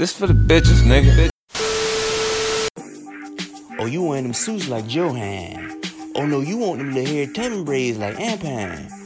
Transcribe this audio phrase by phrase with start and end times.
[0.00, 1.28] This for the bitches, nigga.
[3.78, 5.78] Oh, you want them suits like Johan.
[6.14, 8.99] Oh no, you want them to hair tumbling braids like Ampan.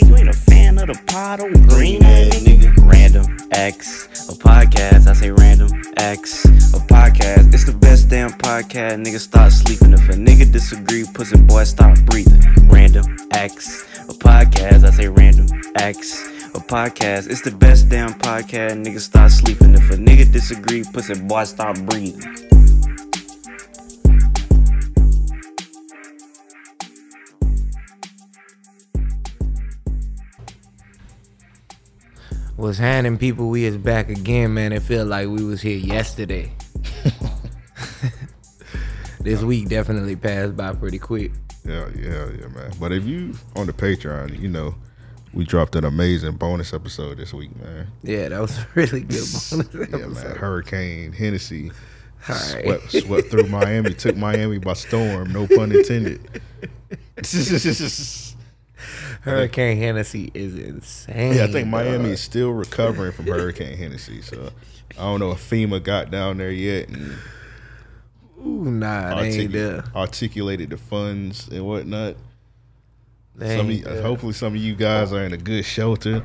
[0.00, 2.72] You ain't a fan of the pot or green ass nigga?
[2.88, 5.08] Random X, a podcast.
[5.08, 7.52] I say random X, a podcast.
[7.52, 9.02] It's the best damn podcast.
[9.04, 9.92] nigga, start sleeping.
[9.92, 12.40] If a nigga disagree, pussy boy stop breathing.
[12.68, 14.84] Random X, a podcast.
[14.84, 17.28] I say random X, a podcast.
[17.28, 18.84] It's the best damn podcast.
[18.84, 19.74] Niggas start sleeping.
[19.74, 22.47] If a nigga disagree, pussy boy stop breathing.
[32.58, 34.72] Was handing people we is back again, man.
[34.72, 36.52] It felt like we was here yesterday.
[39.20, 41.30] this week definitely passed by pretty quick.
[41.64, 42.72] Yeah, yeah, yeah, man.
[42.80, 44.74] But if you on the Patreon, you know,
[45.32, 47.86] we dropped an amazing bonus episode this week, man.
[48.02, 49.88] Yeah, that was a really good bonus episode.
[49.90, 50.36] Yeah, man.
[50.36, 51.70] Hurricane Hennessy
[52.28, 52.64] right.
[52.64, 55.32] swept swept through Miami, took Miami by storm.
[55.32, 56.42] No pun intended.
[59.22, 61.34] Hurricane Hennessy is insane.
[61.34, 64.22] Yeah, I think Miami is still recovering from Hurricane Hennessy.
[64.22, 64.50] So
[64.98, 67.16] I don't know if FEMA got down there yet and
[68.40, 72.16] Ooh, nah, they ain't articulated the funds and whatnot.
[73.40, 76.24] Some you, uh, hopefully, some of you guys are in a good shelter.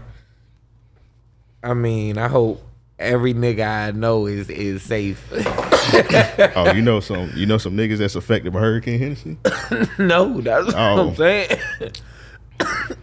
[1.64, 2.64] I mean, I hope
[2.98, 5.32] every nigga I know is is safe.
[6.56, 9.38] Oh, you know some, you know some niggas that's affected by Hurricane Hennessy.
[10.00, 10.74] no, that's oh.
[10.74, 11.10] what Oh.
[11.10, 11.60] I'm saying.
[12.60, 12.94] Uh,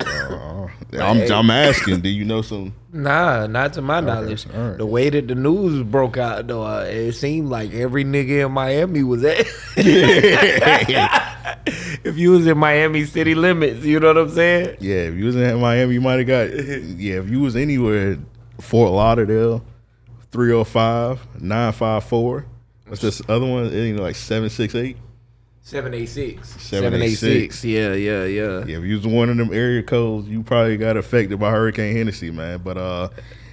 [0.98, 2.00] I'm, I'm asking.
[2.00, 2.74] Do you know some?
[2.92, 4.46] Nah, not to my knowledge.
[4.52, 4.78] all right.
[4.78, 8.52] The way that the news broke out, though, uh, it seemed like every nigga in
[8.52, 9.46] Miami was at.
[12.04, 14.78] if you was in Miami city limits, you know what I'm saying?
[14.80, 16.50] Yeah, if you was in Miami, you might have got.
[17.00, 18.18] Yeah, if you was anywhere, at
[18.60, 19.64] Fort Lauderdale,
[20.32, 22.46] 305, 954.
[22.86, 23.66] What's this other one?
[23.66, 24.96] It ain't like 768.
[25.70, 26.48] 786.
[26.62, 27.64] 786.
[27.64, 28.64] Yeah, yeah, yeah.
[28.64, 31.94] Yeah, if you was one of them area codes, you probably got affected by Hurricane
[31.94, 32.60] Hennessy, man.
[32.64, 33.10] But uh,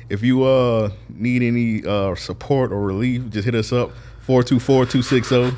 [0.09, 3.91] if you uh need any uh support or relief, just hit us up
[4.25, 5.51] 424-260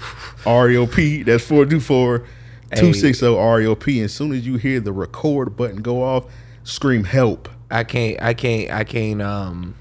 [0.44, 1.26] RAOP.
[1.26, 4.04] That's 424 260 RAOP.
[4.04, 6.26] As soon as you hear the record button go off,
[6.66, 7.48] scream help.
[7.72, 9.76] I can't, I can't, I can't, um,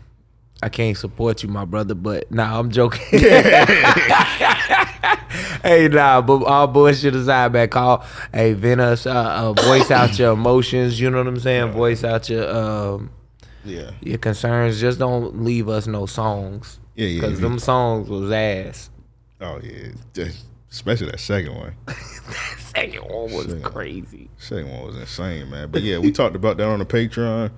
[0.62, 1.96] I can't support you, my brother.
[1.96, 3.00] But nah, I'm joking.
[5.62, 7.68] hey, nah, but all bullshit aside, man.
[7.68, 11.00] Call, hey, vent us, uh, uh, voice out your emotions.
[11.00, 11.72] You know what I'm saying?
[11.72, 13.10] Voice out your um
[13.64, 13.90] Yeah.
[14.00, 14.80] your concerns.
[14.80, 16.80] Just don't leave us no songs.
[16.94, 18.90] Yeah, yeah, Because them songs was ass.
[19.40, 19.88] Oh yeah.
[20.14, 21.74] Just- especially that second one.
[21.86, 21.96] that
[22.58, 23.62] Second one was Second.
[23.64, 24.28] crazy.
[24.38, 25.70] Second one was insane, man.
[25.70, 27.50] But yeah, we talked about that on the Patreon.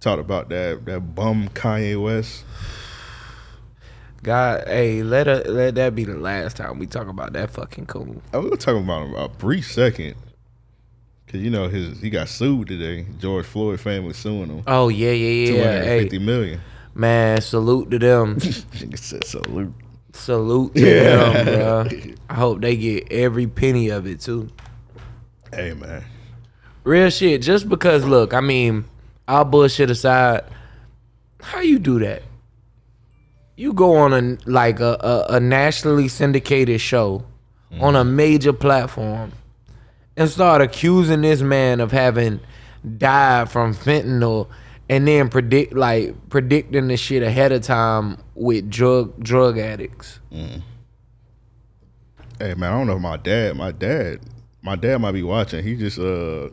[0.00, 2.44] Talked about that that bum Kanye West.
[4.28, 7.86] God, hey, let a, let that be the last time we talk about that fucking
[7.86, 8.20] coon.
[8.34, 10.16] Oh, I was talking about him a brief second.
[11.28, 13.06] Cause you know his he got sued today.
[13.18, 14.64] George Floyd family suing him.
[14.66, 15.62] Oh yeah, yeah, yeah.
[15.64, 16.60] hundred Hey, fifty million.
[16.94, 18.38] man, salute to them.
[18.96, 19.72] Said salute.
[20.12, 21.86] salute to them, bro.
[22.28, 24.50] I hope they get every penny of it too.
[25.54, 26.04] Hey man.
[26.84, 27.40] Real shit.
[27.40, 28.84] Just because, look, I mean,
[29.26, 30.44] all bullshit aside,
[31.40, 32.22] how you do that?
[33.58, 37.24] You go on a like a, a, a nationally syndicated show
[37.80, 39.32] on a major platform
[40.16, 42.38] and start accusing this man of having
[42.98, 44.46] died from fentanyl
[44.88, 50.20] and then predict like predicting the shit ahead of time with drug drug addicts.
[52.38, 54.20] Hey man, I don't know if my dad my dad
[54.62, 55.64] my dad might be watching.
[55.64, 56.44] He just uh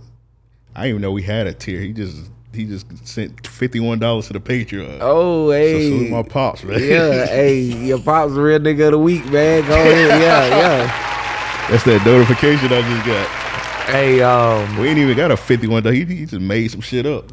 [0.76, 1.82] I didn't even know we had a tier.
[1.82, 4.98] He just he just sent fifty one dollars to the Patreon.
[5.02, 5.90] Oh, So hey.
[5.90, 6.80] salute my pops, man.
[6.82, 9.66] Yeah, hey, your pop's the real nigga of the week, man.
[9.68, 11.68] Go ahead, yeah, yeah.
[11.70, 13.28] That's that notification I just got.
[13.90, 15.84] Hey, um, We ain't even got a fifty one.
[15.86, 17.32] He, he just made some shit up.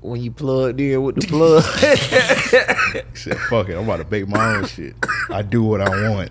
[0.00, 1.64] when you plugged in with the plug,
[3.12, 4.94] He said, "Fuck it, I'm about to bake my own shit.
[5.28, 6.30] I do what I want."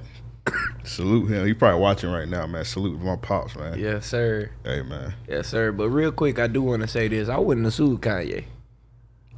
[0.83, 1.45] Salute him.
[1.45, 2.65] He probably watching right now, man.
[2.65, 3.77] Salute my pops, man.
[3.79, 5.13] yes, sir, Hey, man.
[5.27, 5.71] yes, sir.
[5.71, 8.45] But real quick, I do want to say this: I wouldn't have sued Kanye.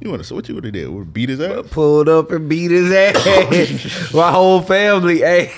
[0.00, 0.26] You want to?
[0.28, 0.88] See what you would have did?
[0.88, 1.66] Would beat his ass?
[1.70, 4.12] Pulled up and beat his ass.
[4.14, 5.52] My whole family, hey.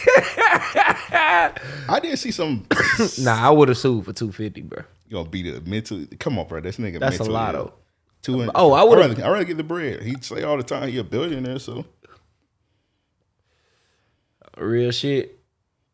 [1.17, 2.67] I did see some.
[3.21, 4.83] nah, I would have sued for two fifty, bro.
[5.09, 6.07] You gonna beat it mentally?
[6.19, 6.61] Come on, bro.
[6.61, 6.99] This nigga.
[7.01, 7.65] That's a mentally lot, ill.
[7.65, 7.73] though.
[8.23, 8.41] Two.
[8.43, 10.03] and- Oh, I I'd would've- rather, I'd rather get the bread.
[10.03, 11.59] He'd say all the time he a billionaire.
[11.59, 11.85] So
[14.57, 15.39] Real shit.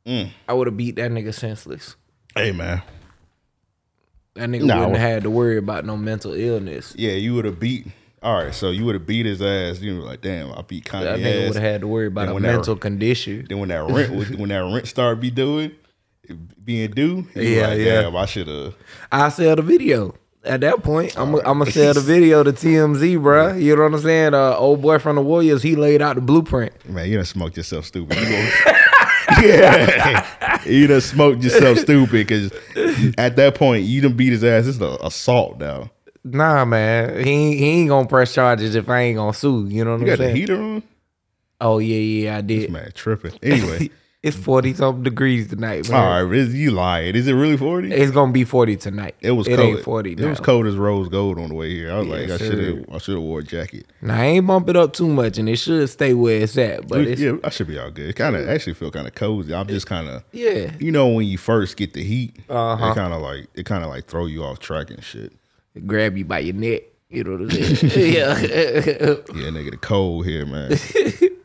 [0.07, 0.31] Mm.
[0.49, 1.97] I would have beat that nigga senseless.
[2.35, 2.83] hey, man.
[4.35, 6.95] That nigga Nah, wouldn't have had to worry about no mental illness.
[6.97, 7.87] Yeah, you would have beat.
[8.23, 9.81] All right, so you would have beat his ass.
[9.81, 12.23] You were like, damn, I beat Kanye That nigga would have had to worry about
[12.23, 13.47] Then a when that- mental condition.
[13.49, 15.73] Then when that rent when that rent started be doing
[16.65, 18.03] being due, Yeah, like, yeah.
[18.03, 18.75] damn, I should have.
[19.11, 20.15] I sell the video.
[20.45, 23.61] At that point, I'm I'm gonna sell the video to TMZ, bruh.
[23.61, 24.33] You know what I'm saying?
[24.35, 26.73] Uh, old boy from the Warriors, he laid out the blueprint.
[26.89, 28.17] Man, you done smoked yourself stupid.
[28.19, 28.25] You
[28.65, 28.80] gonna-
[29.43, 32.53] yeah, you done smoked yourself stupid because
[33.19, 34.67] at that point you done beat his ass.
[34.67, 35.91] It's an assault now.
[36.23, 39.67] Nah, man, he ain't, he ain't gonna press charges if I ain't gonna sue.
[39.69, 40.37] You know what You I'm got the saying?
[40.37, 40.83] heater on.
[41.61, 42.71] Oh yeah, yeah, I This did.
[42.73, 43.33] man tripping.
[43.43, 43.91] Anyway,
[44.23, 45.99] It's forty something degrees tonight, man.
[45.99, 47.15] all right, is- you lying?
[47.15, 47.91] Is it really forty?
[47.91, 49.15] It's gonna be forty tonight.
[49.23, 49.69] It was It cold.
[49.77, 50.13] ain't forty.
[50.13, 51.91] It was cold as rose gold on the way here.
[51.91, 52.85] I was like, I should have.
[52.93, 53.87] I should have wore a jacket.
[54.03, 56.87] Now I ain't bump it up too much, and it should stay where it's at.
[56.87, 58.11] But it's yeah, yeah, I should be all good.
[58.11, 59.55] It kind of actually feel kind of cozy.
[59.55, 60.71] I'm just kind of, yeah.
[60.79, 62.91] you know, when you first get the heat, Uh-huh.
[62.91, 65.33] it kind of like it kind of like throw you off track and shit.
[65.87, 66.83] grab you by your neck.
[67.09, 68.15] You know what I'm saying?
[68.15, 68.39] yeah.
[68.39, 70.77] Yeah, nigga, the cold here, man.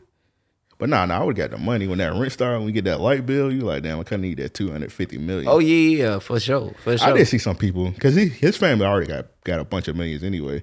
[0.78, 2.58] but nah, nah, I would got the money when that rent started.
[2.58, 4.70] When we get that light bill, you like, damn, I kind of need that two
[4.70, 5.48] hundred fifty million.
[5.48, 7.08] oh yeah, yeah, for sure, for sure.
[7.08, 10.22] I did see some people because his family already got got a bunch of millions
[10.22, 10.62] anyway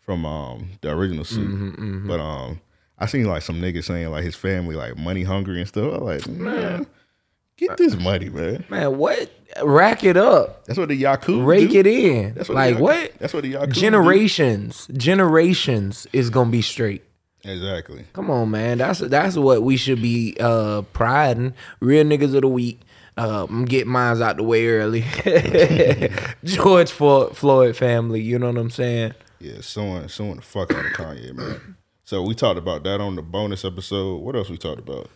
[0.00, 1.48] from um the original suit.
[1.48, 2.60] Mm-hmm, But um,
[2.98, 5.94] I seen like some niggas saying like his family like money hungry and stuff.
[5.94, 6.86] I'm like, man,
[7.56, 8.64] get this money, man.
[8.68, 9.30] Man, what?
[9.64, 11.80] Rack it up, That's what the Yaku rake do.
[11.80, 12.34] it in.
[12.34, 13.12] That's what like Yaku- what?
[13.18, 13.80] That's what the Yaku do.
[13.80, 17.02] Generations, generations is gonna be straight.
[17.44, 18.04] Exactly.
[18.12, 18.78] Come on, man.
[18.78, 21.54] That's that's what we should be uh priding.
[21.80, 22.80] Real niggas of the week.
[23.16, 25.04] Uh, I'm getting mines out the way early.
[26.44, 28.20] George Floyd family.
[28.20, 29.14] You know what I'm saying?
[29.40, 31.76] Yeah, suing suing the fuck out of Kanye, man.
[32.04, 34.18] So we talked about that on the bonus episode.
[34.18, 35.08] What else we talked about?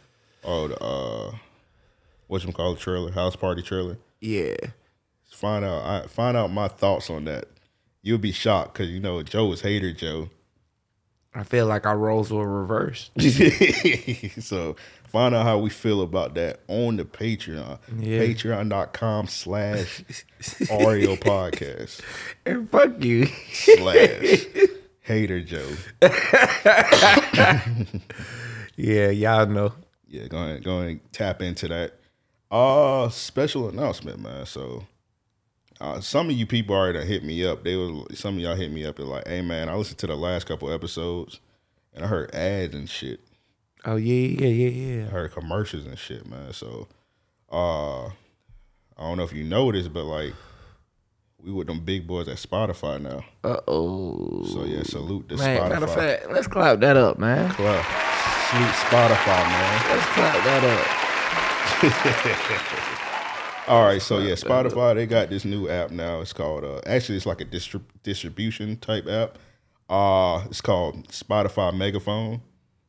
[0.45, 1.35] Oh, the uh,
[2.27, 3.99] what you call the trailer, house party trailer.
[4.21, 4.57] Yeah.
[5.31, 7.47] Find out, I find out my thoughts on that.
[8.03, 10.31] You'll be shocked because you know Joe is hater Joe.
[11.35, 13.11] I feel like our roles were reversed.
[14.41, 14.77] so
[15.09, 17.79] find out how we feel about that on the Patreon.
[17.99, 18.21] Yeah.
[18.21, 20.03] Patreon.com slash
[20.71, 22.01] Oreo podcast
[22.47, 23.27] And fuck you.
[23.53, 24.47] slash
[25.01, 25.69] hater Joe.
[28.77, 29.73] yeah, y'all know.
[30.09, 31.95] Yeah, go ahead, go ahead and tap into that.
[32.51, 34.47] Uh special announcement, man.
[34.47, 34.87] So
[35.81, 37.65] uh, some of you people already hit me up.
[37.65, 40.07] They was some of y'all hit me up and like, hey man, I listened to
[40.07, 41.41] the last couple episodes
[41.93, 43.21] and I heard ads and shit.
[43.85, 45.07] Oh yeah, yeah, yeah, yeah.
[45.07, 46.53] I heard commercials and shit, man.
[46.53, 46.87] So
[47.51, 48.13] uh I
[48.99, 50.33] don't know if you know this, but like
[51.43, 53.25] we with them big boys at Spotify now.
[53.43, 54.45] Uh oh.
[54.45, 55.69] So yeah, salute to Man, Spotify.
[55.71, 57.51] matter of fact, let's clap that up, man.
[57.51, 57.85] Clap.
[58.49, 59.83] Salute Spotify, man.
[59.91, 60.87] Let's clap that up.
[63.67, 66.21] All right, so yeah, Spotify they got this new app now.
[66.21, 69.39] It's called uh, actually it's like a distrib- distribution type app.
[69.89, 72.43] Uh, it's called Spotify Megaphone.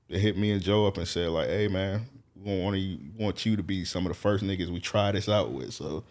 [0.09, 2.05] They hit me and Joe up and said like, "Hey man,
[2.35, 5.29] we want you want you to be some of the first niggas we try this
[5.29, 6.03] out with." So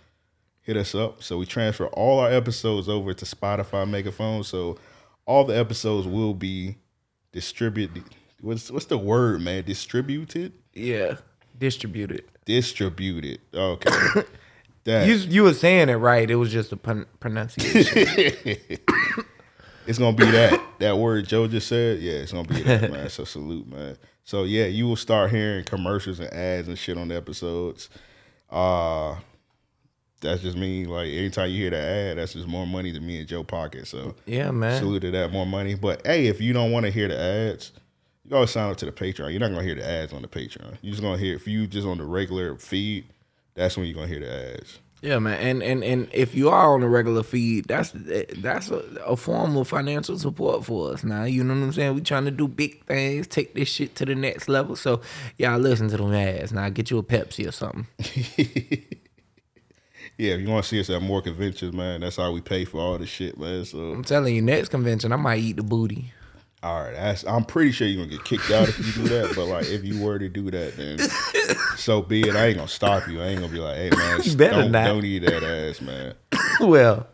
[0.62, 1.22] hit us up.
[1.22, 4.44] So we transfer all our episodes over to Spotify Megaphone.
[4.44, 4.78] So
[5.26, 6.76] all the episodes will be
[7.32, 8.04] distributed.
[8.40, 9.64] What's what's the word, man?
[9.64, 11.16] Distributed, Yeah.
[11.58, 12.24] Distributed.
[12.46, 13.40] distributed.
[13.54, 14.22] Okay.
[14.84, 15.06] That.
[15.06, 16.30] You you were saying it right.
[16.30, 18.56] It was just a pron- pronunciation.
[19.86, 22.00] It's gonna be that that word Joe just said.
[22.00, 23.08] Yeah, it's gonna be that man.
[23.10, 23.96] So salute, man.
[24.24, 27.90] So yeah, you will start hearing commercials and ads and shit on the episodes.
[28.50, 29.16] Uh
[30.20, 30.86] that's just me.
[30.86, 33.86] Like anytime you hear the ad, that's just more money to me and Joe pocket.
[33.86, 34.78] So yeah, man.
[34.78, 35.74] salute to that more money.
[35.74, 37.72] But hey, if you don't want to hear the ads,
[38.24, 39.32] you gotta sign up to the Patreon.
[39.32, 40.78] You're not gonna hear the ads on the Patreon.
[40.80, 43.04] You're just gonna hear if you just on the regular feed.
[43.54, 44.78] That's when you're gonna hear the ads.
[45.02, 45.38] Yeah, man.
[45.38, 49.56] And and and if you are on a regular feed, that's that's a, a form
[49.56, 51.04] of financial support for us.
[51.04, 51.94] Now, you know what I'm saying?
[51.94, 54.76] We trying to do big things, take this shit to the next level.
[54.76, 55.02] So
[55.36, 56.52] y'all listen to them ads.
[56.52, 57.86] Now get you a Pepsi or something.
[60.16, 62.64] Yeah, if you want to see us at more conventions, man, that's how we pay
[62.64, 63.64] for all this shit, man.
[63.64, 66.12] So I'm telling you, next convention I might eat the booty.
[66.64, 69.34] All right, that's, I'm pretty sure you're gonna get kicked out if you do that.
[69.36, 70.98] But like, if you were to do that, then
[71.76, 72.34] so be it.
[72.34, 73.20] I ain't gonna stop you.
[73.20, 74.86] I ain't gonna be like, hey man, You better don't, not.
[74.86, 76.14] don't eat that ass, man.
[76.60, 77.06] well,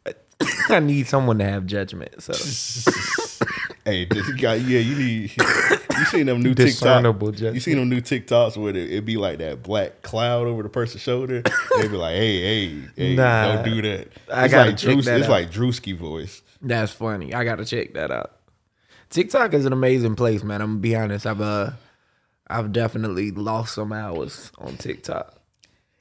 [0.68, 2.20] I need someone to have judgment.
[2.20, 2.32] So
[3.84, 5.32] Hey, this guy, yeah, you need.
[5.36, 7.54] You seen them new TikToks?
[7.54, 10.68] You seen them new TikToks where it, it be like that black cloud over the
[10.68, 11.42] person's shoulder?
[11.76, 13.54] They be like, "Hey, hey, hey, Nah.
[13.62, 15.30] don't do that." I gotta like check Drewski, that It's out.
[15.30, 16.42] like Drewski voice.
[16.60, 17.32] That's funny.
[17.32, 18.32] I gotta check that out.
[19.10, 20.60] TikTok is an amazing place, man.
[20.60, 21.26] I'm gonna be honest.
[21.26, 21.70] I've uh,
[22.48, 25.34] I've definitely lost some hours on TikTok.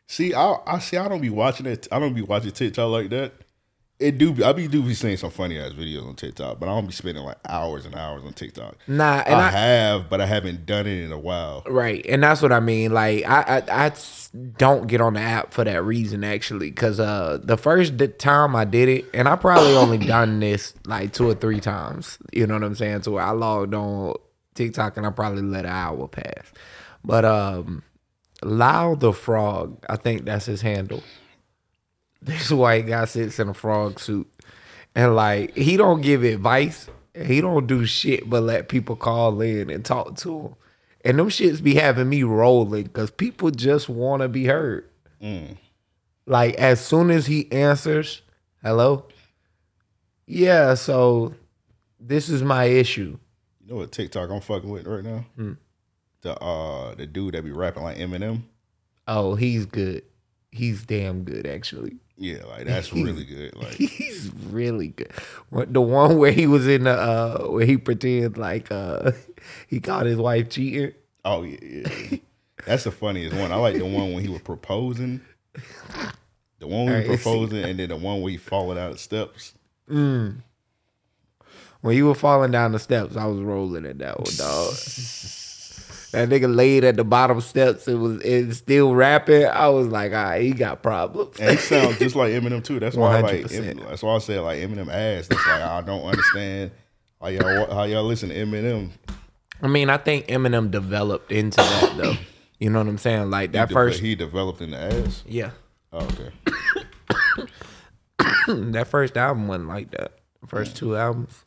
[0.08, 0.98] See, I, I see.
[0.98, 1.88] I don't be watching it.
[1.92, 3.34] I don't be watching TikTok like that.
[3.98, 4.34] It do.
[4.34, 6.86] Be, I be do be seeing some funny ass videos on TikTok, but I don't
[6.86, 8.76] be spending like hours and hours on TikTok.
[8.88, 11.64] Nah, and I, I, have, but I haven't done it in a while.
[11.66, 12.92] right, and that's what I mean.
[12.92, 13.94] Like, I, I
[14.58, 18.66] don't get on the app for that reason, actually, because uh, the first time I
[18.66, 22.18] did it, and I probably only done this like two or three times.
[22.34, 23.04] You know what I'm saying?
[23.04, 24.16] So where I logged on
[24.56, 26.52] TikTok and I probably let an hour pass.
[27.04, 27.84] But um,
[28.42, 31.04] Lau the Frog, I think that's his handle.
[32.22, 34.28] This white guy sits in a frog suit,
[34.96, 36.88] and like he don't give advice.
[37.14, 40.56] He don't do shit but let people call in and talk to him.
[41.06, 44.90] And them shits be having me rolling because people just want to be heard.
[46.26, 48.22] Like as soon as he answers,
[48.64, 49.06] hello,
[50.26, 50.74] yeah.
[50.74, 51.36] So
[52.00, 53.18] this is my issue.
[53.64, 55.26] You know what TikTok I'm fucking with right now?
[55.36, 55.54] Hmm.
[56.22, 58.42] The uh the dude that be rapping like Eminem.
[59.08, 60.04] Oh, he's good.
[60.52, 61.98] He's damn good, actually.
[62.18, 63.56] Yeah, like that's really good.
[63.56, 65.12] Like He's really good.
[65.50, 69.12] What- The one where he was in the uh where he pretended like uh
[69.68, 70.94] he caught his wife cheating.
[71.26, 72.18] oh yeah, yeah.
[72.66, 73.52] That's the funniest one.
[73.52, 75.22] I like the one when he was proposing.
[76.60, 79.54] The one when he proposing and then the one where he falling out of steps.
[79.90, 80.38] Mm.
[81.82, 84.74] When he was falling down the steps, I was rolling at that one, dog.
[86.16, 89.46] That nigga laid at the bottom steps and was and still rapping.
[89.46, 91.40] I was like, all right, he got problems.
[91.40, 92.80] And he sounds just like Eminem too.
[92.80, 93.88] That's why I like 100%.
[93.88, 95.28] That's why I said like Eminem ass.
[95.28, 96.72] That's like I don't understand
[97.22, 98.90] how y'all how y'all listen to Eminem.
[99.62, 102.16] I mean, I think Eminem developed into that though.
[102.60, 103.30] You know what I'm saying?
[103.30, 105.24] Like that he, de- first, he developed in the ass.
[105.28, 105.52] yeah,
[105.96, 106.32] Oh, okay.
[108.72, 110.12] that first album wasn't like that.
[110.42, 110.78] The first mm.
[110.78, 111.46] two albums.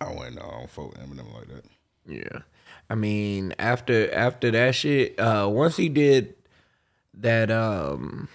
[0.00, 0.50] I wouldn't know.
[0.52, 1.64] I don't fuck Eminem like that.
[2.06, 2.40] Yeah.
[2.88, 6.34] I mean, after after that shit, uh once he did
[7.14, 8.28] that um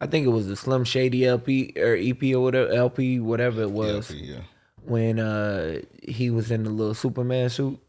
[0.00, 3.70] I think it was the Slim Shady LP or EP or whatever LP, whatever it
[3.70, 4.40] was, see, yeah.
[4.84, 7.80] when uh he was in the little Superman suit.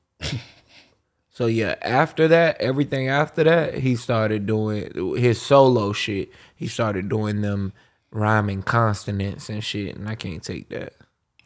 [1.29, 6.29] so yeah, after that, everything after that, he started doing his solo shit.
[6.55, 7.73] He started doing them
[8.11, 10.93] rhyming consonants and shit, and I can't take that.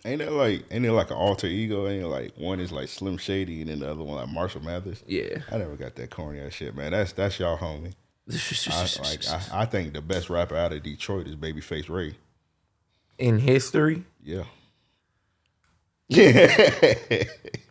[0.05, 1.87] Ain't that like ain't it like an alter ego?
[1.87, 4.61] Ain't it like one is like Slim Shady and then the other one like Marshall
[4.61, 5.03] Mathers?
[5.05, 5.39] Yeah.
[5.51, 6.91] I never got that corny ass shit, man.
[6.91, 7.93] That's that's y'all homie.
[8.31, 12.15] I, like I, I think the best rapper out of Detroit is Babyface Ray.
[13.17, 14.43] in history, Yeah.
[16.07, 16.47] Yeah.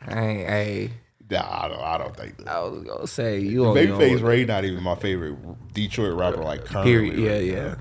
[0.07, 0.91] I, I,
[1.31, 2.49] Nah, I don't, I don't think that.
[2.49, 4.23] I was gonna say you on Babyface.
[4.23, 5.37] Ray not even my favorite
[5.75, 7.11] Detroit rapper like currently.
[7.11, 7.19] Period.
[7.19, 7.77] Yeah, right yeah, now.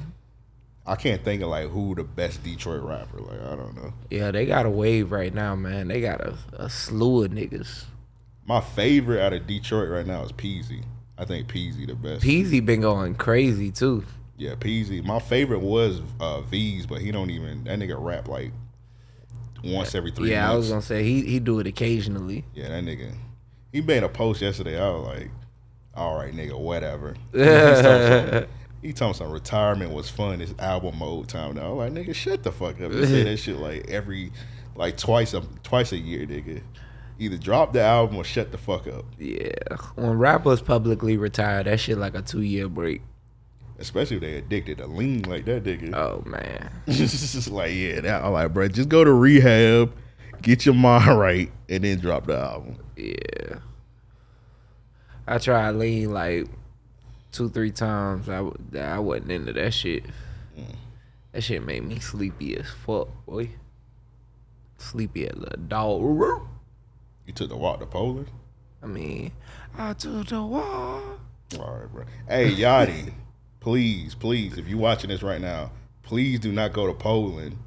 [0.87, 3.19] I can't think of like who the best Detroit rapper.
[3.19, 3.93] Like I don't know.
[4.09, 4.31] yeah.
[4.31, 5.89] They got a wave right now, man.
[5.89, 7.83] They got a, a slew of niggas.
[8.45, 10.83] My favorite out of Detroit right now is Peezy.
[11.17, 12.23] I think Peezy the best.
[12.23, 14.05] Peezy been going crazy too.
[14.37, 15.03] yeah, Peezy.
[15.03, 18.51] My favorite was uh, Veeze, but he don't even that nigga rap like
[19.63, 20.87] once every three yeah, I was months.
[20.89, 22.45] gonna say he he do it occasionally.
[22.53, 23.13] Yeah, that nigga.
[23.73, 24.79] He made a post yesterday.
[24.79, 25.29] I was like,
[25.93, 27.15] all right, nigga, whatever.
[28.81, 30.41] He talking some- told me some retirement was fun.
[30.41, 31.71] It's album mode time now.
[31.79, 32.91] I'm like, nigga, shut the fuck up.
[32.91, 34.31] You say that shit like every,
[34.75, 36.61] like twice a twice a year, nigga.
[37.19, 39.03] Either drop the album or shut the fuck up.
[39.17, 39.49] Yeah,
[39.95, 43.01] when rappers publicly retire, that shit like a two year break.
[43.79, 45.95] Especially if they addicted to lean like that nigga.
[45.95, 49.93] Oh man, It's just like, yeah, that, I'm like, bro, just go to rehab,
[50.43, 52.77] get your mind right, and then drop the album.
[52.95, 53.57] yeah.
[55.27, 56.47] I tried lean like
[57.37, 58.27] two three times.
[58.27, 60.03] I w- I wasn't into that shit.
[61.31, 63.51] That shit made me sleepy as fuck, boy.
[64.79, 66.01] Sleepy as a dog.
[66.01, 68.27] You took the wok to Poland?
[68.81, 69.31] I mean,
[69.77, 71.19] I took the wok.
[71.59, 72.05] All right, bro.
[72.27, 73.13] Hey, Yachty,
[73.59, 75.71] please, please, if you're watching this right now,
[76.03, 77.57] please do not go to Poland.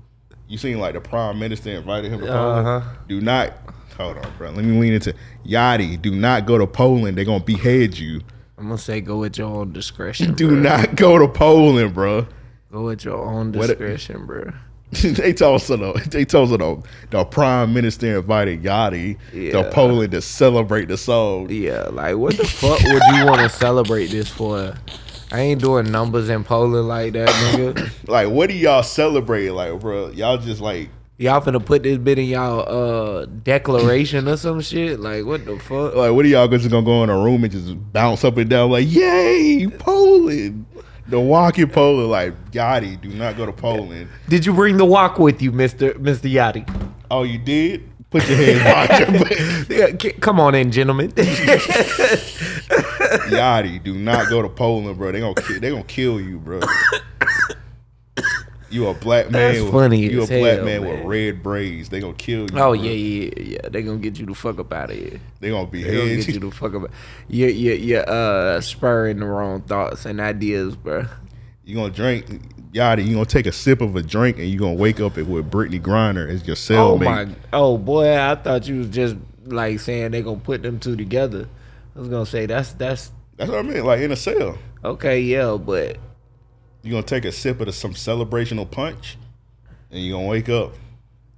[0.49, 2.67] You seem like the prime minister invited him to Poland.
[2.67, 2.91] Uh-huh.
[3.07, 3.53] Do not.
[3.97, 4.51] Hold on, bro.
[4.51, 5.15] Let me lean into
[5.47, 6.01] Yachty.
[6.01, 7.17] Do not go to Poland.
[7.17, 8.23] They're gonna behead you.
[8.61, 10.35] I'm gonna say go with your own discretion.
[10.37, 10.61] Do bruh.
[10.63, 12.27] not go to Poland, bro.
[12.71, 14.53] go with your own discretion, bro.
[14.91, 19.53] they told us the they told us the, the prime minister invited Yachty Yeah.
[19.53, 21.49] to Poland to celebrate the song.
[21.49, 24.75] Yeah, like what the fuck would you want to celebrate this for?
[25.33, 27.91] I ain't doing numbers in Poland like that, nigga.
[28.09, 29.51] Like, what do y'all celebrate?
[29.51, 30.89] Like, bro, y'all just like
[31.21, 34.99] Y'all finna put this bit in y'all uh declaration or some shit?
[35.01, 35.95] Like what the fuck?
[35.95, 38.49] Like, what are y'all just gonna go in a room and just bounce up and
[38.49, 40.65] down like, yay, Poland?
[41.09, 44.09] The walking Poland, like Yachty, do not go to Poland.
[44.31, 46.67] Did you bring the wok with you, Mister Mister Yachty?
[47.11, 47.87] Oh, you did?
[48.09, 51.11] Put your hands behind your Come on in, gentlemen.
[53.29, 55.13] Yachty, do not go to Poland, bro.
[55.13, 56.61] They gonna they gonna kill you, bro.
[58.71, 59.53] You a black man.
[59.53, 61.89] That's with, funny You a as black hell, man, with red braids.
[61.89, 62.47] They gonna kill you.
[62.53, 62.73] oh bro.
[62.75, 63.69] yeah, yeah, yeah.
[63.69, 65.21] They gonna get you the fuck up out of here.
[65.41, 66.91] They gonna be They gonna get you the fuck up.
[67.29, 71.07] You you you uh spurring the wrong thoughts and ideas, bro.
[71.65, 72.27] You gonna drink,
[72.73, 73.07] Yachty.
[73.07, 75.51] You gonna take a sip of a drink and you gonna wake up it with
[75.51, 77.05] Brittney Griner as your Oh cellmate.
[77.05, 77.29] my!
[77.53, 81.49] Oh boy, I thought you was just like saying they gonna put them two together.
[81.97, 83.85] I was gonna say that's that's That's what I mean.
[83.85, 85.97] Like in a cell, okay, yeah, but
[86.83, 89.17] you gonna take a sip of some celebrational punch,
[89.91, 90.75] and you're gonna wake up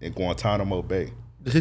[0.01, 1.13] in Guantanamo Bay.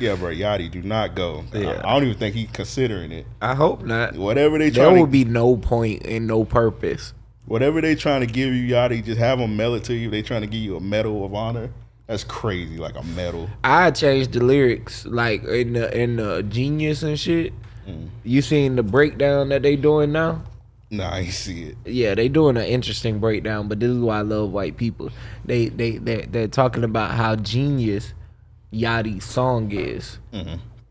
[0.00, 0.30] Yeah, bro.
[0.30, 1.44] Yachty, do not go.
[1.52, 1.82] I- Yeah.
[1.84, 3.26] I, don't even think he's considering it.
[3.42, 4.16] I hope not.
[4.16, 7.12] Whatever they There trying to would be no point and no purpose.
[7.46, 10.10] Whatever they trying to give you, Yachty, just have them mail it to you.
[10.10, 11.70] They trying to give you a medal of honor.
[12.06, 13.48] That's crazy, like a medal.
[13.64, 17.52] I changed the lyrics like in the in the genius and shit.
[17.86, 18.08] Mm.
[18.24, 20.42] You seen the breakdown that they doing now?
[20.90, 21.76] Nah, I see it.
[21.84, 25.10] Yeah, they doing an interesting breakdown, but this is why I love white people.
[25.44, 28.14] They they they they're talking about how genius
[28.72, 30.18] Yachty's song is.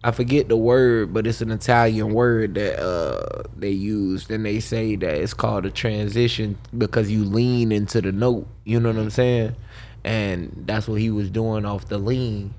[0.03, 4.59] I forget the word, but it's an Italian word that uh they used, and they
[4.59, 8.47] say that it's called a transition because you lean into the note.
[8.65, 9.55] You know what I'm saying?
[10.03, 12.53] And that's what he was doing off the lean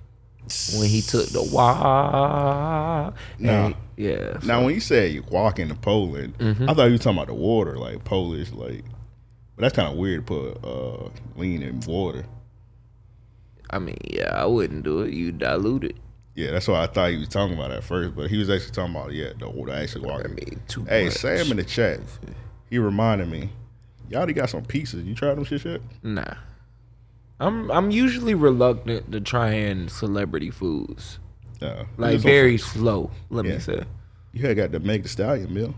[0.78, 1.42] when he took the.
[1.52, 3.12] Nah.
[3.66, 4.38] And- yeah.
[4.44, 6.68] Now, when you say you walk into Poland, Mm-hmm.
[6.70, 8.84] I thought you were talking about the water, like Polish, like.
[9.56, 12.24] But that's kind of weird to put uh, lean in water.
[13.70, 15.12] I mean, yeah, I wouldn't do it.
[15.12, 15.96] You dilute it.
[16.36, 18.70] Yeah, that's what I thought he was talking about at first, but he was actually
[18.70, 20.34] talking about yeah, the, the actually I walking.
[20.36, 21.14] mean, too Hey, much.
[21.14, 21.98] Sam in the chat,
[22.70, 23.50] he reminded me,
[24.08, 25.04] y'all already got some pieces.
[25.04, 25.80] You tried them shit yet?
[26.04, 26.34] Nah.
[27.40, 31.18] I'm I'm usually reluctant to try and celebrity foods.
[31.62, 33.54] Uh, Like very slow, let Yeah.
[33.54, 33.82] me say.
[34.32, 35.74] You had got the Meg the Stallion meal.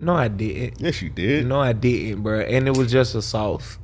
[0.00, 0.80] No, I didn't.
[0.80, 1.46] Yes, you did.
[1.46, 2.40] No, I didn't, bro.
[2.40, 3.78] And it was just a sauce.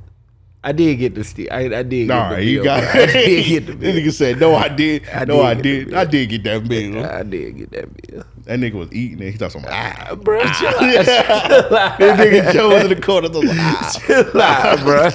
[0.63, 2.83] I did get the sti- I, I did Nah, get the you meal, got.
[2.95, 4.03] I did get the This meal.
[4.05, 5.09] nigga said, "No, I did.
[5.09, 5.93] I no, did I did.
[5.95, 8.23] I did get that meal." I did get that meal.
[8.45, 9.31] That nigga was eating it.
[9.31, 9.69] He thought something.
[9.71, 10.79] Ah, Bro, chill out.
[10.79, 13.27] that nigga Joe was in the corner.
[13.29, 13.99] like, ah.
[14.05, 15.09] Chill out, bro.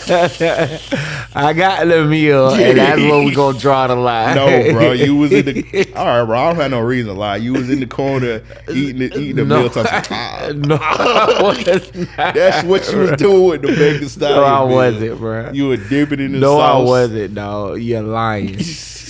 [1.35, 4.37] I got the meal, and that's where we gonna draw the line.
[4.37, 5.93] No, bro, you was in the.
[5.95, 6.39] All right, bro.
[6.39, 7.37] I don't have no reason to lie.
[7.37, 9.61] You was in the corner eating the, eating the No.
[9.61, 9.71] meal.
[9.71, 10.53] Talking, ah.
[10.55, 12.35] no, I was not.
[12.35, 14.39] That's what you was doing with the the Stallion.
[14.41, 15.36] No, I wasn't, bro.
[15.53, 16.59] You were dipping in the sauce.
[16.59, 17.35] No, I wasn't.
[17.35, 18.57] No, you're lying.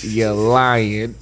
[0.03, 1.15] you're lying.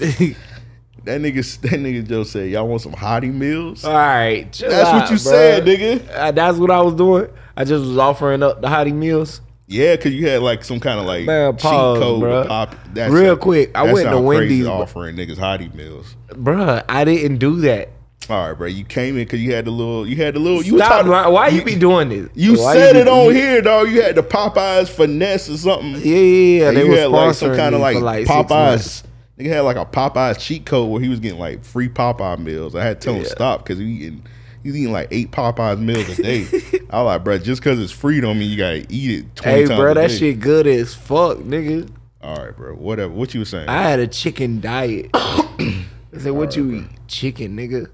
[1.05, 5.09] That nigga, that nigga Joe said, "Y'all want some hottie meals?" All right, That's what
[5.11, 5.19] you bruh.
[5.19, 6.09] said, nigga.
[6.11, 7.27] Uh, that's what I was doing.
[7.55, 9.41] I just was offering up the hottie meals.
[9.67, 12.43] Yeah, cause you had like some kind of like Man, cheat code bruh.
[12.43, 12.75] to pop.
[12.93, 16.15] That Real quick, I went to Wendy's, offering niggas hottie meals.
[16.29, 17.89] Bruh, I didn't do that.
[18.29, 18.67] All right, bro.
[18.67, 20.07] You came in because you had the little.
[20.07, 20.63] You had the little.
[20.63, 20.91] You was Stop.
[21.05, 22.29] talking- Why, why you, be doing this?
[22.33, 23.89] You Why said be- it on here, dog.
[23.89, 25.91] You had the Popeyes finesse or something.
[26.01, 26.67] Yeah, yeah, yeah.
[26.69, 28.25] And They you had like some kind of like, like.
[28.27, 29.03] Popeyes.
[29.37, 32.73] Nigga had like a Popeyes cheat code where he was getting like free Popeye meals.
[32.75, 33.29] I had to tell him Yeah.
[33.29, 34.23] stop because he eating
[34.63, 36.45] he's eating like eight Popeyes meals a day.
[36.89, 39.61] I was like, bro, just because it's free don't mean you gotta eat it twenty
[39.63, 39.79] Hey, times.
[39.79, 40.15] bro, that day.
[40.17, 41.89] shit good as fuck, nigga.
[42.21, 42.73] All right, bro.
[42.75, 43.11] Whatever.
[43.13, 43.67] What you was saying?
[43.67, 45.09] I had a chicken diet.
[45.13, 46.85] I said, what you eat?
[47.07, 47.89] Chicken, nigga.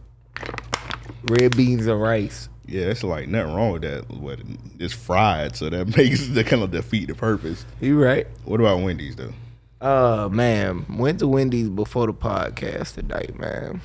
[1.24, 2.50] Red beans and rice.
[2.66, 4.10] yeah, it's like nothing wrong with that.
[4.10, 4.40] What
[4.80, 7.66] it's fried, so that makes that kind of defeat the purpose.
[7.80, 8.28] You right.
[8.46, 9.34] What about Wendy's though?
[9.80, 13.82] Uh man, went to Wendy's before the podcast tonight, man.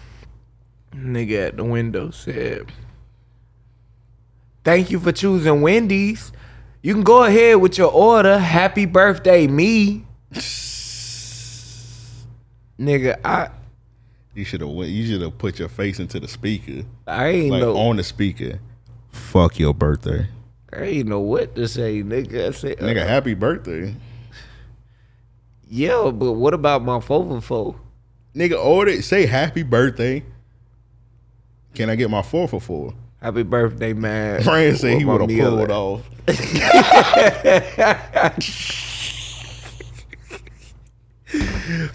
[0.94, 2.72] Nigga at the window said,
[4.64, 6.33] Thank you for choosing Wendy's.
[6.83, 8.38] You can go ahead with your order.
[8.38, 10.05] Happy birthday, me.
[12.79, 13.51] Nigga, I
[14.37, 14.90] You should have went.
[14.90, 18.05] You should have put your face into the speaker, I ain't like know on the
[18.05, 18.59] speaker.
[19.11, 20.27] Fuck your birthday,
[20.70, 22.49] I ain't know what to say, nigga.
[22.49, 23.03] I said, nigga.
[23.03, 23.94] uh, Happy birthday.
[25.66, 27.77] yeah, but what about my four for four?
[28.35, 30.22] Nigga, order say happy birthday.
[31.75, 32.92] Can I get my four for four?
[33.22, 34.42] Happy birthday, man.
[34.42, 35.70] Fran said he would have pulled at?
[35.70, 36.03] off.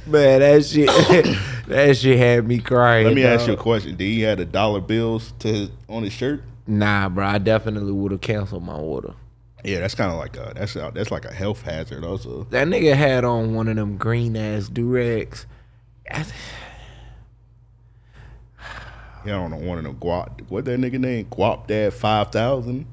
[0.05, 0.89] Man, that shit,
[1.71, 3.05] that shit had me crying.
[3.05, 3.95] Let me ask you a question.
[3.95, 6.43] Did he have the dollar bills to his, on his shirt?
[6.67, 9.13] Nah, bro, I definitely would have canceled my order.
[9.63, 12.45] Yeah, that's kind of like a that's a, that's like a health hazard also.
[12.45, 15.45] That nigga had on one of them green ass durags.
[16.09, 16.25] I
[19.25, 20.41] Yeah, I don't know one of them guap.
[20.49, 21.25] What that nigga name?
[21.25, 22.87] Guap Dad five thousand,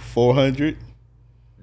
[0.00, 0.78] four hundred.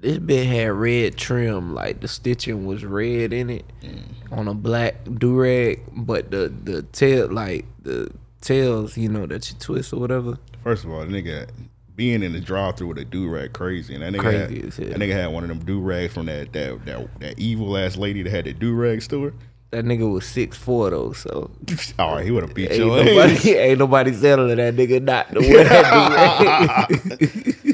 [0.06, 4.02] This bit had red trim, like the stitching was red in it mm.
[4.30, 9.58] on a black durag, but the the tail, like the tails, you know, that you
[9.58, 10.38] twist or whatever.
[10.62, 11.48] First of all, the nigga
[11.96, 14.64] being in the drive through with a do rag crazy, and that nigga Crazy had,
[14.66, 14.88] as hell.
[14.90, 17.96] that nigga had one of them do rags from that that that, that evil ass
[17.96, 19.32] lady that had the do rag store.
[19.72, 21.50] That nigga was six four though, so
[21.98, 23.06] All right, he would have beat ain't your ass.
[23.06, 27.65] nobody, ain't nobody settling that nigga not the wear that durag.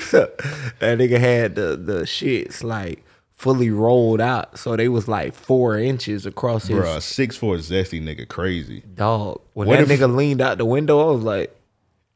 [0.00, 0.30] So,
[0.80, 5.78] that nigga had the the shits like fully rolled out, so they was like four
[5.78, 8.82] inches across his Bruh, six four zesty nigga crazy.
[8.94, 9.40] dog.
[9.54, 11.54] When What that if- nigga leaned out the window, I was like.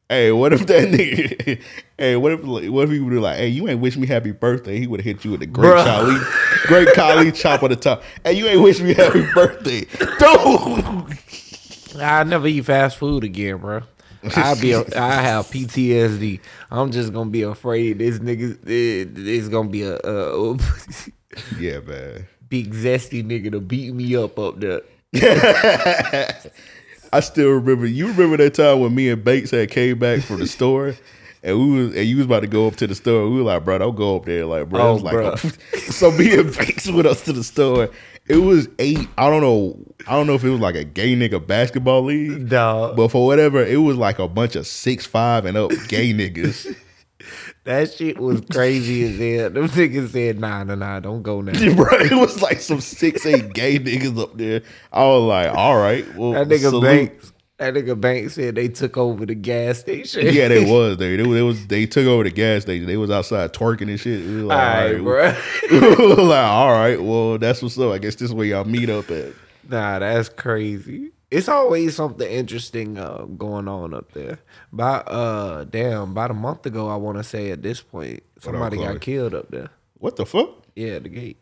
[0.09, 1.59] Hey, what if that nigga?
[1.97, 4.05] Hey, what if like, what if he would be like, hey, you ain't wish me
[4.05, 4.77] happy birthday?
[4.77, 6.67] He would have hit you with the great Bruh.
[6.67, 8.03] Great Khali chop on the top.
[8.23, 10.09] Hey, you ain't wish me happy birthday, dude.
[12.01, 13.83] I never eat fast food again, bro.
[14.35, 16.39] I be I have PTSD.
[16.71, 20.57] I'm just gonna be afraid this nigga it- it's gonna be a, a
[21.59, 22.27] Yeah, man.
[22.49, 24.81] big zesty nigga to beat me up up there.
[27.11, 27.85] I still remember.
[27.85, 30.95] You remember that time when me and Bates had came back from the store,
[31.43, 33.29] and we was and you was about to go up to the store.
[33.29, 34.45] We were like, bro, don't go up there.
[34.45, 35.91] Like, bro, Oh, like, bruh.
[35.91, 37.89] so me and Bates went us to the store.
[38.27, 39.07] It was eight.
[39.17, 39.77] I don't know.
[40.07, 42.95] I don't know if it was like a gay nigga basketball league, Dog.
[42.95, 46.73] but for whatever, it was like a bunch of six five and up gay niggas.
[47.65, 49.49] That shit was crazy as hell.
[49.49, 51.51] Them niggas said, nah, nah, nah, don't go now.
[51.75, 54.61] bro, it was like some six eight gay niggas up there.
[54.91, 56.83] I was like, all right, well, That nigga salute.
[56.83, 57.32] Banks.
[57.59, 60.33] That nigga Bank said they took over the gas station.
[60.33, 61.15] Yeah, they was there.
[61.15, 62.87] They, they was they took over the gas station.
[62.87, 64.25] They was outside twerking and shit.
[64.25, 65.35] We like, right, all bro.
[65.71, 65.79] we
[66.23, 67.91] like, all right, well, that's what's up.
[67.91, 69.33] I guess this is where y'all meet up at.
[69.69, 71.11] Nah, that's crazy.
[71.29, 74.39] It's always something interesting uh, going on up there.
[74.71, 78.77] About uh, damn, about a month ago, I want to say at this point, somebody
[78.77, 79.69] got killed up there.
[79.99, 80.49] What the fuck?
[80.75, 81.37] Yeah, the gate.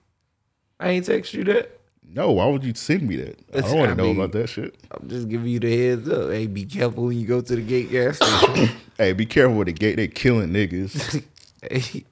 [0.80, 1.81] I ain't text you that.
[2.13, 3.39] No, why would you send me that?
[3.54, 4.76] I don't want to know mean- about that shit.
[4.91, 6.30] I'm just giving you the heads up.
[6.32, 8.69] Hey, be careful when you go to the gate gas station.
[8.97, 9.95] Hey, be careful with the gate.
[9.95, 11.24] They killing niggas.
[11.69, 12.06] Hey.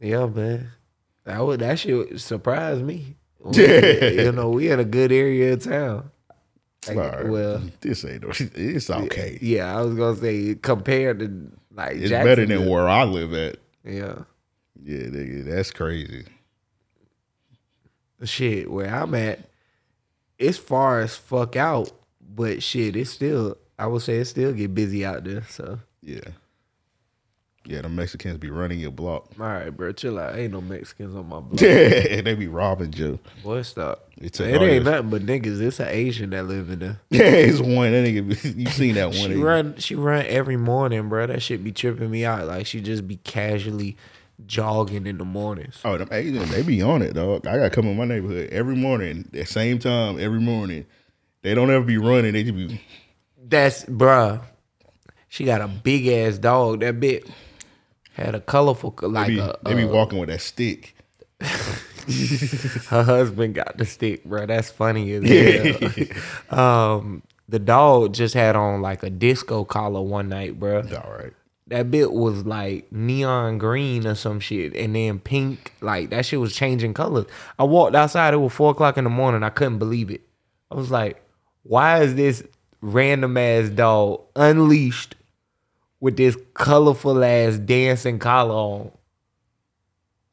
[0.00, 0.70] yeah, man.
[1.24, 3.16] That would that shit surprised me.
[3.52, 4.04] Yeah.
[4.08, 6.10] you know, we in a good area of town.
[6.88, 7.28] Like, right.
[7.28, 8.24] Well, this ain't.
[8.40, 9.38] It's okay.
[9.42, 13.58] yeah, I was gonna say compared to like It's better than where I live at.
[13.84, 14.14] Yeah.
[14.82, 16.24] Yeah, nigga, that's crazy.
[18.24, 19.40] Shit, where I'm at,
[20.38, 21.90] it's far as fuck out,
[22.34, 25.42] but shit, it's still I would say it still get busy out there.
[25.48, 26.20] So Yeah.
[27.66, 29.30] Yeah, the Mexicans be running your block.
[29.40, 30.36] all right, bro, chill out.
[30.36, 31.58] Ain't no Mexicans on my block.
[31.62, 33.18] Yeah, they be robbing you.
[33.42, 34.10] Boy, stop.
[34.18, 35.62] It ain't your- nothing but niggas.
[35.62, 37.00] It's an Asian that live in there.
[37.10, 37.92] Yeah, it's one.
[37.92, 39.14] That nigga, you seen that one?
[39.14, 41.26] She run, she run every morning, bro.
[41.26, 42.46] That shit be tripping me out.
[42.46, 43.96] Like she just be casually
[44.46, 45.80] jogging in the mornings.
[45.84, 47.46] Oh, them Asians, they be on it, dog.
[47.46, 50.86] I got to come in my neighborhood every morning, at same time, every morning.
[51.42, 52.32] They don't ever be running.
[52.32, 52.80] They just be,
[53.42, 54.42] That's bruh.
[55.28, 56.80] She got a big ass dog.
[56.80, 57.28] That bit
[58.12, 60.96] had a colorful, they like be, a, they be uh, walking with that stick.
[61.40, 64.46] her husband got the stick, bro.
[64.46, 66.08] That's funny as
[66.50, 66.58] hell.
[66.98, 70.78] um, the dog just had on like a disco collar one night, bro.
[70.78, 71.32] It's all right.
[71.68, 75.72] That bit was like neon green or some shit, and then pink.
[75.80, 77.26] Like that shit was changing colors.
[77.58, 78.34] I walked outside.
[78.34, 79.42] It was four o'clock in the morning.
[79.42, 80.20] I couldn't believe it.
[80.70, 81.22] I was like,
[81.62, 82.44] "Why is this
[82.82, 85.14] random ass dog unleashed
[86.00, 88.90] with this colorful ass dancing collar on?"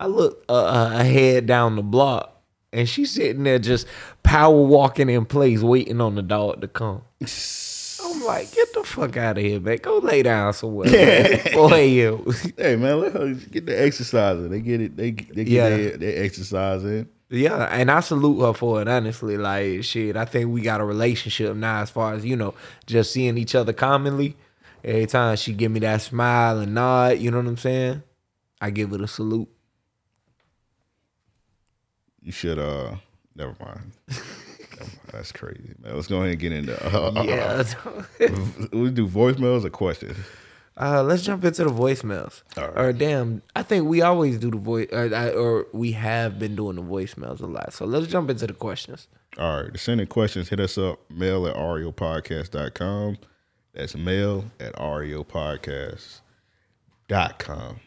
[0.01, 2.41] I looked uh, uh, ahead down the block,
[2.73, 3.87] and she's sitting there just
[4.23, 7.03] power walking in place, waiting on the dog to come.
[8.03, 9.77] I'm like, get the fuck out of here, man.
[9.81, 10.89] Go lay down somewhere.
[10.91, 11.39] man.
[11.53, 12.33] Boy, you.
[12.57, 14.49] Hey, man, let her get the exercise in.
[14.51, 14.97] They get it.
[14.97, 15.69] They, they get Yeah.
[15.69, 17.07] their, their exercise in.
[17.29, 19.37] Yeah, and I salute her for it, honestly.
[19.37, 22.53] Like, shit, I think we got a relationship now as far as, you know,
[22.85, 24.35] just seeing each other commonly.
[24.83, 28.03] Every time she give me that smile and nod, you know what I'm saying?
[28.59, 29.47] I give it a salute.
[32.21, 32.95] You should, uh,
[33.35, 33.91] never mind.
[35.11, 35.95] That's crazy, man.
[35.95, 37.63] Let's go ahead and get into, uh, Yeah.
[38.73, 40.17] we do voicemails or questions.
[40.79, 42.43] Uh, let's jump into the voicemails.
[42.57, 42.77] All right.
[42.77, 46.77] Or damn, I think we always do the voice, or, or we have been doing
[46.77, 47.73] the voicemails a lot.
[47.73, 49.07] So let's jump into the questions.
[49.37, 49.73] All right.
[49.73, 53.17] To send in questions, hit us up, mail at raopodcast.com.
[53.73, 56.19] That's mail at raopodcast.com.
[57.37, 57.79] com.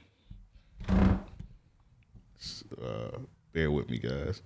[2.81, 3.19] Uh,
[3.53, 4.43] bear with me, guys.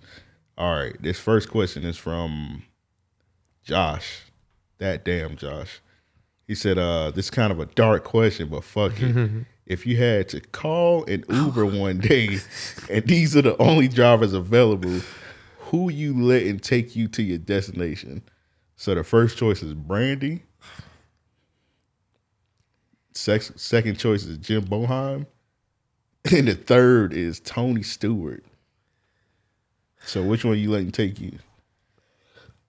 [0.57, 2.63] All right, this first question is from
[3.63, 4.23] Josh.
[4.77, 5.81] That damn Josh.
[6.47, 9.45] He said, uh, this is kind of a dark question, but fuck it.
[9.67, 12.39] if you had to call an Uber one day
[12.89, 14.99] and these are the only drivers available,
[15.59, 18.23] who you letting take you to your destination?
[18.75, 20.41] So the first choice is Brandy.
[23.13, 25.27] Sex, second choice is Jim Boeheim.
[26.35, 28.43] And the third is Tony Stewart.
[30.03, 31.39] So which one you letting take you?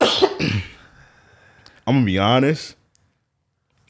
[1.90, 2.76] I'm gonna be honest.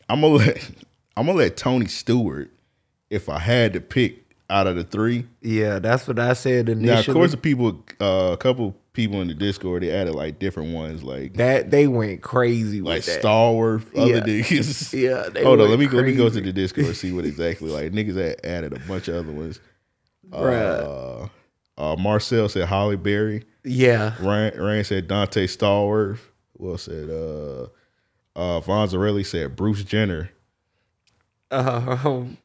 [0.09, 0.71] I'm gonna let
[1.19, 2.51] I'm gonna let Tony Stewart
[3.11, 5.27] if I had to pick out of the three.
[5.43, 6.87] Yeah, that's what I said initially.
[6.95, 10.39] Now, of course, the people, uh, a couple people in the Discord, they added like
[10.39, 13.23] different ones, like that they went crazy like with that.
[13.23, 14.21] Stallworth, other Yeah.
[14.21, 14.93] niggas.
[14.99, 17.25] Yeah, they Hold on, let me let me go to the Discord and see what
[17.27, 19.61] exactly like niggas that added a bunch of other ones.
[20.31, 21.29] Bruh.
[21.79, 23.45] Uh, uh, Marcel said Halle Berry.
[23.63, 26.21] yeah, Ryan, Ryan said Donté Stallworth.
[26.57, 27.67] Will said uh,
[28.41, 30.31] uh, Vonzarelli said Bruce Jenner.
[31.51, 32.37] um,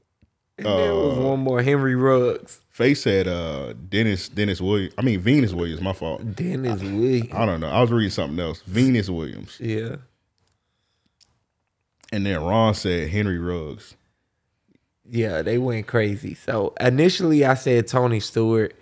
[0.58, 4.94] and there was Uh, one more Henry Ruggs, Face said uh, Dennis Dennis Williams.
[4.98, 5.82] I mean Venus Williams.
[5.82, 6.36] My fault.
[6.36, 7.30] Dennis Williams.
[7.34, 7.70] I don't know.
[7.70, 8.62] I was reading something else.
[8.64, 9.58] Venus Williams.
[9.62, 9.98] Yeah,
[12.12, 13.96] And then Ron said Henry Ruggs.
[15.10, 16.34] yeah, they went crazy.
[16.34, 18.74] So initially, I said Tony Stewart.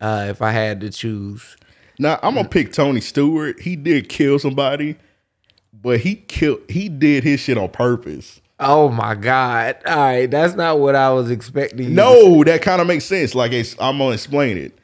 [0.00, 1.56] Uh, if I had to choose,
[1.98, 3.60] Now I'm gonna pick Tony Stewart.
[3.60, 4.96] He did kill somebody,
[5.82, 6.60] but he killed.
[6.68, 8.40] He did his shit on purpose.
[8.58, 9.76] oh my God!
[9.86, 11.94] All right, that's not what I was expecting.
[11.94, 13.34] No, that kind of makes sense.
[13.34, 14.76] Like it's, I'm gonna explain it.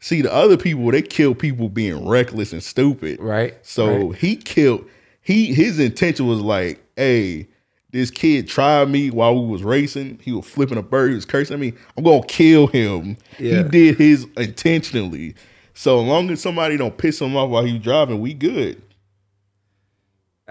[0.00, 3.20] See, the other people they kill people being reckless and stupid.
[3.20, 4.16] Right, So right.
[4.18, 4.84] he killed.
[5.20, 7.46] He his intention was like, hey,
[7.92, 10.18] this kid tried me while we was racing.
[10.22, 11.10] He was flipping a bird.
[11.10, 11.72] He was cursing me.
[11.96, 13.16] I'm gonna kill him.
[13.38, 15.34] He did his intentionally.
[15.74, 18.82] So as long as somebody don't piss him off while he's driving, we good.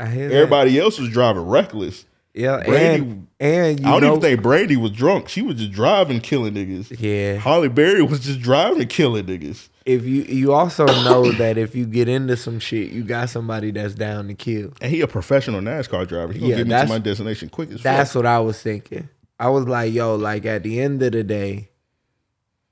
[0.10, 0.36] Hear that.
[0.36, 2.06] Everybody else was driving reckless.
[2.34, 5.28] yeah, Brandy- and and you I don't know, even think Brandy was drunk.
[5.30, 6.96] She was just driving, killing niggas.
[7.00, 7.36] yeah.
[7.36, 9.68] Halle Berry was just driving, killing niggas.
[9.86, 13.72] If you you also know that if you get into some shit, you got somebody
[13.72, 14.72] that's down to kill.
[14.82, 16.32] And he a professional NASCAR driver.
[16.34, 18.20] He gonna Yeah, get me to my destination quick as That's fuck.
[18.22, 19.10] what I was thinking.
[19.40, 21.70] I was like, yo, like at the end of the day,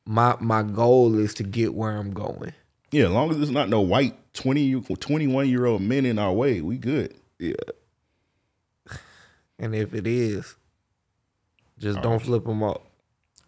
[0.06, 2.54] my my goal is to get where I'm going.
[2.92, 6.32] Yeah, as long as there's not no white 20, 21 year old men in our
[6.34, 7.13] way, we good.
[7.39, 7.54] Yeah.
[9.58, 10.56] And if it is,
[11.78, 12.82] just don't flip him off.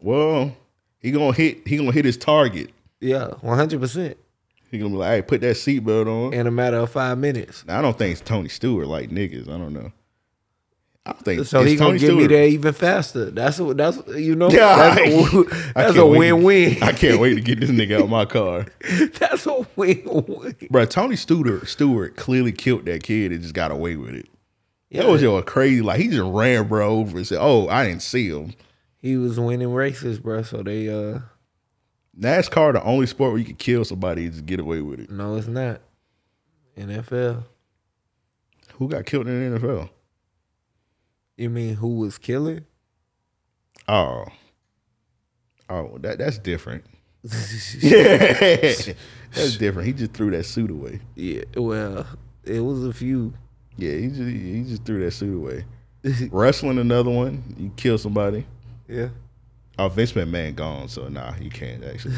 [0.01, 0.56] Well,
[0.99, 1.67] he gonna hit.
[1.67, 2.71] He gonna hit his target.
[2.99, 4.17] Yeah, one hundred percent.
[4.69, 7.65] He gonna be like, "Hey, put that seatbelt on." In a matter of five minutes.
[7.65, 9.47] Now, I don't think it's Tony Stewart like niggas.
[9.47, 9.91] I don't know.
[11.04, 13.32] I don't think So he gonna Tony get me there even faster.
[13.32, 14.50] That's what that's you know.
[14.52, 15.00] Yeah, that's
[15.34, 16.84] I- a, that's a wait to- win-win.
[16.84, 18.68] I can't wait to get this nigga out of my car,
[19.20, 20.56] that's a win-win.
[20.70, 20.86] bro.
[20.86, 24.28] Tony Stewart Stewart clearly killed that kid and just got away with it.
[24.92, 25.82] Yeah, That was your crazy.
[25.82, 28.54] Like he just ran bro over and said, "Oh, I didn't see him."
[29.02, 30.44] he was winning races, bro.
[30.44, 31.20] So they uh
[32.20, 35.10] NASCAR, the only sport where you can kill somebody and just get away with it.
[35.10, 35.82] no, it's not
[36.78, 37.44] NFL.
[38.76, 39.90] Who got killed in the NFL?
[41.41, 42.65] You mean who was killing?
[43.88, 44.25] Oh,
[45.71, 46.86] oh, that that's different.
[47.80, 48.73] Yeah,
[49.34, 49.88] that's different.
[49.88, 50.99] He just threw that suit away.
[51.15, 52.06] Yeah, well,
[52.43, 53.34] it was a few.
[53.75, 55.65] Yeah, he just he just threw that suit away.
[56.32, 57.56] Wrestling, another one.
[57.58, 58.45] You kill somebody.
[58.88, 59.10] Yeah.
[59.80, 62.17] Oh, Vince McMahon gone, so nah, you can't actually.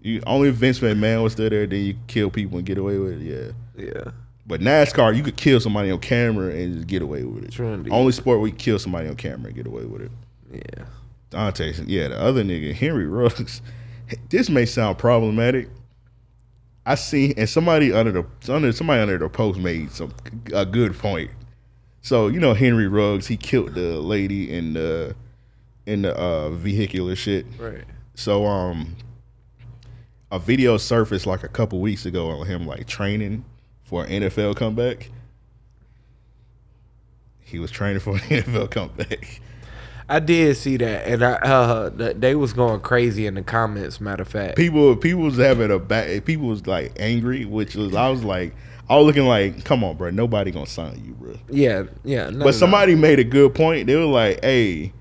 [0.00, 3.22] you only Vince McMahon was still there, then you kill people and get away with
[3.22, 3.54] it.
[3.76, 4.10] Yeah, Yeah.
[4.50, 7.52] But NASCAR, you could kill somebody on camera and just get away with it.
[7.52, 7.92] True indeed.
[7.92, 10.10] Only sport where you kill somebody on camera and get away with it.
[10.52, 10.86] Yeah.
[11.30, 13.62] Donté, yeah, the other nigga, Henry Ruggs.
[14.28, 15.68] This may sound problematic.
[16.84, 20.12] I see, and somebody under the under somebody under the post made some
[20.52, 21.30] a good point.
[22.02, 25.14] So you know Henry Ruggs, he killed the lady in the
[25.86, 27.46] in the uh, vehicular shit.
[27.56, 27.84] Right.
[28.16, 28.96] So um,
[30.32, 33.44] a video surfaced like a couple weeks ago on him like training
[33.90, 35.10] for an NFL comeback.
[37.40, 39.40] He was training for an NFL comeback.
[40.08, 44.00] I did see that, and I uh, they was going crazy in the comments.
[44.00, 47.94] Matter of fact, people people was having a bad people was like angry which was
[47.94, 48.54] i was like
[48.88, 52.24] i was looking like come on bro nobody gonna sign you bro yeah, yeah.
[52.24, 54.92] No, no, but somebody made a good point they were like hey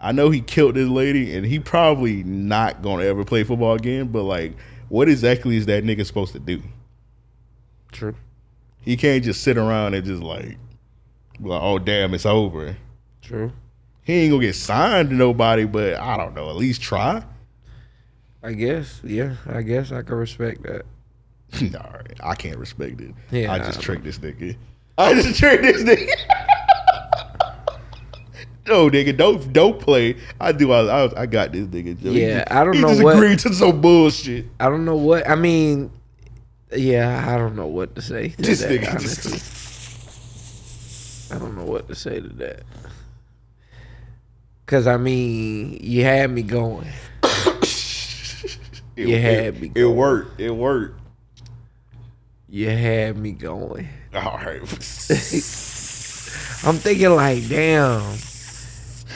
[0.00, 4.08] i know he killed this lady and he probably not gonna ever play football again
[4.08, 4.54] but like
[4.88, 6.62] what exactly is that nigga supposed to do
[7.92, 8.14] true.
[8.86, 10.56] He can't just sit around and just like
[11.40, 12.74] like oh damn it's over
[13.20, 13.52] True.
[14.04, 16.48] he ain't gonna get signed to nobody, but I don't know.
[16.48, 17.22] At least try.
[18.42, 19.00] I guess.
[19.04, 20.82] Yeah, I guess I can respect that.
[21.74, 23.12] All right, I can't respect it.
[23.30, 24.56] Yeah, I nah, just tricked this nigga.
[24.98, 26.08] I just tricked this nigga.
[28.68, 30.16] no, nigga, don't don't play.
[30.40, 30.70] I do.
[30.72, 32.00] I I, I got this nigga.
[32.00, 32.10] Joe.
[32.10, 34.46] Yeah, just- I don't he know just what- agreed to some bullshit.
[34.60, 35.90] I don't know what I mean.
[36.74, 38.30] Yeah, I don't know what to say.
[38.30, 39.32] To This that, nigga honestly.
[39.32, 41.32] just.
[41.32, 42.62] I don't know what to say to that.
[44.66, 46.86] Cause I mean, you had me going.
[48.96, 50.40] It, You had it, me It worked.
[50.40, 50.98] It worked.
[52.48, 53.90] You had me going.
[54.14, 54.62] All right.
[56.64, 58.00] I'm thinking like, damn.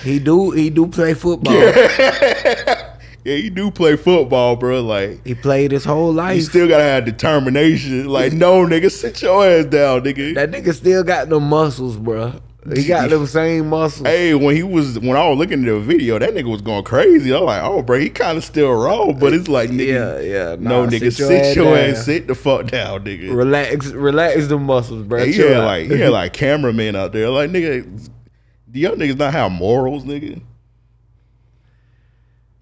[0.04, 1.54] He do he do play football.
[1.54, 2.89] yeah,
[3.24, 4.80] you do play football, bro.
[4.82, 6.36] Like He played his whole life.
[6.36, 8.08] He still gotta have determination.
[8.08, 10.34] Like, no, nigga, sit your ass down, nigga.
[10.34, 12.40] that nigga still got the muscles, bro.
[12.74, 14.06] He got them same muscles.
[14.06, 16.84] Hey, when he was when I was looking at the video, that nigga was going
[16.84, 17.32] crazy.
[17.32, 20.20] I was like, oh, bro, he kind of still raw, but it's like, nigga, yeah,
[20.20, 20.56] yeah.
[20.58, 23.34] no, nigga, sit your, ass, sit the fuck down, nigga.
[23.34, 25.24] Relax, relax the muscles, bro.
[25.24, 25.64] He out.
[25.64, 28.10] like he had like cameramen out there, like nigga,
[28.70, 30.42] do y'all niggas not have morals, nigga?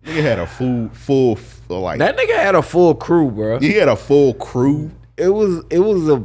[0.08, 3.58] Nigga had a full full like that nigga had a full crew, bro.
[3.58, 4.90] he had a full crew.
[5.18, 6.24] It was it was a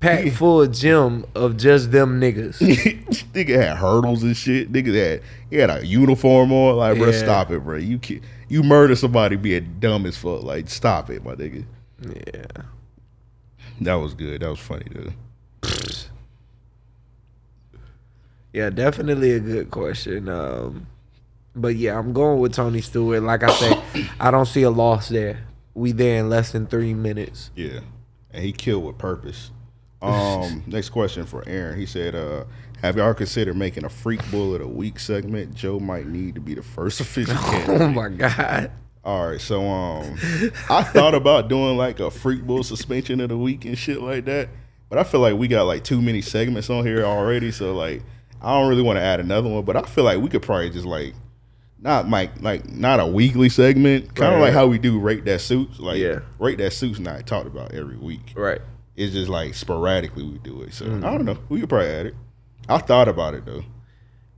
[0.00, 2.58] pack full of gym of just them niggas.
[3.32, 4.72] nigga had hurdles and shit.
[4.72, 6.76] Nigga had he had a uniform on.
[6.76, 7.76] Like, bro, stop it, bro.
[7.76, 10.42] You ki- you murder somebody being dumb as fuck.
[10.42, 11.64] Like, stop it, my nigga.
[12.02, 12.62] yeah.
[13.82, 14.42] That was good.
[14.42, 15.14] That was funny, dude.
[18.52, 20.28] Yeah, definitely a good question.
[20.28, 20.86] Um,
[21.54, 23.22] but yeah, I'm going with Tony Stewart.
[23.22, 23.82] Like I said,
[24.18, 25.44] I don't see a loss there.
[25.74, 27.50] We there in less than three minutes.
[27.54, 27.80] Yeah,
[28.30, 29.50] and he killed with purpose.
[30.02, 31.78] Um, next question for Aaron.
[31.78, 32.44] He said, uh,
[32.82, 35.54] "Have y'all considered making a freak bull of the week segment?
[35.54, 37.36] Joe might need to be the first official
[37.68, 38.70] Oh my god.
[39.02, 40.18] All right, so um,
[40.68, 44.26] I thought about doing like a freak bull suspension of the week and shit like
[44.26, 44.50] that,
[44.90, 48.02] but I feel like we got like too many segments on here already, so like
[48.42, 49.64] I don't really want to add another one.
[49.64, 51.14] But I feel like we could probably just like
[51.82, 55.24] not like like not a weekly segment, kind of Right, like how we do rate
[55.24, 55.78] that suits.
[55.80, 56.20] Like Yeah.
[56.38, 58.32] rate that suits, not talked about every week.
[58.36, 58.60] Right.
[58.96, 60.74] It's just like sporadically we do it.
[60.74, 61.04] So Mm-hmm.
[61.04, 61.38] I don't know.
[61.48, 62.14] We could probably add it.
[62.68, 63.64] I thought about it though.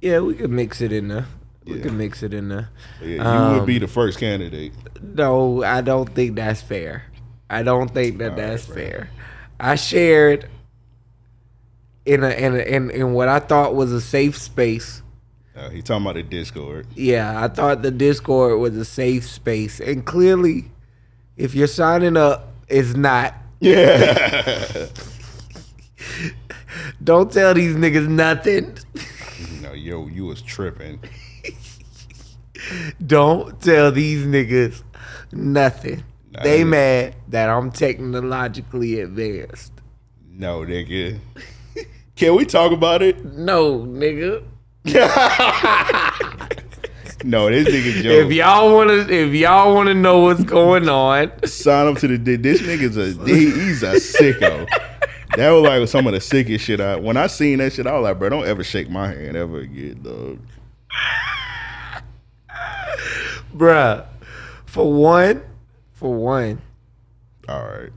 [0.00, 1.26] Yeah, we could mix it in there.
[1.64, 1.82] We Yeah.
[1.82, 2.68] could mix it in there.
[3.00, 4.72] Yeah, you would Um, be the first candidate.
[5.00, 7.04] No, I don't think that's fair.
[7.50, 9.10] I don't think that All that's right, fair.
[9.60, 10.48] I shared
[12.04, 15.01] in a in a, in in what I thought was a safe space.
[15.54, 16.86] Uh, he talking about the Discord.
[16.94, 20.70] Yeah, I thought the Discord was a safe space, and clearly,
[21.36, 23.34] if you're signing up, it's not.
[23.60, 24.86] Yeah.
[27.04, 28.78] Don't tell these niggas nothing.
[29.60, 31.00] no, yo, you was tripping.
[33.06, 34.82] Don't tell these niggas
[35.32, 36.02] nothing.
[36.30, 39.72] Nah, they mad that I'm technologically advanced.
[40.30, 41.18] No, nigga.
[42.16, 43.22] Can we talk about it?
[43.24, 44.44] No, nigga.
[47.24, 51.98] No, this nigga If y'all wanna, if y'all wanna know what's going on, Sign up
[51.98, 54.66] to the this nigga's a he, he's a sicko.
[55.36, 56.80] That was like some of the sickest shit.
[56.80, 59.36] I when I seen that shit, I was like, bro, don't ever shake my hand
[59.36, 60.38] ever again, dog.
[63.54, 64.06] bruh.
[64.66, 65.42] For one,
[65.92, 66.60] for one,
[67.48, 67.90] All right.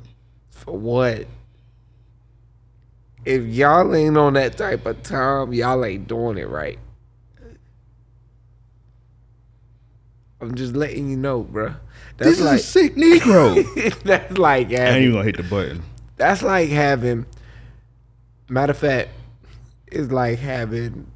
[0.52, 1.26] for what?
[3.26, 6.80] If y'all ain't on that type of time, y'all ain't doing it right.
[10.40, 11.76] I'm just letting you know, bruh.
[12.18, 14.04] That's This like is a sick Negro.
[14.04, 15.84] that's like I ain't even gonna hit the button.
[16.18, 17.26] that's like having.
[18.48, 19.10] Matter of fact,
[19.88, 21.12] it's like having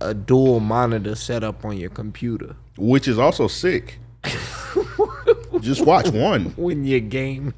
[0.00, 3.98] a dual monitor set up on your computer Which is also sick.
[5.60, 6.46] Just watch one.
[6.56, 7.54] when you game.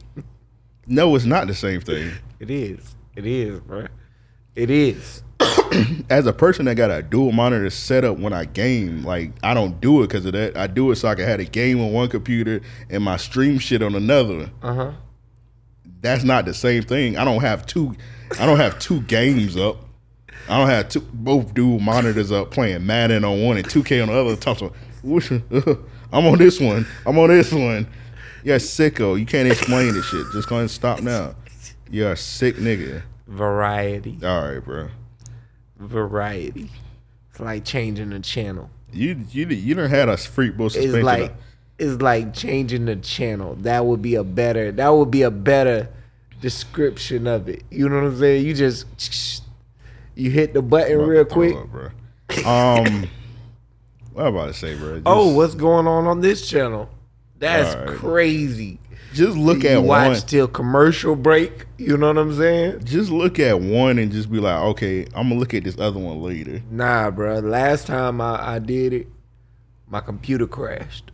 [0.87, 2.13] No, it's not the same thing.
[2.41, 2.95] It is.
[3.17, 3.87] It is, bro.
[4.55, 5.23] It is.
[6.11, 9.55] As a person that got a dual monitor set up when I game, like I
[9.55, 10.57] don't do it because of that.
[10.57, 13.59] I do it so I can have a game on one computer and my stream
[13.59, 14.51] shit on another.
[14.63, 14.93] Uh huh.
[16.01, 17.17] That's not the same thing.
[17.17, 17.97] I don't have two.
[18.39, 19.79] I don't have two games up.
[20.49, 24.09] I don't have two both dual monitors up playing Madden on one and 2K on
[24.09, 24.37] the other.
[24.37, 24.73] Talk to
[25.03, 25.31] which,
[26.13, 26.87] I'm on this one.
[27.05, 27.89] I'm on this one.
[28.45, 29.19] You're sicko.
[29.19, 30.25] You can't explain this shit.
[30.33, 31.35] Just go ahead and stop now.
[31.91, 33.03] You're a sick nigga.
[33.27, 34.19] Variety.
[34.23, 34.89] All right, bro.
[35.79, 36.71] Variety.
[37.31, 38.71] It's like changing the channel.
[38.93, 41.03] You you you done had a freak bull It's suspension.
[41.05, 41.35] like
[41.79, 43.57] it's like changing the channel.
[43.57, 45.89] That would be a better that would be a better
[46.41, 47.63] description of it.
[47.71, 48.47] You know what I'm saying?
[48.47, 49.43] You just
[50.15, 51.55] you hit the button real quick.
[51.57, 51.91] Up, bro.
[52.47, 53.07] Um,
[54.13, 54.95] What I'm about to say, bro?
[54.95, 56.89] Just, Oh, what's going on on this channel?
[57.39, 57.99] That's right.
[57.99, 58.79] crazy.
[59.17, 60.21] Just look at watch one.
[60.27, 61.67] till commercial break.
[61.79, 62.85] You know what I'm saying?
[62.85, 65.99] Just look at one and just be like, okay, I'm gonna look at this other
[65.99, 66.63] one later.
[66.71, 67.39] Nah, bro.
[67.39, 69.09] Last time I, I did it,
[69.89, 71.11] my computer crashed.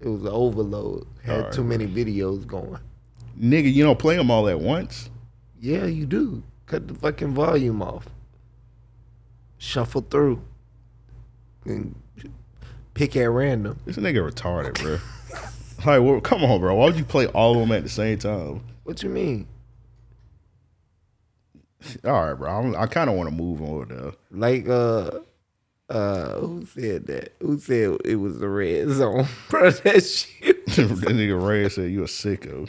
[0.00, 1.06] It was an overload.
[1.22, 2.80] Had Alright, too many videos going.
[3.40, 5.10] Nigga, you don't play them all at once.
[5.60, 6.42] Yeah, you do.
[6.66, 8.06] Cut the fucking volume off.
[9.58, 10.42] Shuffle through.
[11.64, 11.94] And
[12.94, 13.78] pick at random.
[13.84, 14.98] This nigga retarded, bro.
[15.86, 16.74] like, well, come on, bro.
[16.74, 18.62] Why would you play all of them at the same time?
[18.84, 19.46] What you mean?
[22.04, 22.50] All right, bro.
[22.50, 24.14] I'm, I kind of want to move on though.
[24.30, 25.10] Like uh
[25.88, 27.34] uh who said that?
[27.40, 29.26] Who said it was the red zone?
[29.50, 30.66] Bro, that shit.
[30.66, 32.68] that nigga Ray said you a sicko.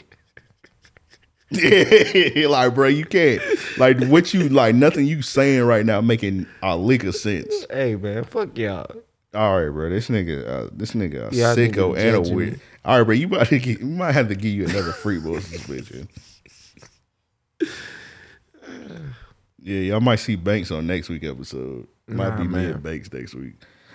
[1.50, 3.40] Yeah, like bro, you can't
[3.78, 4.74] like what you like.
[4.74, 7.64] Nothing you saying right now making a lick of sense.
[7.70, 9.03] Hey man, fuck y'all.
[9.34, 9.90] All right, bro.
[9.90, 12.52] This nigga, uh, this nigga, a Yeah, sicko and a weird.
[12.54, 12.58] me.
[12.84, 13.14] All right, bro.
[13.14, 16.08] You might get, you might have to give you another free boy suspension.
[19.66, 21.86] Yeah, y'all might see Banks on next week episode.
[22.06, 23.54] Might Nah, be me and Banks next week.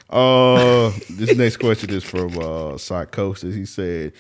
[0.09, 3.53] Uh, this next question is from uh, Psychosis.
[3.53, 4.13] He said,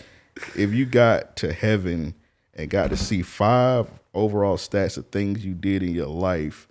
[0.55, 2.13] "If you got to heaven
[2.53, 6.67] and got to see five overall stats of things you did in your life,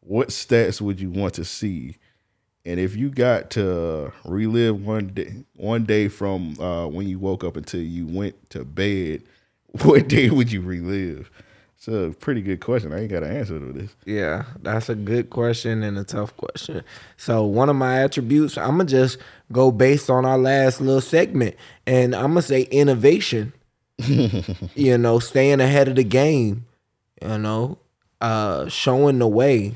[0.00, 1.94] what stats would you want to see?
[2.64, 7.44] And if you got to relive one day, one day from uh, when you woke
[7.44, 9.22] up until you went to bed,
[9.82, 11.30] what day would you relive?"
[11.78, 12.92] It's a pretty good question.
[12.92, 13.94] I ain't got an answer to this.
[14.04, 16.82] Yeah, that's a good question and a tough question.
[17.16, 19.18] So one of my attributes, I'm gonna just
[19.52, 21.54] go based on our last little segment,
[21.86, 23.52] and I'm gonna say innovation.
[24.74, 26.66] you know, staying ahead of the game.
[27.22, 27.78] You know,
[28.20, 29.74] uh, showing the way.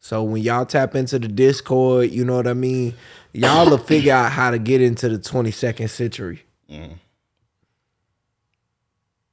[0.00, 2.94] So when y'all tap into the Discord, you know what I mean.
[3.32, 6.42] Y'all will figure out how to get into the 22nd century.
[6.70, 6.94] Mm.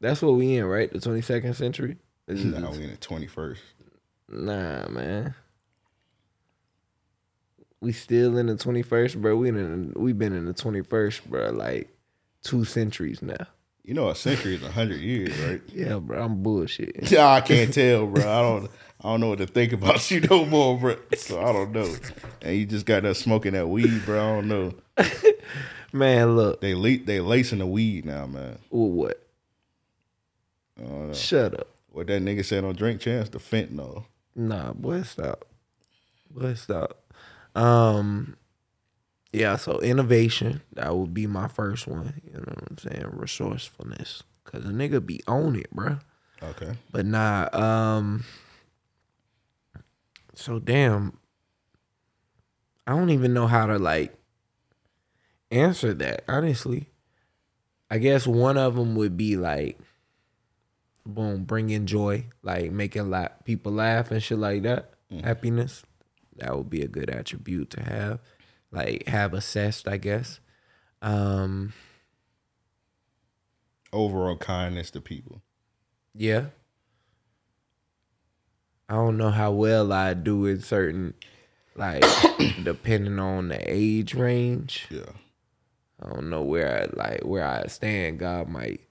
[0.02, 0.92] That's what we in, right?
[0.92, 1.98] The 22nd century.
[2.28, 3.62] This is- we in the twenty first.
[4.28, 5.36] Nah, man.
[7.82, 9.36] We still in the twenty first, bro.
[9.36, 11.52] We in we been in the twenty first, bro.
[11.52, 11.90] Like
[12.42, 13.46] two centuries now.
[13.84, 15.62] You know, a century is a hundred years, right?
[15.74, 16.24] Yeah, bro.
[16.24, 16.96] I'm bullshit.
[17.12, 18.24] Yeah, I can't tell, bro.
[18.24, 18.72] I don't.
[19.06, 20.98] I don't know what to think about you no more, bro.
[21.16, 21.96] So I don't know.
[22.42, 24.20] And you just got that smoking that weed, bro.
[24.20, 24.74] I don't know.
[25.94, 26.60] Man, look.
[26.60, 28.58] They le- they lacing the weed now, man.
[28.72, 29.22] Well, what?
[31.16, 31.68] Shut up.
[31.90, 34.06] What that nigga said on Drink Champs, the fentanyl.
[34.36, 35.46] Nah, boy, stop.
[36.30, 37.00] Boy, stop.
[37.56, 38.36] Um,
[39.32, 39.56] yeah.
[39.56, 42.22] So innovation that would be my first one.
[42.26, 43.06] You know what I'm saying?
[43.12, 46.00] Resourcefulness, cause a nigga be on it, bro.
[46.44, 46.74] Okay.
[46.92, 48.26] But nah, um
[50.36, 51.18] so damn
[52.88, 54.16] I don't even know how to like
[55.52, 56.90] answer that, honestly.
[57.90, 59.80] I guess one of them would be like
[61.06, 64.92] boom, bringing joy, like making la- people laugh and shit like that.
[65.24, 65.84] Happiness.
[66.38, 68.20] That would be a good attribute to have.
[68.72, 70.40] Like have assessed, I guess.
[71.02, 71.74] Um
[73.94, 75.42] Overall kindness to people.
[76.14, 76.48] Yeah.
[78.88, 81.14] I don't know how well I do in certain,
[81.76, 82.04] like,
[82.64, 84.88] depending on the age range.
[84.90, 85.12] Yeah.
[86.02, 88.20] I don't know where I like where I stand.
[88.20, 88.82] God might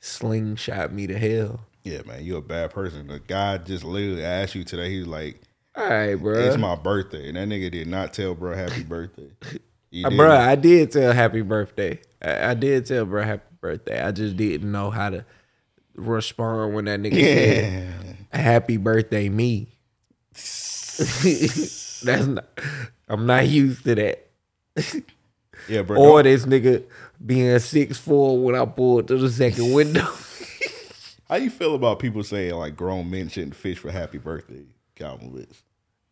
[0.00, 1.60] slingshot me to hell.
[1.84, 2.24] Yeah, man.
[2.24, 3.06] You a bad person.
[3.06, 4.90] The guy just literally asked you today.
[4.90, 5.40] He was like,
[5.76, 6.38] All right, bro.
[6.38, 9.30] "It's my birthday," and that nigga did not tell bro happy birthday.
[9.42, 9.58] Uh,
[9.92, 10.16] didn't.
[10.16, 12.00] bro, I did tell happy birthday.
[12.22, 14.02] I, I did tell bro happy birthday.
[14.02, 15.24] I just didn't know how to
[15.94, 18.13] respond when that nigga said Yeah.
[18.34, 19.68] Happy birthday me.
[20.34, 22.44] That's not.
[23.08, 24.26] I'm not used to that.
[25.68, 25.98] Yeah, bro.
[25.98, 26.84] Or don't- this nigga
[27.24, 30.06] being six four when I pulled to the second window.
[31.28, 34.64] How you feel about people saying like grown men shouldn't fish for happy birthday,
[34.94, 35.62] Calvin Witz?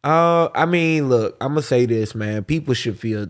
[0.03, 2.45] Uh, I mean, look, I'm gonna say this, man.
[2.45, 3.29] People should feel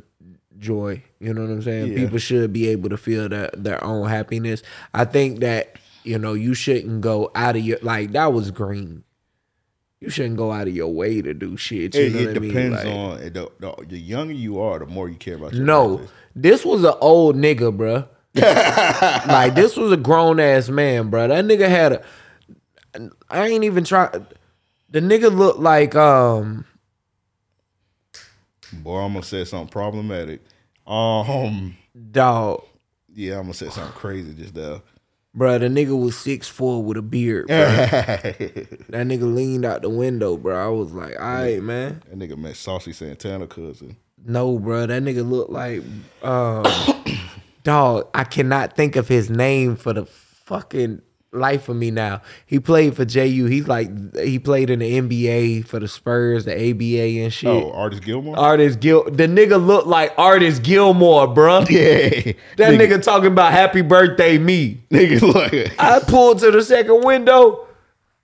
[0.58, 1.02] joy.
[1.18, 1.92] You know what I'm saying?
[1.92, 1.98] Yeah.
[1.98, 4.62] People should be able to feel their their own happiness.
[4.94, 9.04] I think that you know you shouldn't go out of your like that was green.
[10.00, 11.98] You shouldn't go out of your way to do shit.
[11.98, 12.52] You It, know it what I mean?
[12.52, 15.64] depends Like, on the, the, the younger you are, the more you care about your
[15.64, 18.08] No, this was an old nigga, bruh.
[19.28, 21.28] like this was a grown ass man, bruh.
[21.28, 23.10] That nigga had a.
[23.30, 24.08] I ain't even try.
[24.90, 26.64] The nigga looked like um.
[28.72, 30.40] Boy, I'm gonna say something problematic.
[30.86, 31.76] Um,
[32.10, 32.64] Dog.
[33.14, 34.80] yeah, I'm gonna say something crazy just there.
[35.36, 37.48] Bruh, the nigga was six four with a beard.
[37.48, 37.88] Bruh.
[38.88, 40.66] that nigga leaned out the window, bro.
[40.66, 42.02] I was like, all right, man.
[42.08, 43.96] That nigga met Saucy Santana cousin.
[44.24, 44.86] No, bro.
[44.86, 45.82] That nigga looked like
[46.22, 46.64] um
[47.64, 48.08] dog.
[48.14, 51.00] I cannot think of his name for the fucking
[51.32, 52.20] life of me now.
[52.46, 53.46] He played for JU.
[53.46, 57.48] He's like he played in the NBA for the Spurs, the ABA and shit.
[57.48, 58.38] Oh, Artis Gilmore?
[58.38, 61.68] Artis Gil the nigga looked like Artis Gilmore, bruh.
[61.70, 62.32] yeah.
[62.56, 64.82] That nigga, talking about happy birthday me.
[64.90, 67.66] Nigga, like, I pulled to the second window.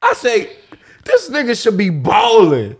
[0.00, 0.50] I say,
[1.04, 2.76] this nigga should be balling.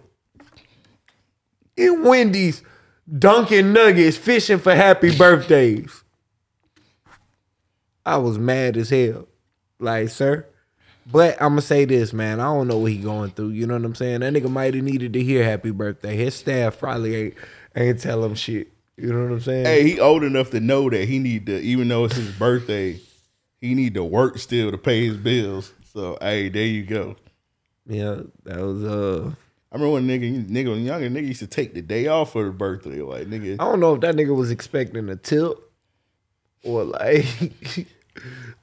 [1.77, 2.63] In Wendy's,
[3.19, 6.03] Dunkin' Nuggets, fishing for happy birthdays.
[8.05, 9.28] I was mad as hell.
[9.79, 10.47] Like, sir.
[11.11, 12.39] But I'm gonna say this, man.
[12.41, 13.51] I don't know what he going through.
[13.51, 14.21] You know what I'm saying?
[14.21, 16.17] That nigga might have needed to hear happy birthday.
[16.17, 17.35] His staff probably ain't
[17.75, 18.69] ain't tell him shit.
[18.97, 19.65] You know what I'm saying?
[19.65, 23.01] hey, he old enough to know that he need to, even though it's his birthday,
[23.61, 25.73] he need to work still to pay his bills.
[25.93, 27.17] So, hey, there you go.
[27.87, 29.33] Yeah, that was uh
[29.71, 32.45] I remember when nigga, nigga, when younger nigga used to take the day off for
[32.45, 33.03] the birthday.
[33.03, 35.59] Like, nigga, I don't know if that nigga was expecting a tip
[36.65, 37.25] or like,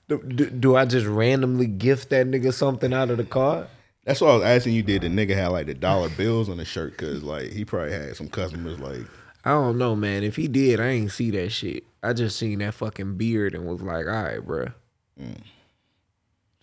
[0.07, 3.67] do, do, do I just randomly gift that nigga something out of the car?
[4.05, 6.57] that's why I was asking you, did the nigga have like the dollar bills on
[6.57, 6.95] the shirt?
[6.97, 9.01] Cause like he probably had some customers like,
[9.43, 10.23] I don't know, man.
[10.23, 11.83] If he did, I ain't see that shit.
[12.03, 14.73] I just seen that fucking beard and was like, all right, bruh.
[15.19, 15.37] Mm.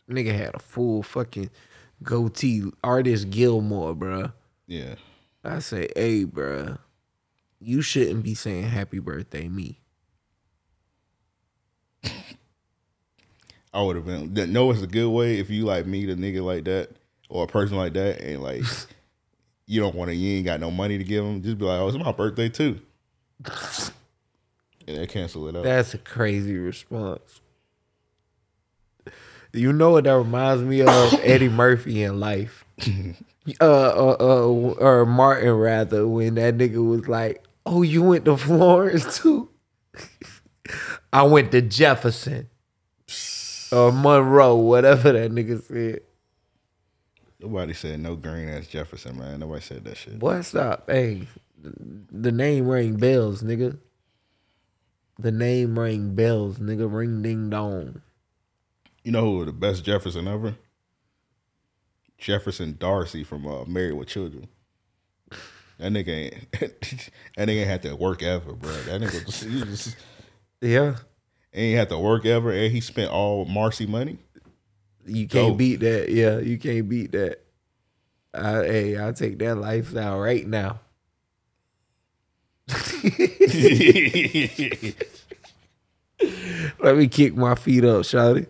[0.09, 1.51] Nigga had a full fucking
[2.03, 2.65] goatee.
[2.85, 4.33] Artis Gilmore, bruh.
[4.67, 4.95] yeah.
[5.45, 6.79] I say, hey, bruh,
[7.59, 9.81] you shouldn't be saying happy birthday me.
[13.75, 14.35] I would have been.
[14.35, 16.91] that- No, it's a good way if you like meet a nigga like that
[17.29, 18.63] or a person like that, and like
[19.67, 21.43] you don't want to, you ain't got no money to give them.
[21.43, 22.81] Just be like, oh, it's my birthday too,
[23.45, 25.63] and they cancel it out.
[25.65, 27.41] That's a crazy response.
[29.55, 31.15] You know what that reminds me of?
[31.23, 32.65] Eddie Murphy in life.
[33.61, 38.37] Uh, uh, uh, or Martin rather, when that nigga was like, "Oh, you went to
[38.37, 39.49] Florence too."
[41.13, 42.49] I went to Jefferson
[43.73, 46.01] or Monroe, whatever that nigga said.
[47.41, 49.41] Nobody said no green ass Jefferson, man.
[49.41, 50.19] Nobody said that shit.
[50.19, 50.89] Boy, stop.
[50.89, 51.27] Hey,
[51.59, 53.79] the name ring bells, nigga.
[55.19, 56.93] The name ring bells, nigga.
[56.93, 58.03] Ring ding dong.
[59.03, 60.55] You know who the best Jefferson ever?
[62.19, 64.47] Jefferson Darcy from uh, Married with Children.
[65.79, 66.53] That nigga ain't.
[66.61, 68.71] that nigga ain't had to work ever, bro.
[68.71, 69.97] That nigga just, just
[70.61, 70.95] Yeah.
[71.55, 74.19] Ain't had to work ever, and he spent all Marcy money.
[75.07, 76.11] You can't beat that.
[76.11, 77.41] Yeah, you can't beat that.
[78.35, 80.81] I, hey, I'll take that lifestyle right now.
[86.79, 88.47] Let me kick my feet up, Shawty.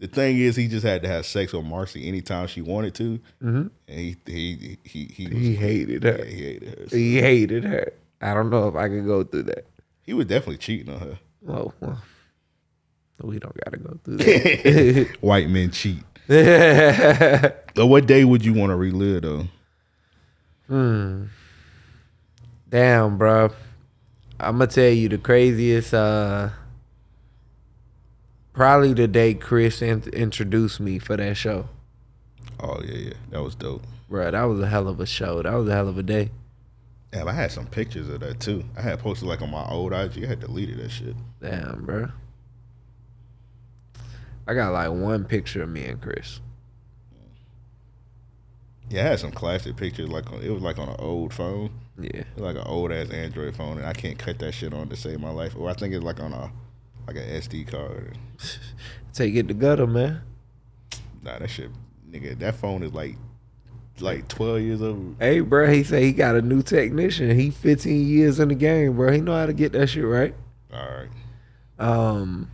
[0.00, 3.20] The thing is, he just had to have sex with Marcy anytime she wanted to,
[3.42, 3.66] mm-hmm.
[3.88, 6.18] and he he he he, was, He hated her.
[6.18, 6.88] yeah, he hated her.
[6.88, 7.92] So He hated her.
[8.20, 9.66] I don't know if I could go through that.
[10.02, 11.18] he was definitely cheating on her.
[11.48, 12.02] Oh, well,
[13.22, 15.16] we don't gotta go through that.
[15.20, 16.02] White men cheat.
[17.76, 19.48] But what day would you want to relive though?
[22.70, 23.50] Damn, bro.
[24.40, 25.92] I'm gonna tell you the craziest.
[25.94, 26.50] Uh,
[28.52, 31.68] probably the day Chris in- introduced me for that show,
[32.60, 33.82] Oh yeah, yeah, that was dope.
[34.08, 34.30] bro.
[34.30, 35.42] That was a hell of a show.
[35.42, 36.30] That was a hell of a day.
[37.12, 38.64] Yeah, I had some pictures of that too.
[38.76, 40.24] I had posted like on my old IG.
[40.24, 41.14] I had deleted that shit.
[41.40, 42.08] Damn, bro.
[44.46, 46.40] I got like one picture of me and Chris.
[48.90, 50.08] Yeah, I had some classic pictures.
[50.08, 53.56] Like on, it was like on an old phone, Yeah, like an old ass Android
[53.56, 55.56] phone, and I can't cut that shit on to save my life.
[55.56, 56.50] Or I think it's like on a
[57.06, 58.18] like an SD card.
[59.12, 60.20] take it to gutter, man.
[61.22, 61.70] Nah, that shit,
[62.10, 62.38] nigga.
[62.38, 63.16] That phone is like
[64.00, 65.16] like twelve years old.
[65.18, 65.70] Hey, bro.
[65.70, 67.36] He said he got a new technician.
[67.38, 69.12] He 15 years in the game, bro.
[69.12, 70.34] He know how to get that shit right.
[70.72, 71.08] All right.
[71.78, 72.50] Um,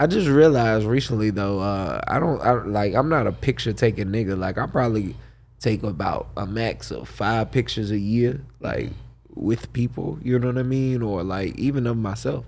[0.00, 4.06] I just realized recently though, uh, I don't I, like I'm not a picture taking
[4.06, 4.36] nigga.
[4.36, 5.14] Like I probably
[5.58, 8.92] take about a max of five pictures a year, like
[9.34, 10.18] with people.
[10.22, 12.46] You know what I mean, or like even of myself.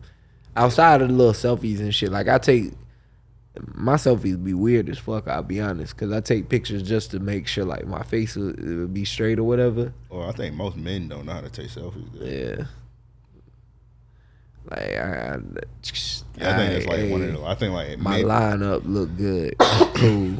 [0.57, 2.72] Outside of the little selfies and shit, like I take
[3.74, 5.28] my selfies be weird as fuck.
[5.28, 8.55] I'll be honest, cause I take pictures just to make sure like my face will,
[8.57, 9.92] will be straight or whatever.
[10.09, 12.09] Well, I think most men don't know how to take selfies.
[12.14, 12.64] Yeah, Yeah.
[14.70, 17.44] Like I, I, I think it's like one of the.
[17.44, 20.34] I think like my lineup look good, cool.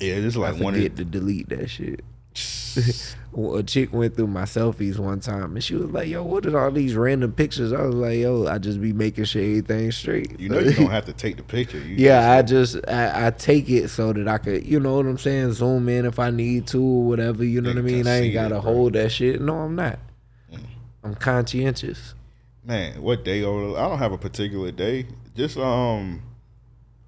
[0.00, 2.02] yeah, this is I like one of forget to delete that shit.
[3.36, 6.58] a chick went through my selfies one time and she was like, "Yo, what are
[6.58, 10.38] all these random pictures?" I was like, "Yo, I just be making sure everything's straight."
[10.38, 11.78] You know you don't have to take the picture.
[11.78, 15.06] You yeah, I just I, I take it so that I could, you know what
[15.06, 17.44] I'm saying, zoom in if I need to or whatever.
[17.44, 18.06] You know what I mean?
[18.06, 18.58] I ain't gotta it.
[18.58, 18.64] Mm.
[18.64, 19.40] hold that shit.
[19.40, 19.98] No, I'm not.
[21.04, 22.14] I'm conscientious.
[22.66, 23.44] Man, what day?
[23.44, 25.06] Or I don't have a particular day.
[25.36, 26.20] Just um,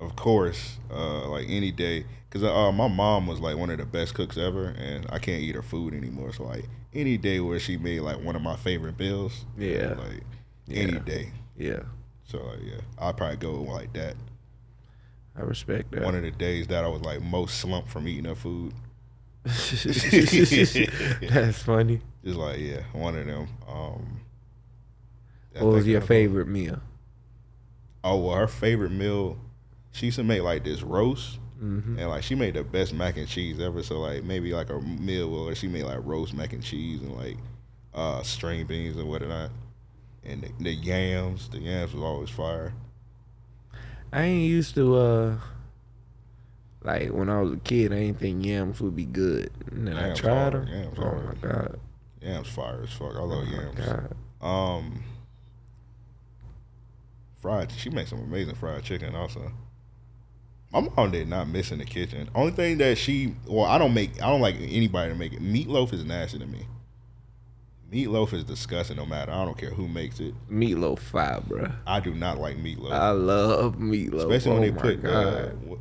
[0.00, 3.84] of course, uh, like any day, because uh, my mom was like one of the
[3.86, 6.32] best cooks ever, and I can't eat her food anymore.
[6.32, 9.94] So like any day where she made like one of my favorite meals, Yeah.
[9.98, 10.22] like
[10.70, 11.32] any day.
[11.56, 11.80] Yeah,
[12.24, 14.14] So like, yeah, I'll probably go like that.
[15.36, 16.04] I respect that.
[16.04, 18.72] One of the days that I was like most slumped from eating her food.
[19.44, 19.72] That's
[21.62, 22.00] funny.
[22.24, 23.48] Just like yeah, one of them.
[23.68, 24.20] Um,
[25.56, 26.80] I What was your favorite meal?
[28.04, 29.38] Oh well, her favorite meal.
[29.92, 31.98] She used to make like this roast, Mm-hmm.
[31.98, 33.82] and like she made the best mac and cheese ever.
[33.82, 37.16] So like maybe like a meal where she made like roast mac and cheese and
[37.16, 37.36] like
[37.94, 39.50] uh string beans and whatnot,
[40.24, 41.48] and the, the yams.
[41.48, 42.72] The yams was always fire.
[44.12, 45.36] I ain't used to uh
[46.84, 47.92] like when I was a kid.
[47.92, 49.50] I ain't think yams would be good.
[49.72, 50.68] And then I tried hard, them.
[50.68, 51.42] yams oh hard.
[51.42, 51.80] my god!
[52.22, 53.16] Yams fire as fuck.
[53.16, 53.74] I Oh love my yams.
[53.80, 54.14] god!
[54.40, 55.02] Um,
[57.40, 57.72] fried.
[57.72, 59.14] She makes some amazing fried chicken.
[59.14, 59.52] Also,
[60.72, 62.28] my mom did not miss in the kitchen.
[62.34, 64.20] Only thing that she, well, I don't make.
[64.22, 65.42] I don't like anybody to make it.
[65.42, 66.66] Meatloaf is nasty to me.
[67.92, 68.96] Meatloaf is disgusting.
[68.98, 69.32] No matter.
[69.32, 70.34] I don't care who makes it.
[70.50, 71.74] Meatloaf fire, bruh.
[71.86, 74.30] I do not like meatloaf, I love meatloaf.
[74.30, 75.76] especially when oh they my put uh, wh- my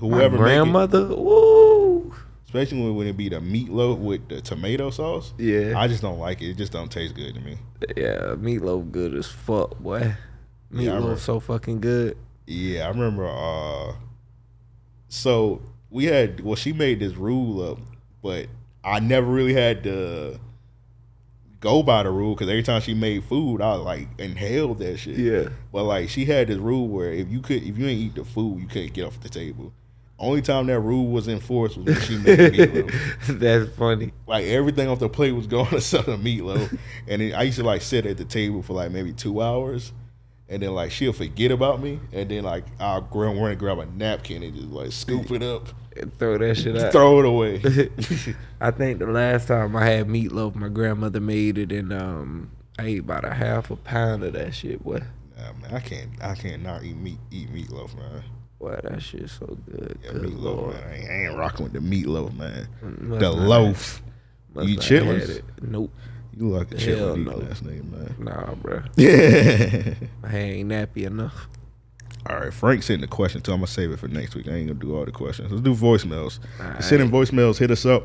[0.00, 1.06] whoever it, grandmother.
[1.14, 2.12] Woo!
[2.46, 5.32] especially when, when it be the meatloaf with the tomato sauce.
[5.38, 6.50] Yeah, I just don't like it.
[6.50, 7.58] It just don't taste good to me.
[7.96, 8.34] yeah.
[8.36, 10.14] Meatloaf good as fuck, boy.
[10.72, 12.16] Yeah, I Meatloaf remember- so fucking good.
[12.46, 13.26] Yeah, I remember.
[13.26, 13.94] uh
[15.08, 17.78] So we had well, she made this rule up,
[18.22, 18.46] but
[18.84, 20.40] I never really had to
[21.60, 25.16] go by the rule because every time she made food, I like inhaled that shit.
[25.18, 25.48] Yeah.
[25.72, 28.24] But like she had this rule where if you could, if you ain't eat the
[28.24, 29.72] food, you couldn't get off the table.
[30.18, 33.18] Only time that rule was enforced was when she made meatloaf.
[33.40, 34.12] That's funny.
[34.26, 36.76] Like everything off the plate was going to southern meatloaf,
[37.08, 39.92] and then I used to like sit at the table for like maybe two hours,
[40.52, 43.78] and then like she'll forget about me, and then like I'll grab run and grab
[43.78, 46.92] a napkin and just like scoop it up, and Throw that shit out.
[46.92, 47.56] throw it away.
[48.60, 52.84] I think the last time I had meatloaf, my grandmother made it, and um, I
[52.84, 54.84] ate about a half a pound of that shit.
[54.84, 55.00] Boy,
[55.38, 58.22] nah, man, I can't, I can't not eat meat, eat meatloaf, man.
[58.58, 59.98] boy, that shit so good.
[60.04, 60.74] Yeah, good meatloaf, lord.
[60.74, 60.84] man.
[60.84, 62.68] I ain't, I ain't rocking with the meatloaf, man.
[62.82, 64.02] Must the loaf.
[64.54, 65.40] You chillin'?
[65.62, 65.90] Nope.
[66.36, 67.42] You like a Hell chitlin no.
[67.50, 68.14] ass nigga, man.
[68.18, 68.82] Nah, bro.
[68.96, 69.94] Yeah.
[70.22, 71.48] My hand ain't nappy enough.
[72.26, 73.52] All right, Frank sent the question too.
[73.52, 74.46] I'm gonna save it for next week.
[74.48, 75.50] I ain't gonna do all the questions.
[75.50, 76.38] Let's do voicemails.
[76.60, 77.58] All Send in voicemails.
[77.58, 78.04] Hit us up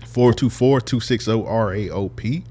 [0.00, 2.42] 424-260-RAOP.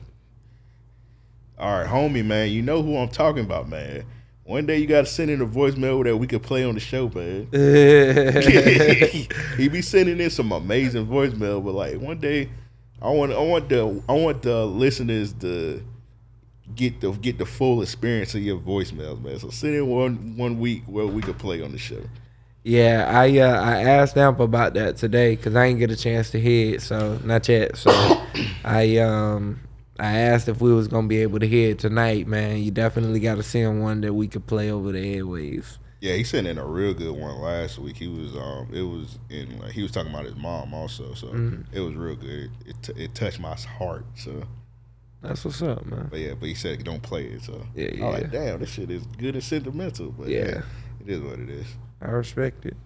[1.58, 2.50] All right, homie, man.
[2.50, 4.04] You know who I'm talking about, man.
[4.44, 7.08] One day you gotta send in a voicemail that we could play on the show,
[7.08, 7.48] man.
[9.56, 12.50] he be sending in some amazing voicemail, but like one day,
[13.00, 15.82] I want I want the I want the listeners to
[16.74, 19.38] get the get the full experience of your voicemails, man.
[19.38, 22.02] So send in one one week where we could play on the show.
[22.62, 26.30] yeah, I uh, I asked Amp about that today because I didn't get a chance
[26.30, 27.76] to hear it, so not yet.
[27.76, 27.90] So
[28.64, 29.60] I um
[29.98, 32.58] I asked if we was gonna be able to hear it tonight, man.
[32.62, 35.78] You definitely got to send one that we could play over the airwaves.
[36.00, 37.96] Yeah, he sent in a real good one last week.
[37.96, 41.28] He was um it was in like he was talking about his mom also, so
[41.72, 42.50] it was real good.
[42.66, 44.04] It t- it touched my heart.
[44.16, 44.42] So,
[45.22, 46.08] That's what's up, man.
[46.10, 47.42] but yeah, but he said don't play it.
[47.42, 48.38] So Yeah, I was like, yeah.
[48.50, 50.12] damn, this shit is good and sentimental.
[50.12, 50.62] But yeah, Yeah.
[51.00, 51.66] it is what it is.
[52.02, 52.76] I respect it.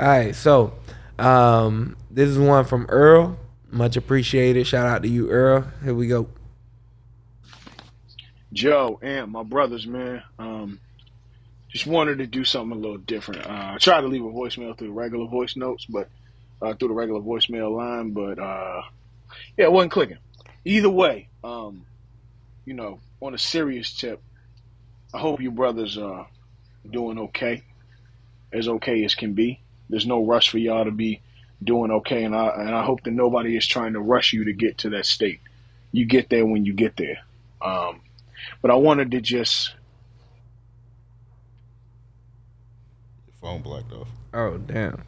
[0.00, 0.72] All right, so
[1.18, 3.38] um, this is one from Earl.
[3.74, 4.68] Much appreciated.
[4.68, 5.66] Shout out to you, Earl.
[5.82, 6.28] Here we go.
[8.52, 10.22] Joe and my brothers, man.
[10.38, 10.78] Um,
[11.70, 13.44] just wanted to do something a little different.
[13.44, 16.08] Uh, I tried to leave a voicemail through the regular voice notes, but
[16.62, 18.82] uh, through the regular voicemail line, but uh,
[19.58, 20.18] yeah, it wasn't clicking.
[20.64, 21.84] Either way, um,
[22.64, 24.22] you know, on a serious tip,
[25.12, 26.28] I hope you brothers are
[26.88, 27.64] doing okay,
[28.52, 29.60] as okay as can be.
[29.90, 31.22] There's no rush for y'all to be
[31.64, 34.52] doing okay, and I and I hope that nobody is trying to rush you to
[34.52, 35.40] get to that state.
[35.92, 37.18] You get there when you get there.
[37.62, 38.00] Um,
[38.60, 39.74] but I wanted to just
[43.26, 44.08] Your phone blacked off.
[44.32, 45.04] Oh, damn.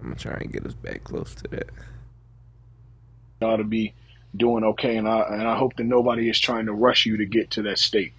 [0.00, 1.70] I'm I'm gonna try and get us back close to that.
[3.42, 3.94] ought to be
[4.36, 7.26] doing okay, and I and I hope that nobody is trying to rush you to
[7.26, 8.12] get to that state.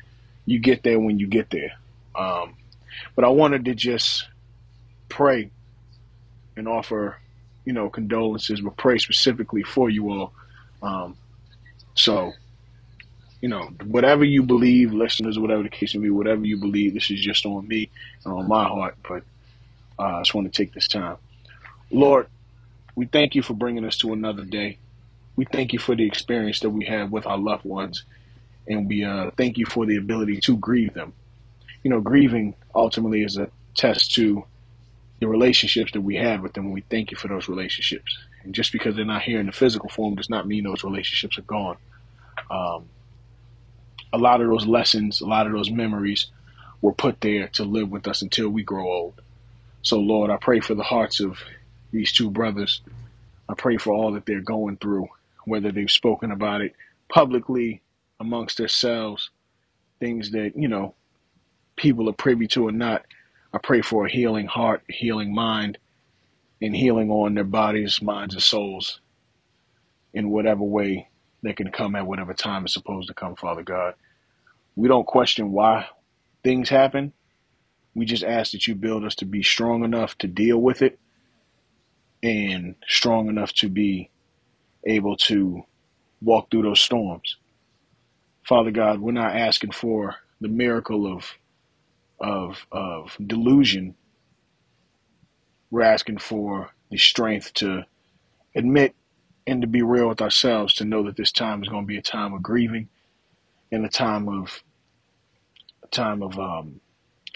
[0.46, 1.79] You get there when you get there.
[2.20, 2.56] Um,
[3.16, 4.28] but I wanted to just
[5.08, 5.52] pray
[6.58, 7.18] and offer,
[7.66, 10.34] you know, condolences, but pray specifically for you all.
[10.82, 11.18] Um,
[11.96, 12.34] so,
[13.42, 17.10] you know, whatever you believe, listeners, whatever the case may be, whatever you believe, this
[17.10, 17.90] is just on me
[18.26, 18.96] and on my heart.
[19.08, 19.24] But
[19.98, 21.18] uh, I just want to take this time,
[21.90, 22.28] Lord.
[22.96, 24.78] We thank you for bringing us to another day
[25.40, 28.04] we thank you for the experience that we have with our loved ones,
[28.68, 31.14] and we uh, thank you for the ability to grieve them.
[31.84, 34.44] You know, grieving ultimately is a test to
[35.20, 36.66] the relationships that we have with them.
[36.66, 39.52] And we thank you for those relationships, and just because they're not here in the
[39.52, 41.78] physical form does not mean those relationships are gone.
[42.50, 42.86] Um,
[44.12, 46.28] a lot of those lessons, a lot of those memories,
[46.82, 49.22] were put there to live with us until we grow old.
[49.82, 51.40] So, Lord, I pray for the hearts of
[51.92, 52.82] these two brothers.
[53.48, 55.08] I pray for all that they're going through
[55.46, 56.76] whether they've spoken about it
[57.10, 57.82] publicly
[58.20, 59.30] amongst themselves,
[60.00, 60.94] things that, you know,
[61.80, 63.06] people are privy to or not.
[63.54, 65.80] I pray for a healing heart, healing mind,
[66.62, 69.02] and healing on their bodies, minds, and souls
[70.14, 71.08] in whatever way
[71.44, 73.96] they can come at whatever time it's supposed to come, Father God.
[74.76, 75.88] We don't question why
[76.44, 77.14] things happen.
[77.96, 81.00] We just ask that you build us to be strong enough to deal with it
[82.24, 84.10] and strong enough to be
[84.86, 85.64] able to
[86.22, 87.38] walk through those storms.
[88.44, 91.26] Father God, we're not asking for the miracle of
[92.22, 93.96] of of delusion.
[95.72, 97.86] We're asking for the strength to
[98.56, 98.96] admit
[99.48, 101.98] and to be real with ourselves to know that this time is going to be
[101.98, 102.90] a time of grieving
[103.72, 104.64] and a time of
[105.84, 106.82] a time of um,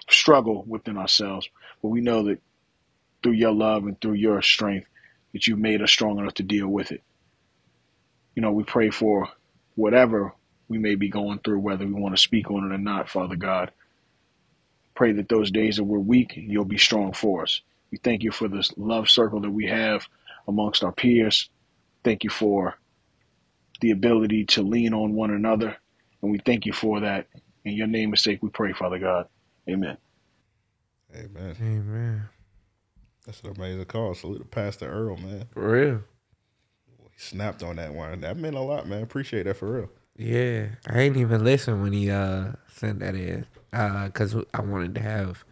[0.10, 1.50] struggle within ourselves.
[1.82, 2.42] But we know that
[3.24, 4.88] through your love and through your strength
[5.34, 7.00] that you've made us strong enough to deal with it
[8.36, 9.30] you know, we pray for
[9.76, 10.34] whatever
[10.70, 13.36] we may be going through, whether we want to speak on it or not, Father
[13.36, 13.72] God.
[14.96, 17.62] Pray that those days that we're weak, you'll be strong for us.
[17.92, 20.08] We thank you for this love circle that we have
[20.48, 21.50] amongst our peers.
[22.04, 22.76] Thank you for
[23.82, 25.78] the ability to lean on one another.
[26.22, 27.28] And we thank you for that.
[27.66, 29.28] In your name is sake, we pray, Father God.
[29.70, 29.98] Amen.
[31.16, 31.56] Amen.
[31.62, 32.30] Amen.
[33.26, 34.14] That's an amazing call.
[34.16, 35.46] Salute to Pastor Earl, man.
[35.54, 36.02] For real.
[37.12, 38.22] He snapped on that one.
[38.22, 39.04] That meant a lot, man.
[39.04, 39.90] Appreciate that for real.
[40.18, 44.96] Yeah, I ain't even listen when he uh sent that in, uh, cause I wanted
[44.96, 45.44] to have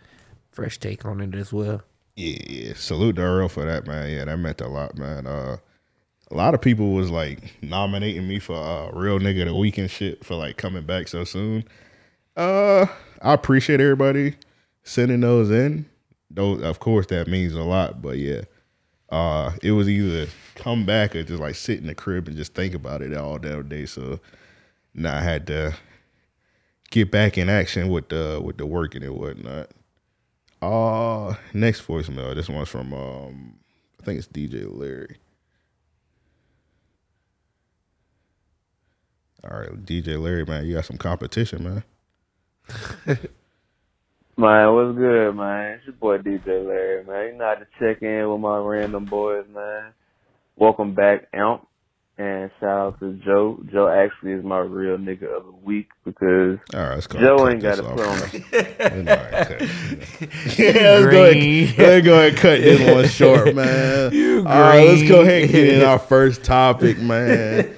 [0.51, 1.81] fresh take on it as well.
[2.15, 2.73] Yeah.
[2.75, 4.11] Salute Earl for that, man.
[4.11, 5.27] Yeah, that meant a lot, man.
[5.27, 5.57] Uh,
[6.29, 9.89] a lot of people was like nominating me for uh, real nigga the week and
[9.91, 11.65] shit for like coming back so soon.
[12.37, 12.85] Uh,
[13.21, 14.35] I appreciate everybody
[14.83, 15.85] sending those in.
[16.29, 18.01] Those, of course, that means a lot.
[18.01, 18.41] But yeah,
[19.09, 22.53] uh, it was either come back or just like sit in the crib and just
[22.53, 23.85] think about it all day.
[23.85, 24.19] So
[24.93, 25.75] now I had to
[26.91, 29.71] get back in action with the with the working and whatnot.
[30.61, 32.35] Uh next voicemail.
[32.35, 33.55] This one's from um
[34.01, 35.17] I think it's DJ Larry.
[39.43, 43.17] All right, DJ Larry, man, you got some competition, man.
[44.37, 45.73] Man, what's good, man?
[45.73, 47.33] It's your boy DJ Larry, man.
[47.33, 49.93] You know how to check in with my random boys, man.
[50.55, 51.67] Welcome back, Amp.
[52.21, 53.59] And shout out to Joe.
[53.71, 57.19] Joe actually is my real nigga of the week because All right, let's go.
[57.19, 58.31] Joe ain't got this to off.
[58.31, 58.43] put
[58.83, 59.61] a All right, cut.
[60.59, 64.13] yeah, let's go, ahead, let's go ahead and cut this one short, man.
[64.13, 67.73] You All right, let's go ahead and get in our first topic, man.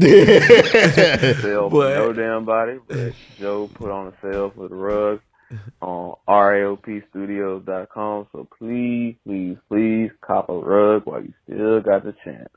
[0.00, 5.20] sale for no damn body, but Joe put on a sale for the rug
[5.82, 8.28] on raopstudios.com.
[8.32, 12.48] So please, please, please cop a rug while you still got the chance.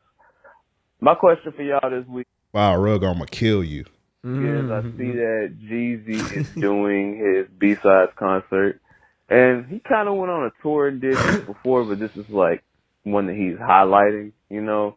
[1.00, 2.28] My question for y'all this week
[2.58, 3.82] wow, Rug, I'm gonna kill you.
[3.82, 3.86] is
[4.24, 5.18] I see mm-hmm.
[5.18, 8.82] that Jeezy is doing his B sides concert,
[9.30, 12.28] and he kind of went on a tour and did this before, but this is
[12.30, 12.64] like
[13.04, 14.95] one that he's highlighting, you know.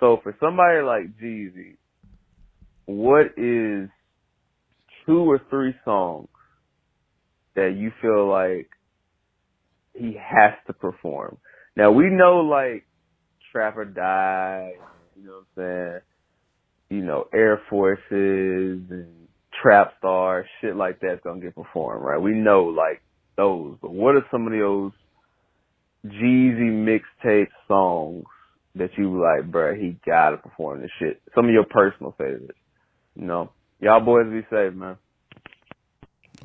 [0.00, 1.76] So for somebody like Jeezy,
[2.86, 3.90] what is
[5.04, 6.28] two or three songs
[7.54, 8.70] that you feel like
[9.92, 11.36] he has to perform?
[11.76, 12.86] Now we know like
[13.52, 14.72] Trap or Die,
[15.16, 16.00] you know what I'm saying?
[16.90, 19.06] you know, Air Forces and
[19.62, 22.20] Trap Star, shit like that's gonna get performed, right?
[22.20, 23.00] We know like
[23.36, 24.92] those, but what are some of those
[26.06, 28.24] Jeezy mixtape songs
[28.74, 31.20] that you like, bruh, he gotta perform this shit?
[31.34, 32.58] Some of your personal favorites,
[33.16, 33.50] you know?
[33.80, 34.96] Y'all boys be safe, man.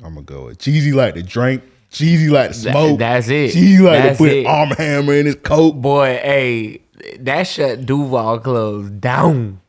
[0.02, 1.62] I'm gonna go with Jeezy like to drink,
[1.92, 2.98] Jeezy like to That- smoke.
[2.98, 3.52] that's it.
[3.54, 4.46] Jeezy like That's to put it.
[4.46, 5.72] arm hammer in his coat.
[5.74, 6.80] Boy, hey,
[7.20, 9.60] that shut Duval clothes down.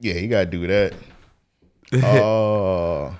[0.00, 0.94] Yeah, he gotta do that.
[1.92, 3.12] Uh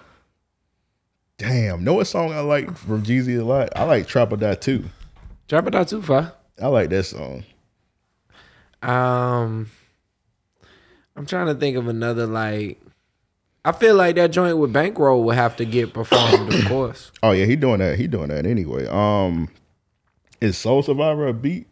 [1.38, 1.82] damn.
[1.82, 3.70] Know what song I like from Jeezy a lot?
[3.74, 4.84] I like Trap or Die too.
[5.48, 6.32] Drop it out too far.
[6.62, 7.42] I like that song.
[8.82, 9.70] Um,
[11.16, 12.80] I'm trying to think of another like.
[13.64, 17.10] I feel like that joint with Bankroll would have to get performed, of course.
[17.22, 17.98] Oh yeah, he doing that.
[17.98, 18.86] He doing that anyway.
[18.86, 19.48] Um
[20.40, 21.66] is Soul Survivor a beat?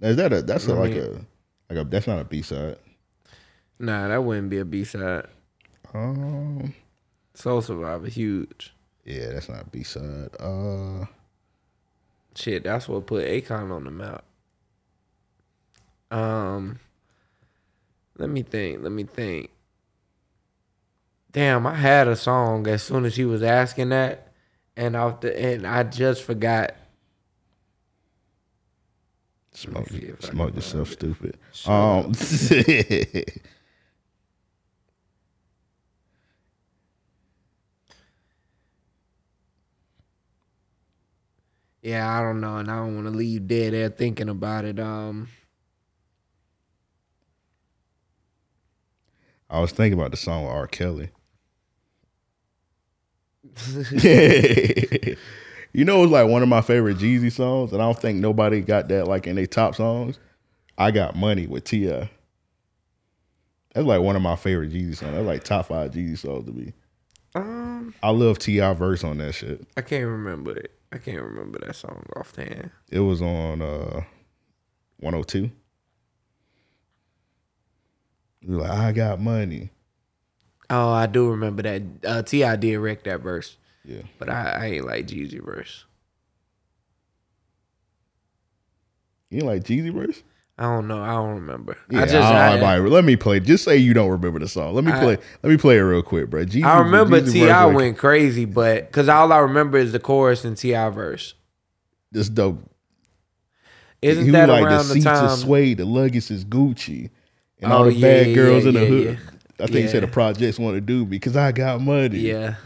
[0.00, 1.26] Is that a that's a, like mean-
[1.70, 2.76] a like a that's not a B side.
[3.78, 5.26] Nah, that wouldn't be a B side.
[5.92, 6.74] Um
[7.34, 8.72] Soul Survivor, huge.
[9.04, 10.30] yeah, that's not a B side.
[10.38, 11.06] Uh
[12.36, 14.24] Shit, that's what put Akon on the map.
[16.10, 16.80] Um,
[18.18, 18.82] let me think.
[18.82, 19.50] Let me think.
[21.32, 24.32] Damn, I had a song as soon as he was asking that,
[24.76, 26.74] and off the and I just forgot.
[29.54, 31.38] Smoke, see smoke can yourself stupid.
[31.66, 32.12] Um
[41.82, 44.80] Yeah, I don't know, and I don't want to leave dead there thinking about it.
[44.80, 45.28] Um,
[49.50, 50.66] I was thinking about the song with R.
[50.66, 51.10] Kelly.
[55.74, 58.62] you know, it's like one of my favorite Jeezy songs, and I don't think nobody
[58.62, 60.18] got that like in their top songs.
[60.78, 61.86] I got money with Ti.
[63.74, 65.12] That's like one of my favorite Jeezy songs.
[65.12, 66.72] That's like top five Jeezy songs to me.
[67.34, 68.72] um, I love T.I.
[68.74, 69.66] verse on that shit.
[69.76, 70.70] I can't remember it.
[70.92, 72.70] I can't remember that song offhand.
[72.90, 74.02] It was on uh
[75.00, 75.50] 102.
[78.40, 79.70] He was like, I got money.
[80.70, 81.82] Oh, I do remember that.
[82.06, 82.56] Uh, T.I.
[82.56, 84.02] did wreck that verse, Yeah.
[84.18, 85.84] but I, I ain't like Jeezy verse.
[89.30, 90.22] You ain't like Jeezy verse?
[90.56, 91.02] I don't know.
[91.02, 91.76] I don't remember.
[91.90, 93.40] Yeah, I just I, I, let me play.
[93.40, 94.74] Just say you don't remember the song.
[94.74, 95.18] Let me I- play.
[95.42, 96.44] let me play it real quick, bro.
[96.44, 97.64] Jeezy, I remember T.I.
[97.64, 100.90] like, went crazy, but because all I remember is the chorus and T.I.
[100.90, 101.34] verse.
[102.12, 102.70] This dope.
[104.00, 105.24] Isn't he that like around the the, seats time?
[105.24, 107.10] are suede, the luggage is Gucci,
[107.60, 109.18] and Oh, all the yeah, bad yeah, girls in the yeah, hood.
[109.18, 109.64] yeah.
[109.64, 112.18] I think he said the projects want to do because I got money.
[112.18, 112.56] Yeah,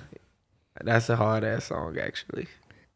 [0.85, 2.47] that's a hard ass song actually.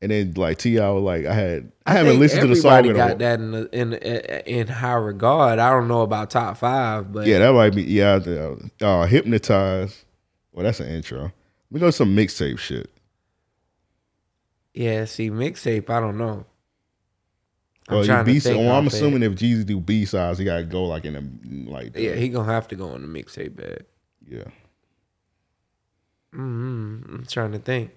[0.00, 0.88] And then like T.I.
[0.90, 3.38] was like, I had I, haven't listened to the song everybody in a got that
[3.40, 5.60] in, the, in in high regard.
[5.60, 8.14] I don't know about top five, but Yeah, that might be yeah.
[8.14, 10.04] Uh, uh, hypnotized.
[10.52, 11.32] Well, that's an intro.
[11.70, 12.90] We go to some mixtape shit.
[14.74, 15.04] yeah.
[15.04, 16.44] See, mixtape, I don't know.
[17.88, 21.04] I'm Well, B well, I'm assuming if Jeezy do B sides, he gotta go like
[21.04, 23.84] in a like the- Yeah, he gonna have to go on the mixtape bag.
[24.26, 24.44] yeah.
[26.34, 27.14] Mm-hmm.
[27.14, 27.90] I'm trying to think.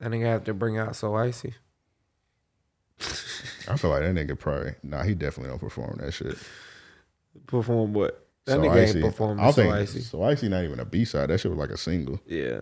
[0.00, 1.54] I think I have to bring out so icy.
[3.68, 5.02] I feel like that nigga probably nah.
[5.02, 6.36] He definitely don't perform that shit.
[7.46, 8.26] Perform what?
[8.46, 8.98] That so nigga icy.
[8.98, 10.00] ain't performing so think icy.
[10.00, 11.30] so icy not even a B side.
[11.30, 12.20] That shit was like a single.
[12.26, 12.60] Yeah.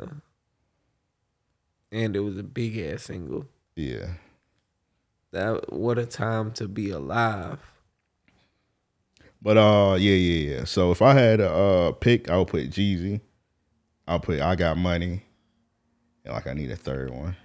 [1.92, 3.46] And it was a big ass single.
[3.76, 4.14] Yeah.
[5.30, 7.58] That what a time to be alive.
[9.42, 10.64] But uh, yeah, yeah, yeah.
[10.64, 13.20] So if I had a uh, pick, I would put Jeezy.
[14.06, 15.22] I'll put I got money,
[16.24, 17.36] and like I need a third one.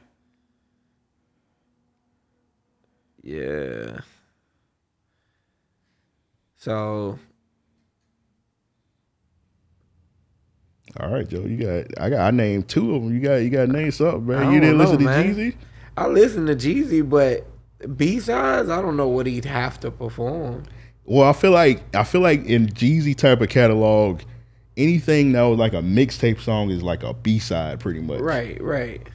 [3.22, 4.00] Yeah.
[6.58, 7.20] So
[11.00, 11.42] All right, Joe.
[11.42, 13.14] You got I got I named two of them.
[13.14, 14.54] You got you got to name something, man.
[14.54, 15.36] You didn't know, listen to man.
[15.36, 15.56] Jeezy.
[15.96, 17.46] I listen to Jeezy, but
[17.98, 20.64] B sides, I don't know what he'd have to perform.
[21.06, 24.22] Well, I feel like I feel like in Jeezy type of catalog,
[24.80, 28.22] anything that was like a mixtape song is like a B side, pretty much.
[28.22, 29.06] Right, right.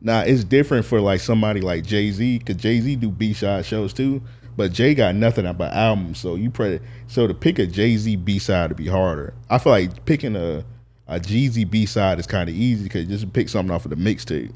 [0.00, 3.66] Now it's different for like somebody like Jay Z, cause Jay Z do B side
[3.66, 4.22] shows too.
[4.56, 6.80] But Jay got nothing about albums, so you pray.
[7.06, 9.34] So to pick a Jay Z B side to be harder.
[9.50, 10.64] I feel like picking a
[11.08, 13.90] a Jeezy B side is kind of easy because you just pick something off of
[13.90, 14.52] the mixtape.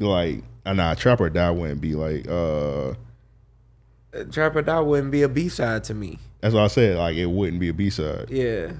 [0.00, 2.26] Like, nah, Trap or Die wouldn't be like.
[2.28, 2.94] uh
[4.32, 6.18] Trap or Die wouldn't be a B side to me.
[6.40, 6.96] That's what I said.
[6.96, 8.30] Like, it wouldn't be a B side.
[8.30, 8.72] Yeah.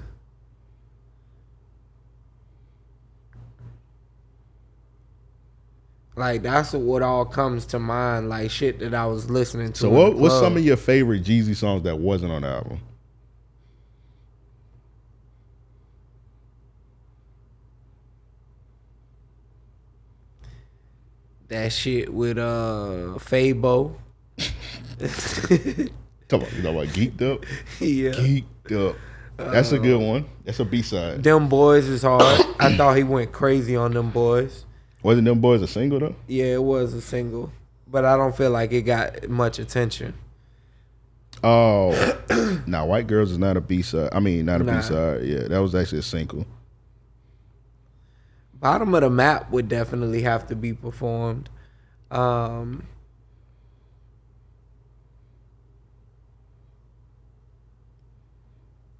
[6.15, 9.79] Like that's what all comes to mind, like shit that I was listening to.
[9.79, 10.17] So what?
[10.17, 12.81] What's some of your favorite Jeezy songs that wasn't on the album?
[21.49, 23.95] that shit with uh Fabo?
[26.29, 26.89] Come on, you know what?
[26.89, 27.45] Geeked up,
[27.79, 28.11] yeah.
[28.11, 28.95] geeked up.
[29.37, 30.25] That's a good one.
[30.43, 31.23] That's a B side.
[31.23, 32.45] Them boys is hard.
[32.59, 34.65] I thought he went crazy on them boys.
[35.01, 36.15] Wasn't them boys a single though?
[36.27, 37.51] Yeah, it was a single,
[37.87, 40.13] but I don't feel like it got much attention.
[41.41, 41.93] Oh,
[42.67, 44.09] now White Girls is not a B side.
[44.11, 44.75] I mean, not a Nah.
[44.77, 45.23] B side.
[45.23, 46.45] Yeah, that was actually a single.
[48.55, 51.49] Bottom of the map would definitely have to be performed.
[52.11, 52.83] Um,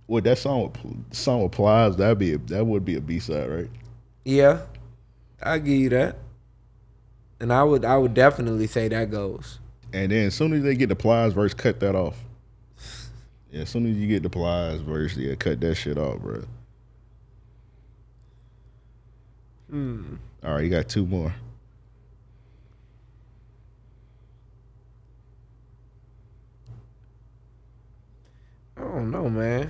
[0.10, 1.96] Would that song with- song applies?
[1.96, 3.70] That'd be a, that would be a B side, right?
[4.26, 4.62] yeah,
[5.42, 6.18] I give you that,
[7.40, 9.60] and I would I would definitely say that goes.
[9.94, 12.24] And then as soon as they get the Plies verse, cut that off.
[13.52, 16.44] Yeah, as soon as you get the Plies verse, yeah, cut that shit off, bro.
[19.70, 20.16] Hmm.
[20.44, 21.34] All right, you got two more.
[28.78, 29.70] I don't know, man.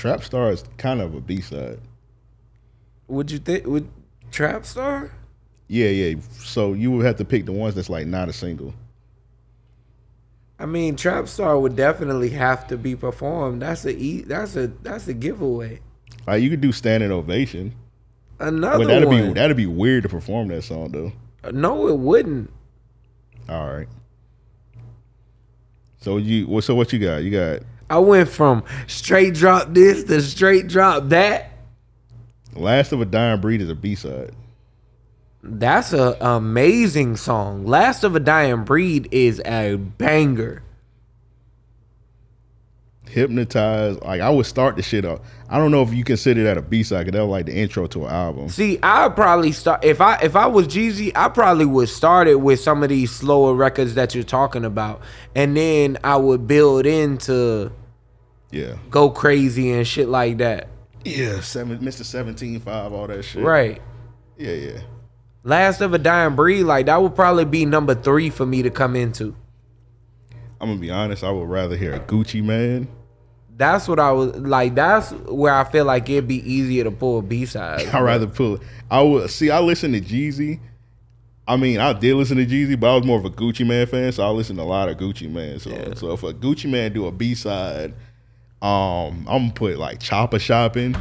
[0.00, 1.78] Trap Star is kind of a B side.
[3.08, 3.86] Would you think would
[4.30, 5.10] Trap Star?
[5.68, 6.18] Yeah, yeah.
[6.38, 8.72] So you would have to pick the ones that's like not a single.
[10.58, 13.60] I mean, Trap Star would definitely have to be performed.
[13.60, 15.80] That's a e- that's a that's a giveaway.
[16.26, 17.74] Like you could do standing ovation,
[18.38, 19.28] Another but that'd one.
[19.28, 21.12] be that'd be weird to perform that song though.
[21.44, 22.50] Uh, no, it wouldn't.
[23.50, 23.88] All right.
[25.98, 27.18] So you so what you got?
[27.18, 31.50] You got I went from straight drop this to straight drop that.
[32.54, 34.32] Last of a Dying Breed is a B side.
[35.42, 37.66] That's an amazing song.
[37.66, 40.62] Last of a Dying Breed is a banger.
[43.10, 44.02] Hypnotized.
[44.02, 45.24] Like I would start the shit up.
[45.48, 47.54] I don't know if you consider that a B side because that was like the
[47.56, 48.48] intro to an album.
[48.48, 52.40] See, I'd probably start if I if I was Jeezy, I probably would start it
[52.40, 55.00] with some of these slower records that you're talking about,
[55.34, 57.72] and then I would build into
[58.50, 58.74] Yeah.
[58.90, 60.68] go crazy and shit like that.
[61.04, 61.40] Yeah.
[61.40, 62.04] Seven, Mr.
[62.04, 63.42] Seventeen Five, all that shit.
[63.42, 63.80] Right.
[64.38, 64.80] Yeah, yeah.
[65.42, 68.70] Last of a Dying Breed, like that would probably be number three for me to
[68.70, 69.34] come into.
[70.60, 71.24] I'm gonna be honest.
[71.24, 72.86] I would rather hear a Gucci Mane.
[73.60, 74.74] That's what I was like.
[74.74, 77.86] That's where I feel like it'd be easier to pull a B side.
[77.92, 78.58] I'd rather pull.
[78.90, 79.50] I would see.
[79.50, 80.60] I listen to Jeezy.
[81.46, 83.86] I mean, I did listen to Jeezy, but I was more of a Gucci Mane
[83.86, 85.58] fan, so I listen to a lot of Gucci Mane.
[85.58, 87.92] So, so if a Gucci Mane do a B side,
[88.62, 90.96] um, I'm gonna put like Chopper Shopping.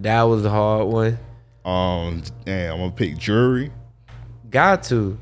[0.00, 1.18] That was a hard one.
[1.64, 3.72] Um, and I'm gonna pick Jury.
[4.50, 5.18] Got to.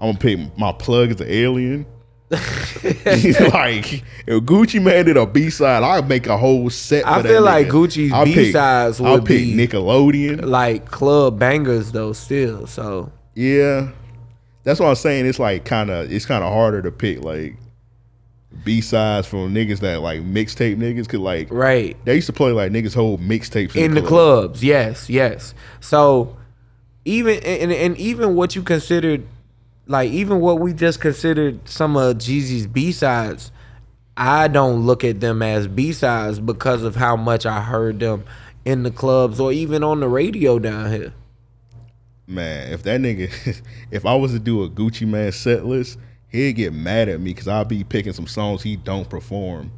[0.00, 1.84] I'm gonna pick my plug as an alien.
[2.30, 3.92] like
[4.26, 7.04] if Gucci Mane did a B side, I'd make a whole set.
[7.04, 7.70] For I feel like nigga.
[7.70, 10.44] Gucci's I'll pick- B-sides I'll pick be- Nickelodeon.
[10.44, 12.66] Like club bangers though, still.
[12.66, 13.90] So Yeah,
[14.64, 15.26] that's what I'm saying.
[15.26, 17.56] It's like kind of it's kind of harder to pick like
[18.64, 21.08] B sides from niggas that like mixtape niggas.
[21.08, 24.08] could like right they used to play like niggas whole mixtapes in the club.
[24.08, 25.54] clubs, yes, yes.
[25.80, 26.36] So
[27.04, 29.26] even and, and even what you considered,
[29.86, 33.52] like even what we just considered some of Jeezy's B sides,
[34.16, 38.24] I don't look at them as B sides because of how much I heard them
[38.64, 41.12] in the clubs or even on the radio down here.
[42.26, 46.54] Man, if that nigga, if I was to do a Gucci Mane set list, he'd
[46.54, 49.70] get mad at me because I'll be picking some songs he don't perform.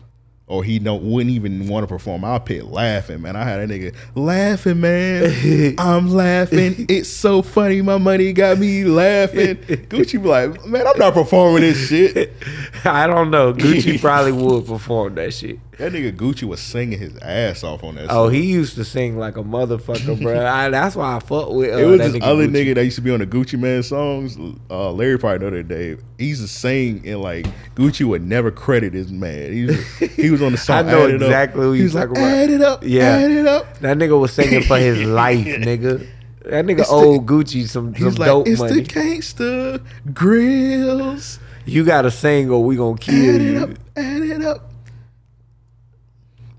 [0.48, 2.24] Or he don't wouldn't even want to perform.
[2.24, 3.36] I'll pick laughing, man.
[3.36, 5.74] I had that nigga laughing, man.
[5.78, 6.86] I'm laughing.
[6.88, 7.82] It's so funny.
[7.82, 9.56] My money got me laughing.
[9.56, 12.32] Gucci be like, man, I'm not performing this shit.
[12.84, 13.52] I don't know.
[13.52, 15.58] Gucci probably would perform that shit.
[15.78, 18.06] That nigga Gucci was singing his ass off on that.
[18.10, 18.34] Oh, song.
[18.34, 20.44] he used to sing like a motherfucker, bro.
[20.46, 21.72] I, that's why I fuck with.
[21.72, 22.50] Uh, It was this other Gucci.
[22.50, 24.36] nigga that used to be on the Gucci Mane songs.
[24.68, 25.96] Uh, Larry probably know that day.
[26.18, 29.52] He used to sing and like Gucci would never credit his man.
[29.52, 30.88] He was, he was on the song.
[30.88, 32.34] I know Add exactly who He you was like, talking about.
[32.34, 33.02] Add it up, Yeah.
[33.04, 33.78] add it up.
[33.78, 36.04] That nigga was singing for his life, nigga.
[36.44, 38.80] That nigga It's the- old Gucci some, some He's like, dope it's money.
[38.80, 39.80] the gangster
[40.12, 41.38] grills.
[41.66, 43.58] you gotta sing or we gonna Add kill it you.
[43.62, 44.67] up, add it up.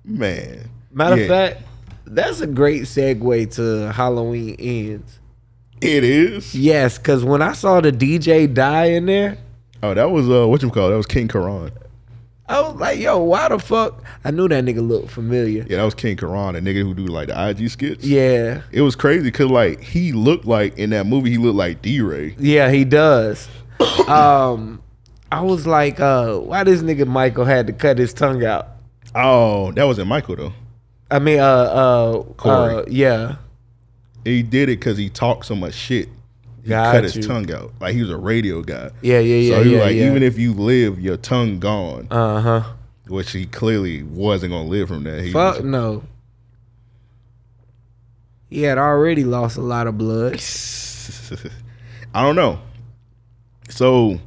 [0.09, 1.61] Man, Matter Yeah, of fact,
[2.05, 5.19] that's a great segue to Halloween ends.
[5.81, 6.55] it is.
[6.55, 9.37] Yes, cause when I saw the DJ die in there,
[9.81, 10.91] Oh, that was uh, what you call it?
[10.91, 11.71] That was King Keraun.
[12.49, 14.03] I was like, yo, why the fuck?
[14.25, 15.65] I knew that nigga looked familiar.
[15.69, 18.03] Yeah, that was King Keraun, a nigga who do like the IG skits.
[18.03, 18.63] Yeah.
[18.71, 22.01] It was crazy because like he looked like in that movie he looked like D
[22.01, 22.35] Ray.
[22.39, 23.47] Yeah, he does.
[24.07, 24.81] um,
[25.31, 28.67] I was like, uh, why this nigga Michael had to cut his tongue out?
[29.15, 30.53] Oh, that wasn't Michael though.
[31.11, 32.75] I mean, uh, uh, Corey.
[32.75, 33.35] uh yeah,
[34.23, 36.07] He did it because he talked so much shit.
[36.63, 37.71] He Got cut his tongue out.
[37.79, 38.91] Like he was a radio guy.
[39.01, 39.77] yeah, yeah, yeah, so he yeah.
[39.77, 40.05] was like, yeah.
[40.07, 42.07] even if you live, your tongue gone.
[42.11, 42.63] uh huh,
[43.07, 45.23] which he clearly wasn't gonna live from that.
[45.23, 46.03] He fuck was- no.
[48.49, 50.33] He had already lost a lot of blood.
[52.13, 52.59] I don't know.
[53.69, 54.19] So,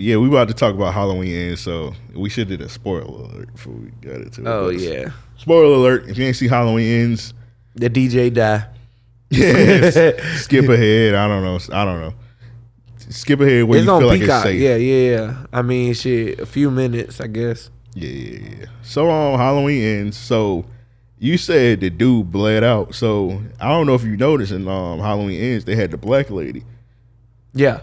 [0.00, 3.52] yeah, we about to talk about Halloween ends, so we should did a spoiler alert
[3.52, 4.46] before we got into it.
[4.46, 5.10] Oh But yeah.
[5.36, 7.34] Spoiler alert, if you ain't see Halloween ends,
[7.74, 8.66] The DJ die.
[10.38, 11.14] skip ahead.
[11.14, 11.58] I don't know.
[11.72, 12.14] I don't know.
[13.10, 14.36] Skip ahead where it's you feel like Peacock.
[14.36, 14.60] it's safe.
[14.60, 15.46] yeah, yeah, yeah.
[15.52, 17.70] I mean, shit, a few minutes, I guess.
[17.94, 18.66] Yeah, yeah, yeah.
[18.82, 20.16] So on Halloween ends.
[20.16, 20.64] So
[21.18, 22.94] you said the dude bled out.
[22.94, 26.30] So I don't know if you noticed in um, Halloween ends they had the black
[26.30, 26.64] lady.
[27.54, 27.80] Yeah.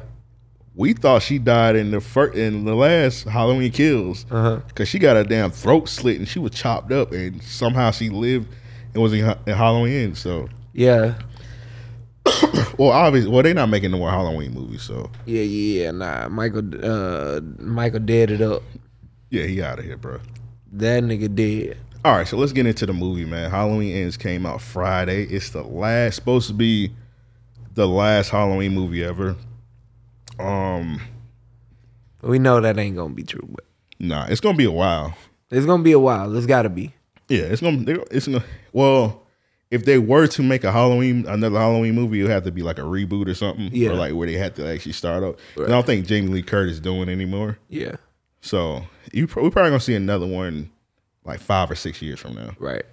[0.76, 5.16] We thought she died in the first in the last Halloween kills because she got
[5.16, 8.54] her damn throat slit and she was chopped up and somehow she lived
[8.94, 10.16] and was in, in Halloween.
[10.16, 11.16] So Yeah.
[12.78, 14.82] well, obviously, well they're not making no more Halloween movies.
[14.82, 16.28] So Yeah, yeah, nah.
[16.28, 18.64] Michael, uh, Michael dead it up.
[19.30, 20.20] yeah, he out of here, bro.
[20.74, 21.78] That nigga dead.
[22.04, 23.50] All right, so let's get into the movie, man.
[23.50, 25.24] Halloween Ends came out Friday.
[25.24, 26.92] It's the last, supposed to be
[27.74, 29.36] the last Halloween movie ever.
[30.40, 31.02] Um,
[32.22, 33.66] We know that ain't gonna be true, but
[34.00, 35.16] nah, it's gonna be a while.
[35.52, 36.36] it's gonna be a while.
[36.36, 36.94] It's gotta be.
[37.30, 38.44] Yeah, it's gonna, it's gonna.
[38.74, 39.24] Well,
[39.72, 42.62] if they were to make a Halloween, another Halloween movie, it would have to be
[42.62, 43.90] like a reboot or something, Yeah.
[43.90, 45.40] or like where they had to actually start up.
[45.56, 45.68] Right.
[45.68, 47.58] I don't think Jamie Lee Curtis doing anymore.
[47.70, 47.96] Yeah.
[48.42, 50.72] So you, pro- we probably gonna see another one
[51.24, 52.52] like five or six years from now.
[52.60, 52.84] Right.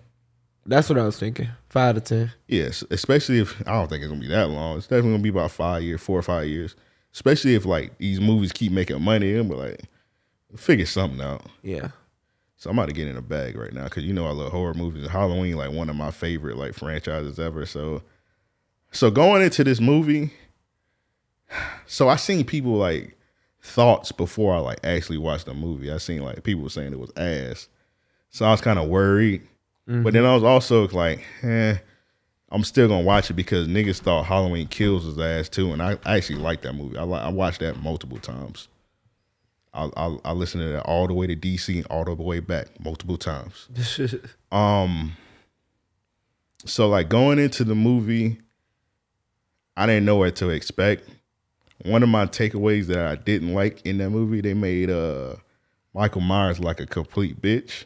[0.65, 1.49] That's what I was thinking.
[1.69, 2.33] Five to ten.
[2.49, 4.79] Yes, especially if I don't think it's gonna be that long.
[4.79, 6.75] It's definitely gonna be about five years, four or five years.
[7.13, 9.83] Especially if like these movies keep making money, and we're like,
[10.57, 11.47] figure something out.
[11.63, 11.89] Yeah.
[12.57, 14.53] So I'm about to get in a bag right now because you know I love
[14.53, 15.09] horror movies.
[15.09, 17.67] Halloween like one of my favorite like franchises ever.
[17.67, 18.03] So,
[18.93, 20.33] so going into this movie,
[21.87, 23.19] so I seen people like
[23.61, 25.91] thoughts before I like actually watched the movie.
[25.91, 27.69] I seen like people saying it was ass,
[28.31, 29.43] so I was kind of worried.
[30.05, 31.77] But then I was also like, eh,
[32.53, 35.99] I'm still gonna watch it because niggas thought Halloween Kills was ass too, and I,
[36.05, 36.99] I actually like that movie.
[36.99, 38.69] I I watched that multiple times.
[39.73, 42.41] I, I I listened to that all the way to DC and all the way
[42.41, 43.69] back multiple times.
[44.53, 45.17] Um,
[46.67, 48.39] so like going into the movie,
[49.79, 51.09] I didn't know what to expect.
[51.87, 55.37] One of my takeaways that I didn't like in that movie, they made uh
[55.95, 57.85] Michael Myers like a complete bitch.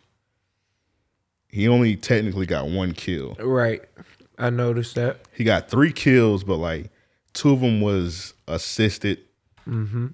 [1.48, 3.36] He only technically got one kill.
[3.38, 3.82] right.
[4.38, 5.20] I noticed that.
[5.32, 6.90] He got three kills, but like
[7.32, 9.20] two of them was assisted.
[9.68, 10.08] Mm-hmm.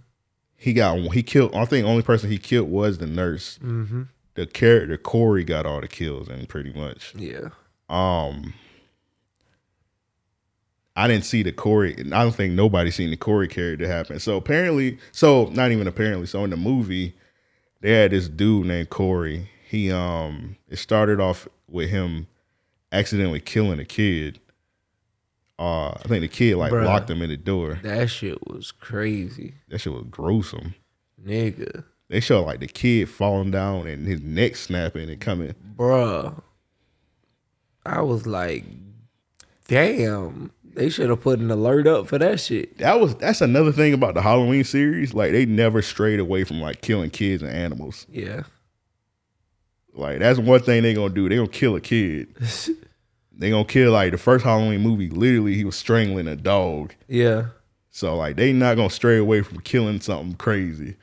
[0.57, 1.55] He got he killed.
[1.55, 3.59] I think the only person he killed was the nurse.
[3.63, 4.03] Mm-hmm.
[4.35, 7.15] The character Corey got all the kills, and pretty much.
[7.17, 7.49] Yeah.
[7.89, 8.55] Um,
[10.97, 11.97] I didn't see the Corey.
[11.99, 14.21] I don't think nobody seen the Corey character happen.
[14.21, 16.27] So apparently, so not even apparently.
[16.27, 17.15] So in the movie,
[17.81, 19.51] they had this dude named Corey.
[19.69, 22.27] He um, it started off with him
[22.93, 24.39] accidentally killing a kid.
[25.59, 26.85] Uh, I think the kid like Bruh.
[26.85, 27.79] locked him in the door.
[27.83, 29.55] That shit was crazy.
[29.69, 30.75] That shit was gruesome.
[31.25, 31.85] Nigga.
[32.09, 35.55] They show like the kid falling down and his neck snapping and coming.
[35.77, 36.43] Bruh.
[37.87, 38.65] I was like,
[39.69, 40.53] damn.
[40.75, 42.79] They should have put an alert up for that shit.
[42.79, 45.13] That was that's another thing about the Halloween series.
[45.13, 48.07] Like they never strayed away from like killing kids and animals.
[48.11, 48.45] Yeah.
[49.95, 51.29] Like that's one thing they gonna do.
[51.29, 52.29] They gonna kill a kid.
[53.35, 55.09] They gonna kill like the first Halloween movie.
[55.09, 56.95] Literally, he was strangling a dog.
[57.09, 57.47] Yeah.
[57.91, 60.97] So like they not gonna stray away from killing something crazy.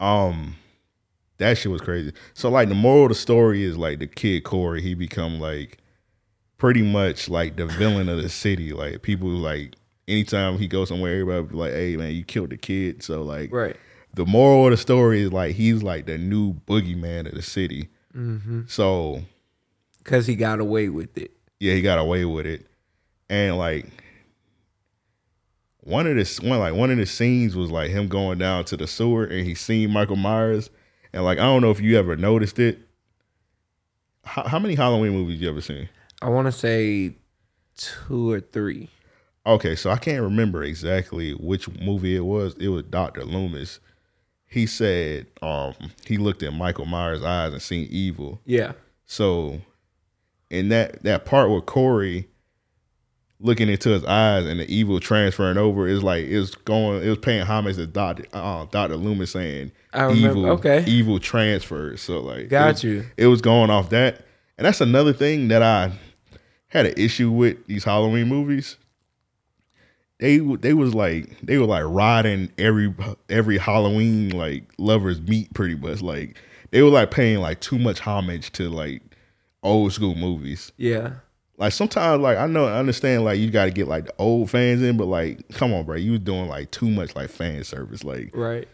[0.00, 0.54] Um,
[1.38, 2.12] that shit was crazy.
[2.34, 5.78] So like the moral of the story is like the kid Corey, he become like
[6.56, 8.72] pretty much like the villain of the city.
[8.72, 9.74] Like people like
[10.06, 13.52] anytime he goes somewhere, everybody be like, "Hey man, you killed the kid." So like
[13.52, 13.76] Right.
[14.18, 17.88] The moral of the story is like he's like the new boogeyman of the city.
[18.16, 18.62] Mm-hmm.
[18.66, 19.22] So
[20.02, 21.30] Cause he got away with it.
[21.60, 22.66] yeah, he got away with it.
[23.30, 23.86] And like
[25.78, 28.76] one of the one like one of the scenes was like him going down to
[28.76, 30.68] the sewer and he seen Michael Myers.
[31.12, 32.80] And like I don't know if you ever noticed it.
[34.24, 35.88] How, how many Halloween movies you ever seen?
[36.20, 37.14] I want to say
[37.76, 38.90] two or three.
[39.46, 42.54] Okay, so I can't remember exactly which movie it was.
[42.54, 43.78] It was Doctor Loomis.
[44.48, 48.40] He said um he looked at Michael Myers' eyes and seen evil.
[48.44, 48.72] Yeah.
[49.06, 49.60] So
[50.50, 52.28] in that that part with Corey
[53.40, 57.18] looking into his eyes and the evil transferring over is like it's going it was
[57.18, 60.84] paying homage to Doctor uh, Doctor Loomis saying I evil okay.
[60.86, 62.00] evil transfers.
[62.00, 63.06] So like Got it was, you.
[63.16, 64.24] It was going off that.
[64.56, 65.92] And that's another thing that I
[66.68, 68.76] had an issue with these Halloween movies.
[70.20, 72.92] They they was like they were like riding every
[73.28, 76.36] every Halloween like lovers meet pretty much like
[76.70, 79.00] they were like paying like too much homage to like
[79.62, 80.72] old school movies.
[80.76, 81.12] Yeah.
[81.56, 84.50] like sometimes like I know I understand like you got to get like the old
[84.50, 87.62] fans in, but like come on, bro, you was doing like too much like fan
[87.62, 88.02] service.
[88.02, 88.66] Like Right.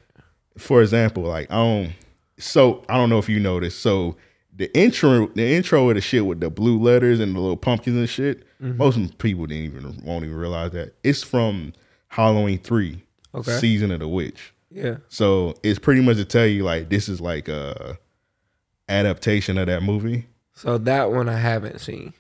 [0.57, 1.93] for example, like I don't.
[2.39, 3.81] So I don't know if you noticed.
[3.81, 4.17] So
[4.57, 7.97] the intro, the intro of the shit with the blue letters and the little pumpkins
[7.97, 8.45] and shit.
[8.65, 8.79] Mm-hmm.
[8.79, 11.73] Most people didn't even won't even realize that it's from
[12.09, 13.03] Halloween three,
[13.35, 13.59] Okay.
[13.59, 14.53] season of the witch.
[14.71, 14.97] Yeah.
[15.09, 17.99] So it's pretty much to tell you like this is like a
[18.89, 20.27] adaptation of that movie.
[20.55, 22.15] So that one I haven't seen.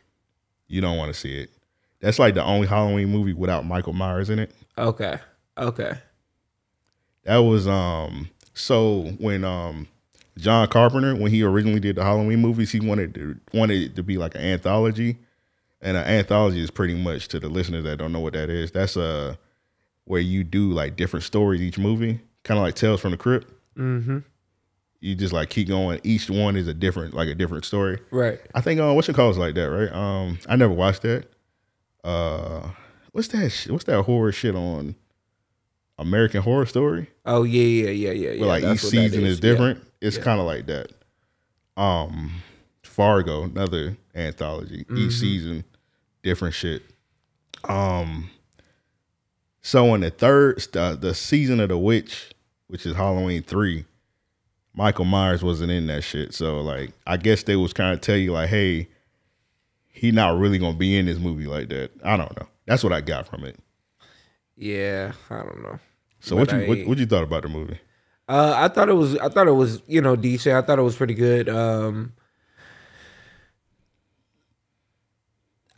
[0.68, 1.50] You don't want to see it.
[2.00, 4.50] That's like the only Halloween movie without Michael Myers in it.
[4.76, 5.18] Okay.
[5.56, 5.92] Okay.
[7.24, 9.88] That was um so when um
[10.36, 14.02] John Carpenter when he originally did the Halloween movies, he wanted to wanted it to
[14.02, 15.16] be like an anthology.
[15.84, 18.72] And an anthology is pretty much to the listeners that don't know what that is.
[18.72, 19.36] That's uh
[20.06, 23.52] where you do like different stories each movie, kind of like Tales from the Crypt.
[23.76, 24.18] Mm-hmm.
[25.00, 26.00] You just like keep going.
[26.02, 27.98] Each one is a different like a different story.
[28.10, 28.40] Right.
[28.54, 29.92] I think uh, what's your calls like that, right?
[29.92, 31.26] Um, I never watched that.
[32.02, 32.70] Uh,
[33.12, 33.50] what's that?
[33.50, 34.94] Sh- what's that horror shit on
[35.98, 37.08] American Horror Story?
[37.26, 38.30] Oh yeah, yeah, yeah, yeah.
[38.32, 38.44] yeah.
[38.46, 39.50] Like That's each season is, Yeah.
[39.50, 39.82] different.
[40.00, 40.22] It's Yeah.
[40.22, 40.92] kind of like that.
[41.76, 42.42] Um,
[42.82, 44.84] Fargo, another anthology.
[44.84, 44.96] Mm-hmm.
[44.98, 45.64] Each season,
[46.24, 46.82] different shit.
[47.68, 48.30] Um,
[49.62, 52.30] so in the third, the, the season of the witch,
[52.66, 53.84] which is Halloween three,
[54.74, 56.34] Michael Myers wasn't in that shit.
[56.34, 58.88] So like, I guess they was kind of tell you like, hey,
[59.88, 61.92] he not really gonna be in this movie like that.
[62.02, 62.48] I don't know.
[62.66, 63.56] That's what I got from it.
[64.56, 65.78] Yeah, I don't know.
[66.20, 67.78] So what you what, I- what you thought about the movie?
[68.26, 69.18] Uh, I thought it was.
[69.18, 69.82] I thought it was.
[69.86, 70.56] You know, decent.
[70.56, 71.46] I thought it was pretty good.
[71.50, 72.14] Um,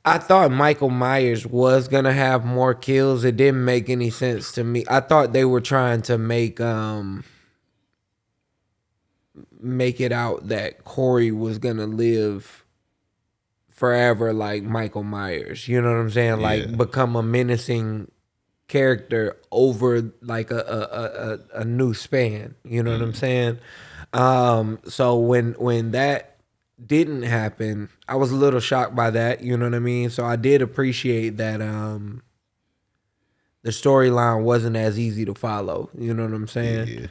[0.06, 3.24] I thought Michael Myers was gonna have more kills.
[3.24, 4.84] It didn't make any sense to me.
[4.88, 7.24] I thought they were trying to make um
[9.60, 12.64] make it out that Corey was gonna live
[13.68, 15.66] forever like Michael Myers.
[15.66, 16.40] You know what I'm saying?
[16.40, 16.76] Like Yeah.
[16.76, 18.10] become a menacing
[18.68, 22.54] character over like a a, a, a a new span.
[22.64, 23.58] You know what I'm saying?
[24.12, 26.35] Um so when when that
[26.84, 30.10] didn't happen, I was a little shocked by that, you know what I mean?
[30.10, 32.22] So I did appreciate that um
[33.62, 37.08] the storyline wasn't as easy to follow, you know what I'm saying?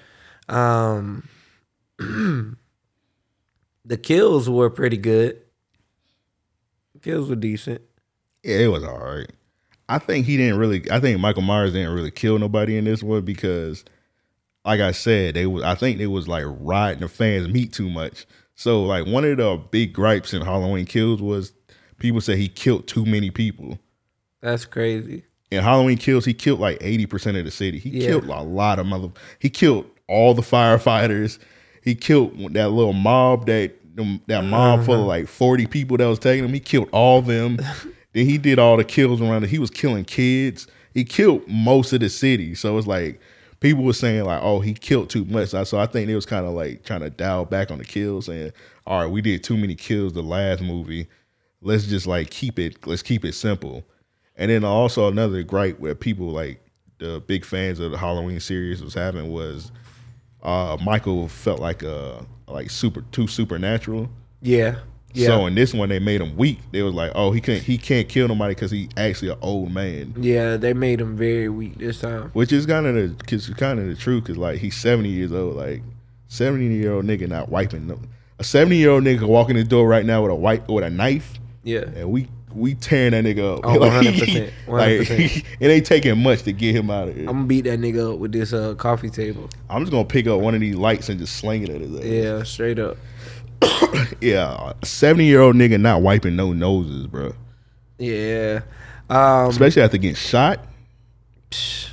[0.49, 0.95] Yeah.
[0.95, 1.27] Um
[3.85, 5.41] the kills were pretty good.
[7.01, 7.81] Kills were decent.
[8.43, 9.31] Yeah, it was all right.
[9.87, 10.89] I think he didn't really.
[10.91, 13.85] I think Michael Myers didn't really kill nobody in this one because,
[14.63, 15.63] like I said, they was.
[15.63, 18.25] I think they was like riding the fans' meat too much.
[18.55, 21.53] So like one of the big gripes in Halloween Kills was
[21.99, 23.79] people say he killed too many people.
[24.41, 25.23] That's crazy.
[25.51, 27.79] In Halloween Kills, he killed like eighty percent of the city.
[27.79, 28.07] He Yeah.
[28.09, 29.09] killed a lot of mother.
[29.39, 31.37] He killed all the firefighters.
[31.83, 33.73] He killed that little mob that
[34.27, 35.01] that mob full Uh-huh.
[35.03, 36.53] of like forty people that was taking him.
[36.53, 37.57] He killed all them.
[38.13, 39.49] then he did all the kills around it.
[39.49, 40.67] He was killing kids.
[40.93, 42.55] He killed most of the city.
[42.55, 43.19] So it's like
[43.65, 45.49] people were saying like, oh, he killed too much.
[45.49, 48.29] So I think it was kind of like trying to dial back on the kills,
[48.29, 48.53] and
[48.85, 51.07] all right, we did too many kills the last movie.
[51.61, 52.85] Let's just like keep it.
[52.85, 53.83] Let's keep it simple.
[54.35, 56.61] And then also another gripe where people like
[56.99, 59.71] the big fans of the Halloween series was having was
[60.43, 64.09] uh Michael felt like uh like super too supernatural.
[64.41, 64.75] Yeah.
[65.15, 65.27] Yeah.
[65.27, 66.59] So in this one they made him weak.
[66.71, 69.71] They was like, oh, he can't he can't kill nobody because he actually an old
[69.71, 72.29] man, yeah, they made him very weak this time.
[72.33, 75.31] which is kind of the cause kind of the truth because like he's seventy years
[75.31, 75.55] old.
[75.55, 75.81] Like
[76.27, 77.97] seventy year old nigga not wiping.
[78.39, 80.89] A seventy year old nigga walking the door right now with a white with a
[80.89, 81.85] knife, Yeah.
[81.95, 83.65] and we we tearing that nigga up.
[83.65, 85.45] Oh, 100%, like 100%.
[85.59, 87.27] it ain't taking much to get him out of here.
[87.29, 89.49] I'm gonna beat that nigga up with this uh coffee table.
[89.69, 91.95] I'm just gonna pick up one of these lights and just sling it at his
[91.95, 92.03] ass.
[92.05, 92.97] Yeah, straight up.
[94.21, 97.33] Yeah, 70 year old nigga not wiping no noses, bro.
[97.97, 98.61] Yeah.
[99.09, 100.65] Um Especially after getting shot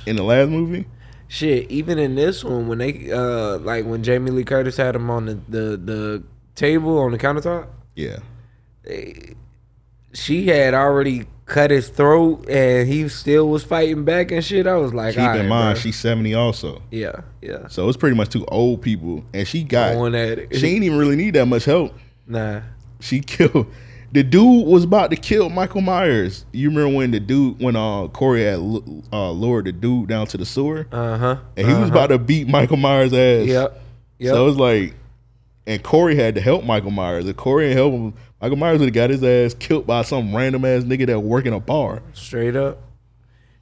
[0.05, 0.85] in the last movie.
[1.27, 5.09] shit, even in this one when they uh like when Jamie Lee Curtis had him
[5.09, 6.23] on the the, the
[6.55, 8.17] table on the countertop, Yeah.
[10.13, 14.65] she had already cut his throat and he still was fighting back and shit.
[14.67, 16.81] I was like, Keep "Alright, in mind, bro." she's 70 also.
[16.91, 17.67] Yeah, yeah.
[17.67, 19.23] So it's pretty much two old people.
[19.33, 20.55] And she got, Going at it.
[20.55, 21.93] she ain't even really need that much help.
[22.27, 22.61] Nah.
[23.01, 23.67] She killed,
[24.13, 26.45] the dude was about to kill Michael Myers.
[26.53, 28.59] You remember when the dude, when uh Corey had
[29.11, 30.87] uh, lured the dude down to the sewer?
[30.91, 31.37] Uh huh.
[31.57, 33.47] And he was about to beat Michael Myers' ass.
[33.47, 33.81] Yep.
[34.19, 34.33] Yep.
[34.33, 34.93] So was like,
[35.65, 37.25] and Corey had to help Michael Myers.
[37.27, 38.13] If Corey didn't help him,
[38.43, 41.45] Michael Myers would have got his ass killed by some random ass nigga that work
[41.45, 42.01] in a bar.
[42.11, 42.77] straight up.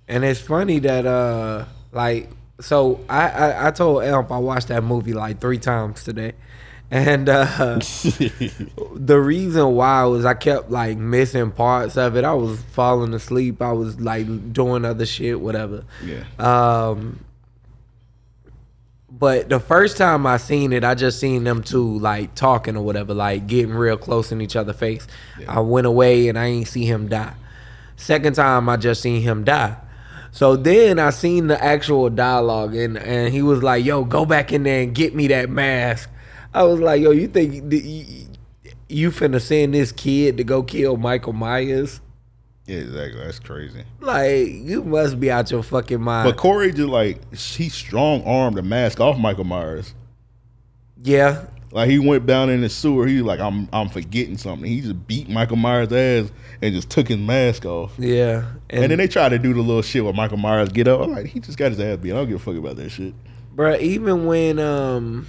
[0.07, 4.83] And it's funny that uh like so I I, I told Elp I watched that
[4.83, 6.33] movie like three times today.
[6.89, 7.45] And uh,
[8.95, 12.25] the reason why was I kept like missing parts of it.
[12.25, 13.61] I was falling asleep.
[13.61, 15.85] I was like doing other shit, whatever.
[16.03, 16.23] Yeah.
[16.39, 17.23] Um,
[19.21, 22.83] but the first time I seen it, I just seen them two like talking or
[22.83, 25.05] whatever, like getting real close in each other's face.
[25.47, 27.35] I went away and I ain't see him die.
[27.97, 29.77] Second time I just seen him die.
[30.31, 34.51] So then I seen the actual dialogue and and he was like, "Yo, go back
[34.51, 36.09] in there and get me that mask."
[36.51, 37.71] I was like, "Yo, you think
[38.89, 42.01] you finna send this kid to go kill Michael Myers?"
[42.67, 43.19] Yeah, exactly.
[43.23, 43.83] That's crazy.
[43.99, 46.29] Like you must be out your fucking mind.
[46.29, 49.93] But Corey just like he strong armed the mask off Michael Myers.
[51.03, 53.07] yeah, Like he went down in the sewer.
[53.07, 54.69] He was like, I'm I'm forgetting something.
[54.69, 56.31] He just beat Michael Myers' ass
[56.61, 57.93] and just took his mask off.
[57.97, 61.01] yeah, And, then they tried to do the little shit with Michael Myers get up.
[61.01, 62.11] I'm like, he just got his ass beat.
[62.11, 63.13] I don't give a fuck about that shit.
[63.55, 65.27] Bruh, even when um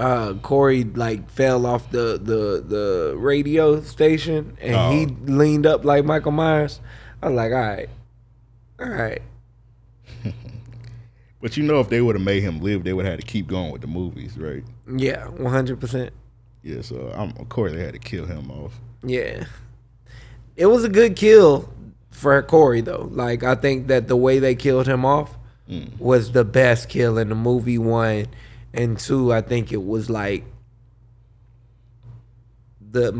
[0.00, 4.90] uh Corey like fell off the the the radio station and Oh.
[4.92, 6.80] he leaned up like Michael Myers,
[7.22, 7.88] I was like, all right,
[8.80, 9.22] all right,
[11.42, 13.26] But you know, if they would have made him live, they would have had to
[13.26, 14.62] keep going with the movies, right?
[14.94, 16.12] yeah, one hundred percent,
[16.62, 16.82] Yeah.
[16.82, 18.72] So I'm, of course they had to kill him off.
[19.02, 19.44] yeah.
[20.56, 21.72] It was a good kill
[22.10, 23.08] for Corey though.
[23.10, 25.36] Like I think that the way they killed him off
[25.98, 27.78] was the best kill in the movie.
[27.78, 28.26] One
[28.72, 30.44] and two, I think it was like
[32.90, 33.12] the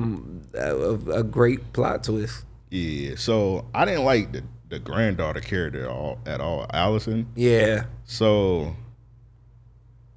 [0.54, 2.44] a, a great plot twist.
[2.70, 3.14] Yeah.
[3.16, 7.26] So I didn't like the the granddaughter character at all, at all, Allyson.
[7.34, 8.76] Yeah, So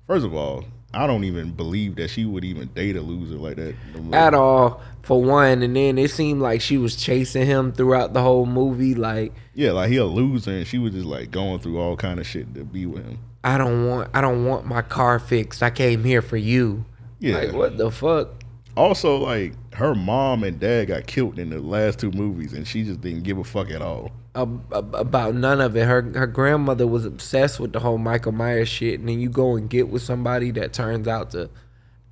[0.06, 3.56] first of all, I don't even believe that she would even date a loser like
[3.56, 3.74] that.
[4.12, 8.22] at all for one, and then it seemed like she was chasing him throughout the
[8.22, 8.94] whole movie.
[8.94, 12.20] Like Yeah, like he a loser, and she was just like going through all kind
[12.20, 13.18] of shit to be with him.
[13.44, 15.62] I don't want, I don't want my car fixed.
[15.62, 16.86] I came here for you.
[17.20, 17.38] Yeah.
[17.38, 18.30] Like what the fuck?
[18.76, 22.84] Also, like her mom and dad got killed in the last two movies, and she
[22.84, 24.12] just didn't give a fuck at all.
[24.36, 25.86] Ab- ab- about none of it.
[25.86, 29.56] Her her grandmother was obsessed with the whole Michael Myers shit, and then you go
[29.56, 31.50] and get with somebody that turns out to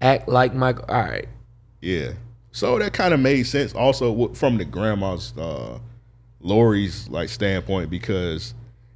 [0.01, 0.85] act like Michael.
[0.87, 1.27] All right,
[1.81, 2.11] Yeah.
[2.51, 5.79] So that kind of made sense also from the grandma's uh
[6.41, 8.53] Laurie's like standpoint because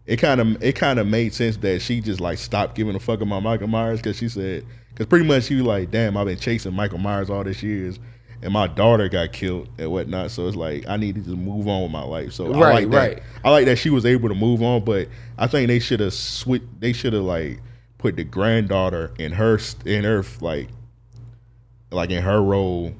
[0.07, 2.99] it kind of it kind of made sense that she just like stopped giving a
[2.99, 6.27] fuck about Michael Myers because she said because pretty much she was like damn I've
[6.27, 7.99] been chasing Michael Myers all these years
[8.41, 11.67] and my daughter got killed and whatnot so it's like I need to just move
[11.67, 13.23] on with my life so I Right, like that right.
[13.43, 15.07] I like that she was able to move on but
[15.37, 17.59] I think they should have switched they should have like
[17.97, 20.67] put the granddaughter in her in her like
[21.91, 22.93] like in her role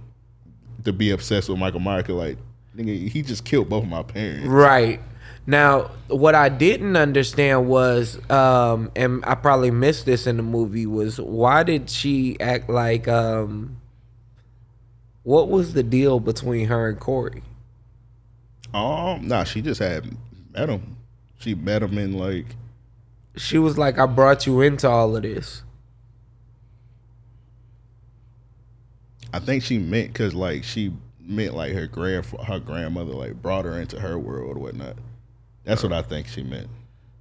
[0.85, 2.03] to be obsessed with Michael Myers.
[2.03, 2.37] 'cause, Like,
[2.77, 4.47] nigga, he just killed both of my parents.
[4.47, 5.01] right.
[5.47, 10.87] Now, what I didn't understand was, um, and I probably missed this in the movie,
[10.87, 13.77] was why did she act like, um,
[15.21, 17.43] what was the deal between her and Corey?
[18.73, 20.17] Um, nah, she just had
[20.51, 20.97] met him.
[21.37, 22.45] She met him in like,
[23.37, 25.61] She was like, I brought you into all of this.
[29.31, 33.65] I think she meant because like she meant like her grand her grandmother like brought
[33.65, 34.95] her into her world or whatnot.
[35.65, 36.67] That's what I think she meant.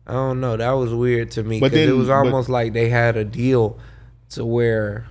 [0.07, 0.57] I don't know.
[0.57, 3.25] That was weird to me But because it was but- almost like they had a
[3.25, 3.79] deal
[4.31, 5.07] to where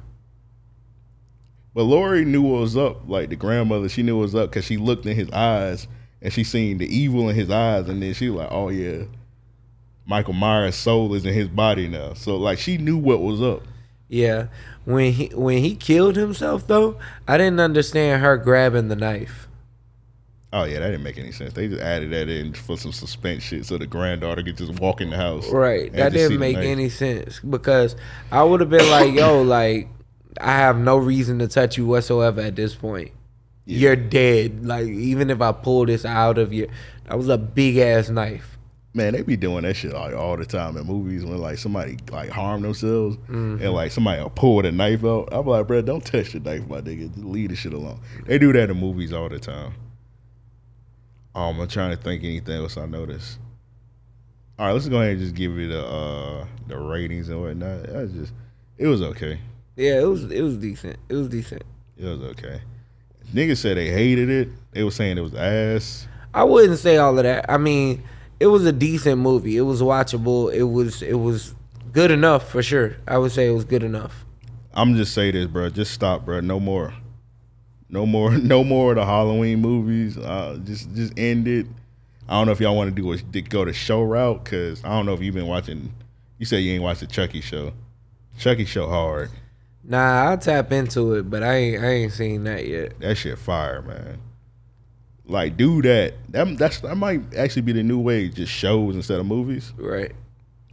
[1.74, 3.10] But Laurie knew what was up.
[3.10, 5.88] Like the grandmother, she knew what was up because she looked in his eyes
[6.22, 9.06] and she seen the evil in his eyes, and then she was like, "Oh yeah,
[10.06, 13.64] Michael Myers' soul is in his body now." So like she knew what was up.
[14.08, 14.48] Yeah,
[14.86, 16.98] when he when he killed himself though,
[17.28, 19.48] I didn't understand her grabbing the knife.
[20.56, 21.54] Oh yeah, that didn't make any sense.
[21.54, 25.02] They just added that in for some suspense shit, so the granddaughter could just walk
[25.02, 25.50] in the house.
[25.50, 27.96] Right, that didn't make any sense because
[28.32, 29.88] I would have been like, "Yo, like
[30.40, 33.12] I have no reason to touch you whatsoever at this point.
[33.66, 34.64] You're dead.
[34.66, 36.68] Like even if I pull this out of you,
[37.06, 38.50] that was a big ass knife."
[38.96, 41.98] Man, they be doing that shit like all the time in movies when like somebody
[42.12, 43.64] like harm themselves Mm-hmm.
[43.64, 45.30] and like somebody will pull the knife out.
[45.32, 47.08] I'm like, bro, don't touch the knife, my nigga.
[47.12, 48.00] Just leave the shit alone.
[48.28, 49.74] They do that in movies all the time.
[51.36, 53.40] Um, I'm trying to think anything else I noticed.
[54.60, 57.90] All right, let's go ahead and just give you the uh the ratings and whatnot.
[57.92, 58.34] Was just
[58.78, 59.40] it was okay.
[59.76, 60.98] Yeah, it was it was decent.
[61.10, 61.64] It was decent.
[61.98, 62.62] It was okay.
[63.34, 64.50] Niggas said they hated it.
[64.72, 66.08] They were saying it was ass.
[66.36, 67.50] I wouldn't say all of that.
[67.50, 68.04] I mean,
[68.40, 69.58] it was a decent movie.
[69.58, 70.54] It was watchable.
[70.54, 71.56] It was it was
[71.92, 72.98] good enough for sure.
[73.08, 74.26] I would say it was good enough.
[74.74, 75.70] I'm just say this, bro.
[75.70, 76.42] Just stop, bro.
[76.42, 76.94] No more.
[77.94, 78.32] No more.
[78.40, 80.18] No more of the Halloween movies.
[80.18, 81.68] Uh, just just end it.
[82.28, 84.84] I don't know if y'all want to do a to go the show route because
[84.84, 85.94] I don't know if you've been watching.
[86.40, 87.72] You say you ain't watched the Chucky show.
[88.40, 89.30] Chucky show hard.
[89.84, 93.00] Nah, I'll tap into it, but I ain't I ain't seen that yet.
[93.00, 94.20] That shit fire, man.
[95.26, 96.16] Like do that.
[96.30, 99.72] That that's that might actually be the new way, just shows instead of movies.
[99.78, 100.14] Right.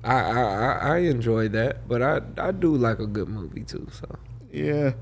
[0.03, 3.87] I I I, I enjoy that, but I I do like a good movie too.
[3.93, 4.07] So
[4.51, 4.93] Yeah.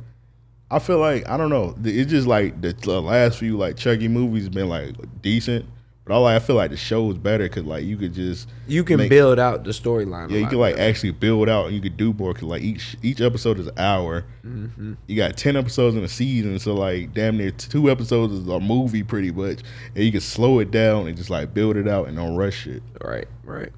[0.71, 1.75] I feel like I don't know.
[1.83, 5.65] It's just like the, the last few like Chucky movies been like decent,
[6.05, 8.49] but I like I feel like the show is better because like you could just
[8.67, 10.31] you can make- build out the storyline.
[10.31, 10.91] Yeah, you can like better.
[10.91, 13.79] actually build out and you could do more because like each each episode is an
[13.79, 14.27] hour.
[14.45, 14.95] Mm-hmm.
[15.07, 18.61] You got ten episodes in a season, so like damn near two episodes is a
[18.61, 19.61] movie pretty much,
[19.95, 22.67] and you can slow it down and just like build it out and don't rush
[22.67, 22.83] it.
[23.03, 23.71] right, right.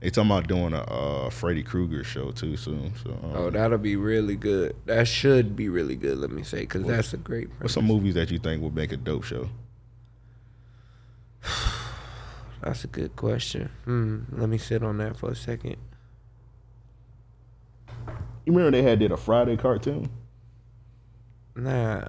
[0.00, 2.94] They talking about doing a uh, Freddy Krueger show too soon.
[3.04, 4.74] So um, Oh, that'll be really good.
[4.86, 6.16] That should be really good.
[6.18, 7.50] Let me say, because that's a great.
[7.58, 9.48] what's some movies that you think would make a dope show?
[12.62, 13.70] That's a good question.
[13.86, 14.24] Hmm.
[14.32, 15.76] Let me sit on that for a second.
[18.44, 20.10] You remember they had did a Friday cartoon?
[21.56, 22.02] Nah,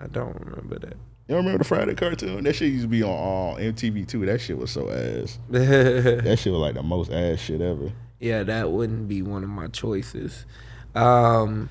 [0.00, 0.96] I don't remember that.
[1.30, 2.42] You remember the Friday cartoon?
[2.42, 4.26] That shit used to be on uh, MTV too.
[4.26, 5.38] That shit was so ass.
[5.48, 7.92] That shit was like the most ass shit ever.
[8.18, 10.44] yeah, that wouldn't be one of my choices.
[10.92, 11.70] Um,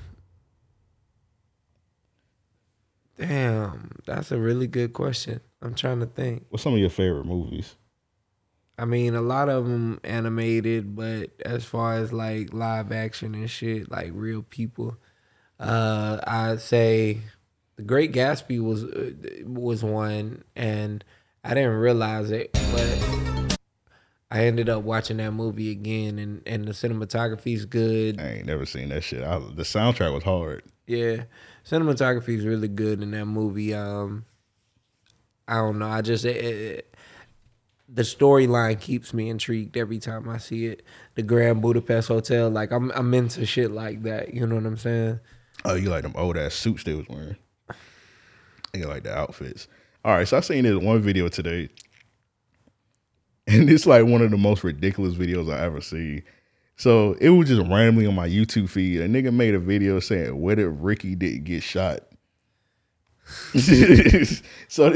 [3.18, 5.42] damn, that's a really good question.
[5.60, 6.46] I'm trying to think.
[6.48, 7.76] What's some of your favorite movies?
[8.78, 13.50] I mean, a lot of them animated, but as far as like live action and
[13.50, 14.96] shit, like real people,
[15.58, 17.18] uh, I'd say
[17.80, 19.12] The Great Gatsby was uh,
[19.46, 21.02] was one, and
[21.42, 23.56] I didn't realize it, but
[24.30, 28.20] I ended up watching that movie again, and and the cinematography is good.
[28.20, 29.24] I ain't never seen that shit.
[29.24, 30.62] I, the soundtrack was hard.
[30.86, 31.22] Yeah,
[31.64, 33.72] cinematography is really good in that movie.
[33.72, 34.26] Um,
[35.48, 35.88] I don't know.
[35.88, 36.96] I just it, it,
[37.88, 40.82] the storyline keeps me intrigued every time I see it.
[41.14, 44.34] The Grand Budapest Hotel, like I'm I'm into shit like that.
[44.34, 45.20] You know what I'm saying?
[45.64, 47.36] Oh, you like them old ass suits they was wearing?
[48.74, 49.68] I like the outfits.
[50.04, 51.68] All right, so I seen this one video today,
[53.46, 56.22] and it's like one of the most ridiculous videos I ever see.
[56.76, 59.00] So it was just randomly on my YouTube feed.
[59.02, 62.00] A nigga made a video saying, "What if Ricky didn't get shot?"
[63.52, 64.42] so this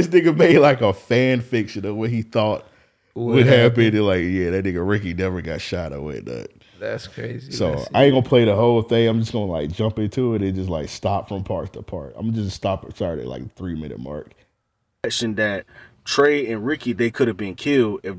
[0.08, 2.66] nigga made like a fan fiction of what he thought
[3.12, 3.94] What would happen.
[3.94, 6.48] And like, yeah, that nigga Ricky never got shot or whatnot.
[6.84, 7.52] That's crazy.
[7.52, 9.08] So That's- I ain't gonna play the whole thing.
[9.08, 12.14] I'm just gonna like jump into it and just like stop from part to part.
[12.16, 14.32] I'm just stop it start at like three minute mark.
[15.02, 15.66] question that
[16.04, 18.16] Trey and Ricky they could have been killed if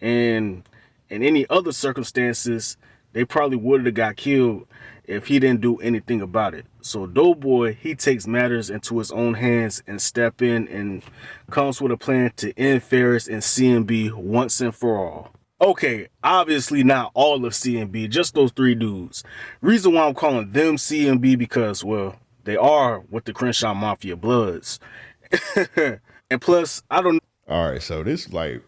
[0.00, 0.68] and
[1.08, 2.76] in any other circumstances
[3.12, 4.66] they probably would have got killed
[5.04, 6.66] if he didn't do anything about it.
[6.80, 11.02] So Doughboy he takes matters into his own hands and step in and
[11.50, 15.30] comes with a plan to end Ferris and CMB once and for all.
[15.60, 19.24] Okay, obviously not all of CMB, just those three dudes.
[19.62, 24.78] Reason why I'm calling them CMB because well, they are with the Crenshaw Mafia Bloods.
[26.30, 28.62] and plus, I don't All right, so this like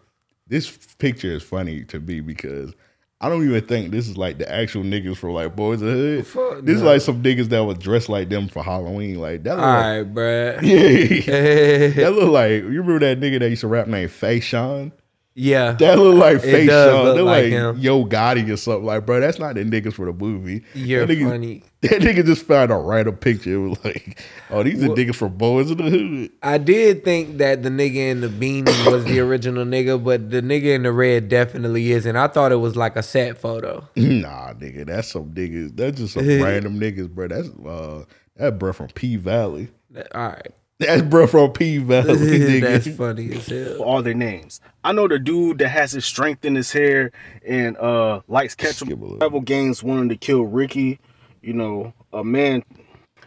[0.47, 2.73] this picture is funny to me because
[3.21, 5.93] I don't even think this is like the actual niggas from like Boys of the
[5.93, 6.27] Hood.
[6.27, 9.19] Fuck this is like some niggas that was dressed like them for Halloween.
[9.19, 9.59] Like that.
[9.59, 10.61] all Look like, right, bruh.
[10.63, 14.91] yeah, that look like you remember that nigga that used to rap named Fashawn.
[15.35, 15.73] Yeah.
[15.73, 17.81] That look like It Faye does look like like.
[17.81, 18.85] Yo Gotti or something.
[18.85, 20.63] Like, bro, that's not the niggas for the movie.
[20.73, 21.63] You're that nigga, funny.
[21.81, 23.53] That nigga just found a random picture.
[23.53, 26.31] It was like, oh, these are niggas from Boyz n the Hood.
[26.43, 30.41] I did think that the nigga in the beanie was the original nigga, but the
[30.41, 32.17] nigga in the red definitely isn't.
[32.17, 33.87] I thought it was like a set photo.
[33.95, 35.77] Nah, nigga, that's some niggas.
[35.77, 37.29] That's just some random niggas, bro.
[37.29, 38.03] That's uh,
[38.35, 39.69] that bro from P Valley.
[40.13, 40.51] All right.
[40.79, 42.13] That's bro from P Valley.
[42.15, 42.61] nigga.
[42.61, 43.81] That's funny as hell.
[43.83, 44.61] all their names.
[44.83, 47.11] I know the dude that has his strength in his hair
[47.45, 49.17] and uh likes catching Skip a little.
[49.17, 50.99] rival games wanting to kill Ricky.
[51.41, 52.63] You know, a man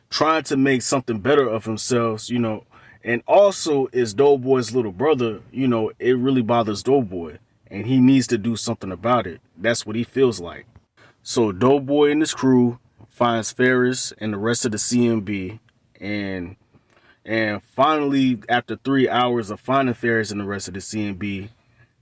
[0.08, 2.64] trying to make something better of himself, you know,
[3.04, 7.38] and also is Doughboy's little brother, you know, it really bothers Doughboy.
[7.70, 9.40] And he needs to do something about it.
[9.56, 10.66] That's what he feels like.
[11.22, 15.58] So Doughboy and his crew finds Ferris and the rest of the CMB
[16.00, 16.56] and
[17.24, 21.48] and finally, after three hours of finding Ferris and the rest of the CMB,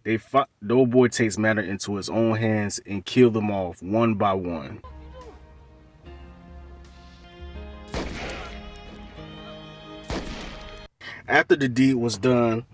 [0.03, 4.33] they fi- Doughboy takes matter into his own hands and kill them off one by
[4.33, 4.81] one.
[11.29, 12.65] After the deed was done,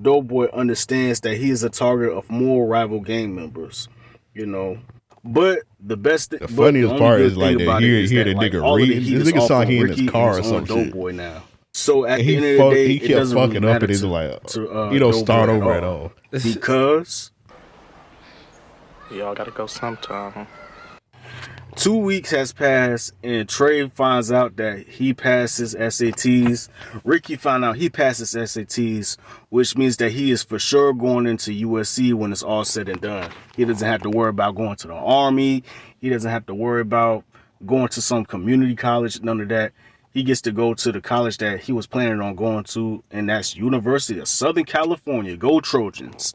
[0.00, 3.88] Doughboy understands that he is a target of more rival gang members.
[4.34, 4.78] You know,
[5.24, 8.04] but the best, thi- The funniest only part is, like, thing to about hear- it
[8.04, 9.20] is hear that, the like, nigga all of the read.
[9.20, 10.76] This nigga saw he in his car or his some own shit.
[10.92, 11.42] Doughboy now.
[11.74, 13.54] So at And the he end of fuck, the day, he it kept doesn't fucking
[13.62, 15.84] really up matter and he's to, like, to, uh, he don't start Doughboy over at
[15.84, 16.02] all.
[16.02, 16.12] all.
[16.42, 17.30] because
[19.10, 20.46] Y'all gotta go sometime.
[21.74, 26.68] Two weeks has passed, and Trey finds out that he passes SATs.
[27.02, 29.16] Ricky finds out he passes SATs,
[29.48, 33.00] which means that he is for sure going into USC when it's all said and
[33.00, 33.30] done.
[33.56, 35.64] He doesn't have to worry about going to the army.
[35.98, 37.24] He doesn't have to worry about
[37.64, 39.22] going to some community college.
[39.22, 39.72] None of that.
[40.12, 43.30] He gets to go to the college that he was planning on going to, and
[43.30, 45.36] that's University of Southern California.
[45.36, 46.34] Go Trojans!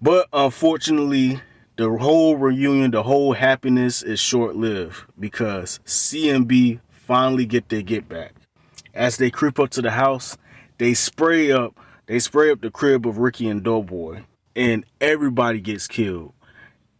[0.00, 1.40] But unfortunately,
[1.76, 8.08] the whole reunion, the whole happiness is short lived because CMB finally get their get
[8.08, 8.34] back.
[8.94, 10.38] As they creep up to the house,
[10.78, 14.22] they spray up, they spray up the crib of Ricky and Doughboy,
[14.56, 16.32] and everybody gets killed.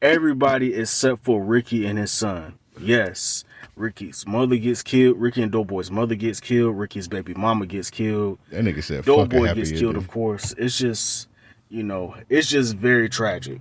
[0.03, 2.59] Everybody except for Ricky and his son.
[2.79, 3.45] Yes,
[3.77, 5.19] Ricky's mother gets killed.
[5.19, 6.79] Ricky and Doughboy's mother gets killed.
[6.79, 8.39] Ricky's baby mama gets killed.
[8.51, 10.55] That nigga said, "Fucking Doughboy gets ending." killed, of course.
[10.57, 11.29] It's just,
[11.69, 13.61] you know, it's just very tragic.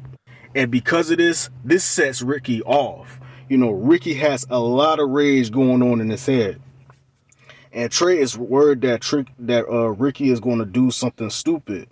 [0.55, 3.19] And because of this, this sets Ricky off.
[3.49, 6.61] You know, Ricky has a lot of rage going on in his head.
[7.71, 11.89] And Trey is worried that Trick that uh, Ricky is going to do something stupid.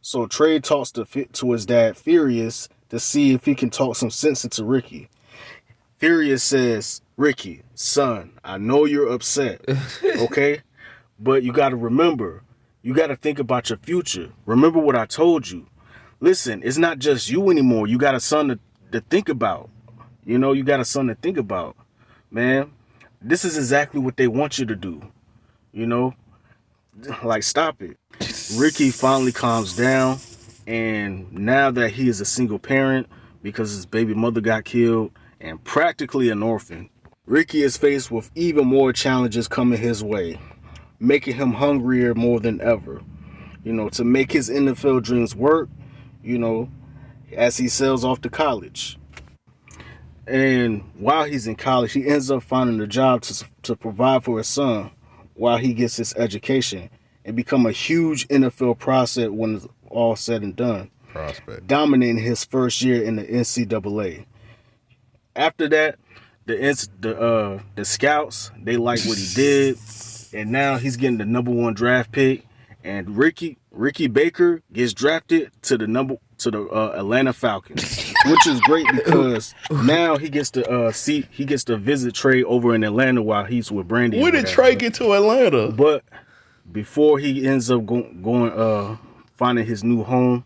[0.00, 4.10] So Trey talks to to his dad Furious to see if he can talk some
[4.10, 5.08] sense into Ricky.
[6.04, 9.64] Furious says, "Ricky, son, I know you're upset,
[10.04, 10.60] okay?
[11.18, 12.42] But you got to remember,
[12.82, 14.30] you got to think about your future.
[14.44, 15.66] Remember what I told you.
[16.20, 17.86] Listen, it's not just you anymore.
[17.86, 18.58] You got a son to,
[18.92, 19.70] to think about.
[20.26, 21.74] You know, you got a son to think about.
[22.30, 22.72] Man,
[23.22, 25.10] this is exactly what they want you to do.
[25.72, 26.14] You know,
[27.22, 27.96] like stop it.
[28.58, 30.18] Ricky finally calms down,
[30.66, 33.06] and now that he is a single parent
[33.42, 35.10] because his baby mother got killed
[35.44, 36.88] and practically an orphan,
[37.26, 40.40] Ricky is faced with even more challenges coming his way,
[40.98, 43.02] making him hungrier more than ever.
[43.62, 45.68] You know, to make his NFL dreams work,
[46.22, 46.70] you know,
[47.32, 48.98] as he sails off to college.
[50.26, 54.38] And while he's in college, he ends up finding a job to, to provide for
[54.38, 54.90] his son
[55.34, 56.88] while he gets his education
[57.24, 61.66] and become a huge NFL prospect when it's all said and done, Prospect.
[61.66, 64.24] dominating his first year in the NCAA.
[65.36, 65.98] After that,
[66.46, 69.78] the the uh the scouts they like what he did,
[70.32, 72.46] and now he's getting the number one draft pick.
[72.82, 78.46] And Ricky Ricky Baker gets drafted to the number to the uh, Atlanta Falcons, which
[78.46, 82.74] is great because now he gets to uh see he gets to visit Trey over
[82.74, 84.20] in Atlanta while he's with Brandi.
[84.20, 84.46] When did.
[84.46, 85.72] Trey get to Atlanta?
[85.72, 86.04] But
[86.70, 88.96] before he ends up go- going, uh,
[89.36, 90.44] finding his new home,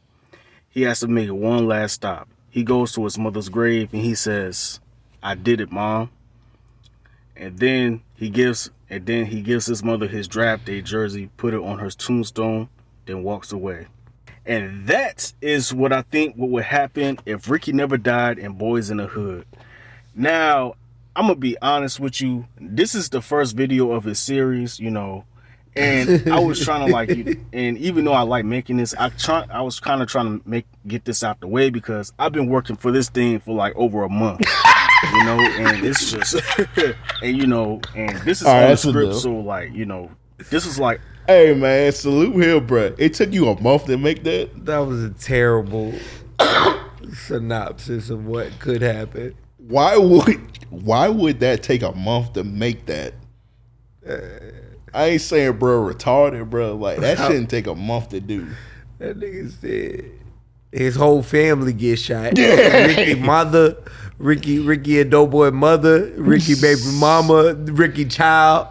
[0.68, 2.28] he has to make one last stop.
[2.50, 4.80] He goes to his mother's grave and he says,
[5.22, 6.10] "I did it, mom."
[7.36, 11.54] And then he gives, and then he gives his mother his draft day jersey, put
[11.54, 12.68] it on her tombstone,
[13.06, 13.86] then walks away.
[14.44, 18.90] And that is what I think what would happen if Ricky never died in Boyz
[18.90, 19.46] n the Hood.
[20.14, 20.74] Now,
[21.14, 22.46] I'm gonna be honest with you.
[22.58, 25.24] This is the first video of his series, you know,
[25.78, 27.10] and I was trying to like,
[27.52, 30.48] and even though I like making this, I try, I was kind of trying to
[30.48, 33.74] make get this out the way because I've been working for this thing for like
[33.76, 34.40] over a month,
[35.12, 36.36] you know, and it's just,
[37.22, 40.10] and you know, and this is All right, on the script, so like, you know,
[40.50, 42.94] this is like Hey man, salute him, bro.
[42.96, 44.64] It took you a month to make that.
[44.64, 45.92] That was a terrible
[47.12, 49.34] synopsis of what could happen.
[49.58, 50.40] Why would
[50.70, 53.12] why would that take a month to make that?
[54.08, 54.18] Uh,
[54.98, 56.74] I ain't saying bro retarded, bro.
[56.74, 58.48] Like that shouldn't take a month to do.
[58.98, 60.10] That nigga said
[60.72, 62.36] his whole family get shot.
[62.36, 62.86] Yeah.
[62.86, 63.76] Ricky mother,
[64.18, 68.66] Ricky, Ricky and Doughboy mother, Ricky baby mama, Ricky child.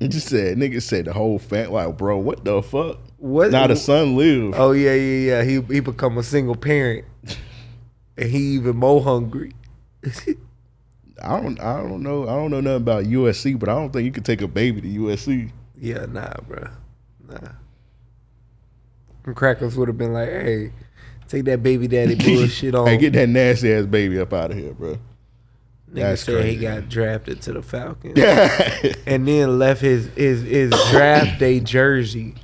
[0.00, 2.98] He just said, nigga said the whole fam like, bro, what the fuck?
[3.18, 3.52] What?
[3.52, 4.54] Now the son live.
[4.56, 5.44] Oh yeah, yeah, yeah.
[5.44, 7.04] He he become a single parent,
[8.16, 9.52] and he even more hungry.
[11.22, 12.24] I don't I don't know.
[12.24, 14.80] I don't know nothing about USC, but I don't think you could take a baby
[14.80, 15.50] to USC.
[15.76, 16.68] Yeah, nah, bro,
[17.28, 17.52] nah.
[19.24, 20.72] And Crackers would have been like, "Hey,
[21.28, 24.56] take that baby daddy bullshit on." Hey, get that nasty ass baby up out of
[24.56, 24.98] here, bro.
[25.90, 28.18] Nigga That's said he got drafted to the Falcons,
[29.06, 32.34] and then left his his his draft day jersey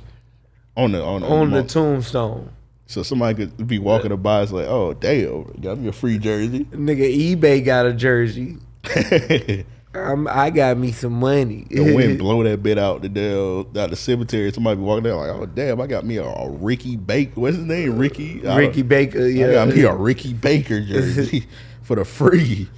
[0.75, 1.71] on the on the, on the month.
[1.71, 2.51] tombstone.
[2.87, 6.65] So somebody could be walking by, it's like, oh damn, got me a free jersey.
[6.65, 8.57] Nigga, eBay got a jersey.
[9.95, 11.65] I'm, I got me some money.
[11.69, 14.51] the wind blow that bit out the damn out the cemetery.
[14.51, 17.39] Somebody be walking there like, oh damn, I got me a, a Ricky Baker.
[17.39, 17.97] What's his name?
[17.97, 18.45] Ricky.
[18.45, 19.51] I Ricky Baker, I yeah.
[19.51, 21.47] got me a Ricky Baker jersey
[21.81, 22.69] for the free.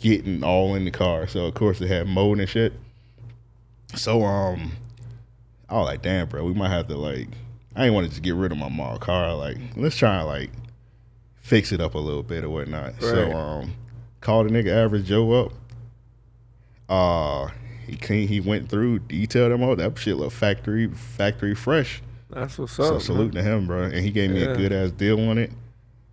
[0.00, 1.28] getting all in the car.
[1.28, 2.72] So of course it had mold and shit.
[3.94, 4.72] So um,
[5.68, 7.28] I was like, damn, bro, we might have to like.
[7.76, 9.36] I didn't want to just get rid of my mom car.
[9.36, 10.50] Like, let's try and like
[11.36, 13.00] fix it up a little bit or whatnot.
[13.00, 13.74] So um,
[14.22, 15.52] called a nigga Average Joe up.
[16.88, 17.48] Uh,
[17.86, 19.76] he clean, he went through, detailed them all.
[19.76, 22.02] That shit look factory factory fresh.
[22.30, 23.02] That's what's So up.
[23.02, 23.82] salute to him, bro.
[23.84, 24.50] And he gave me Yeah.
[24.52, 25.50] a good ass deal on it.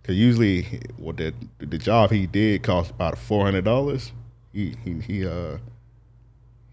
[0.02, 4.12] Cause usually, what the the job he did cost about four hundred dollars.
[4.52, 5.58] He he he uh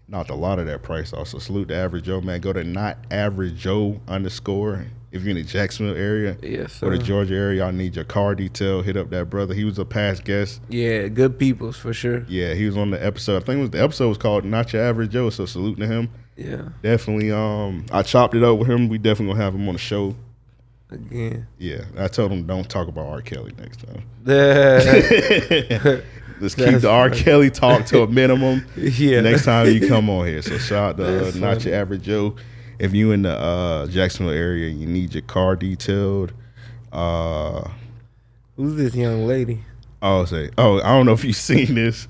[0.08, 1.28] knocked a lot of that price off.
[1.28, 2.40] So salute to Average Joe, man.
[2.40, 6.98] Go to not Average Joe underscore if you're in the Jacksonville area Yes, or the.
[7.02, 7.62] Georgia area.
[7.64, 8.82] Y'all need your car detail.
[8.82, 9.54] Hit up that brother.
[9.54, 10.60] He was a past guest.
[10.68, 12.24] Yeah, good peoples for sure.
[12.28, 13.42] Yeah, he was on the episode.
[13.42, 15.30] I think it was the episode was called Not Your Average Joe.
[15.30, 16.10] So salute to him.
[16.36, 16.68] Yeah.
[16.82, 17.32] Definitely.
[17.32, 18.88] Um, I chopped it up with him.
[18.88, 20.14] We definitely gonna have him on the show.
[20.90, 21.46] Again.
[21.58, 23.20] Yeah, I told him don't talk about R.
[23.20, 24.04] Kelly next time.
[26.40, 27.10] Let's keep the R.
[27.10, 27.20] funny.
[27.22, 28.64] Kelly talk to a minimum.
[28.76, 29.20] Yeah.
[29.22, 30.40] Next time you come on here.
[30.42, 31.64] So shout out to uh, Not.
[31.64, 32.36] Your Average Joe.
[32.78, 36.32] If you in the uh, Jacksonville area, you need your car detailed.
[36.92, 37.68] Uh,
[38.56, 39.60] Who's this young lady?
[40.00, 42.06] I'll say, oh, I don't know if you've seen this.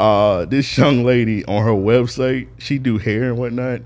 [0.00, 3.80] Uh, this young lady on her website, she do hair and whatnot,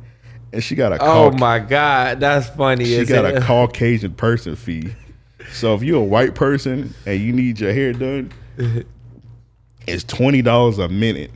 [0.52, 2.86] and she got a Oh Cauc- my God, that's funny.
[2.86, 3.40] she got a.
[3.42, 4.94] Caucasian person fee.
[5.52, 8.32] So if you're a white person and you need your hair done,
[9.86, 11.30] it's twenty dollars a minute,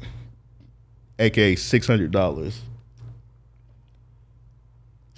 [1.19, 2.63] aka six hundred dollars.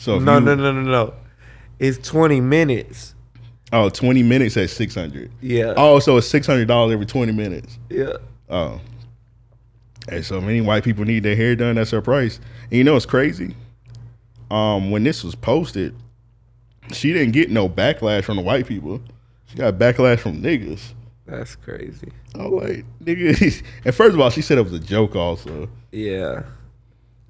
[0.05, 1.15] So No, you, no, no, no, no.
[1.79, 3.15] It's twenty minutes.
[3.73, 5.33] Oh, 20 minutes at six hundred.
[5.41, 5.73] Yeah.
[5.77, 7.79] Oh, so it's six hundred dollars every twenty minutes.
[7.89, 8.19] Yeah.
[8.51, 8.81] Oh.
[10.09, 11.77] And so many white people need their hair done.
[11.77, 12.39] That's her price.
[12.65, 13.57] And you know it's crazy?
[14.51, 15.97] Um, when this was posted,
[16.93, 19.01] she didn't get no backlash from the white people.
[19.47, 20.93] She got backlash from niggas.
[21.25, 22.13] That's crazy.
[22.35, 23.63] I'm like, nigga.
[23.87, 25.17] And first of all, she said it was a joke.
[25.17, 26.43] Also, Yeah.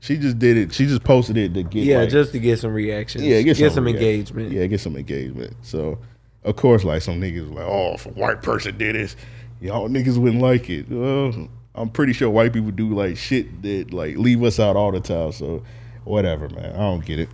[0.05, 0.75] She just did it.
[0.75, 3.25] She just posted it to get Yeah, like, just to get some reactions.
[3.25, 4.53] yeah, get, some, some, engagement.
[4.53, 5.57] Yeah, get some engagement.
[5.63, 5.99] So,
[6.43, 9.17] of course, like some niggas like, oh, if a white person did this,
[9.63, 10.91] y'all niggas wouldn't like it.
[10.91, 14.93] Well, I'm pretty sure white people do like shit that like leave us out all
[14.93, 15.33] the time.
[15.33, 15.63] So,
[16.05, 16.75] whatever, man.
[16.75, 17.31] I don't get it.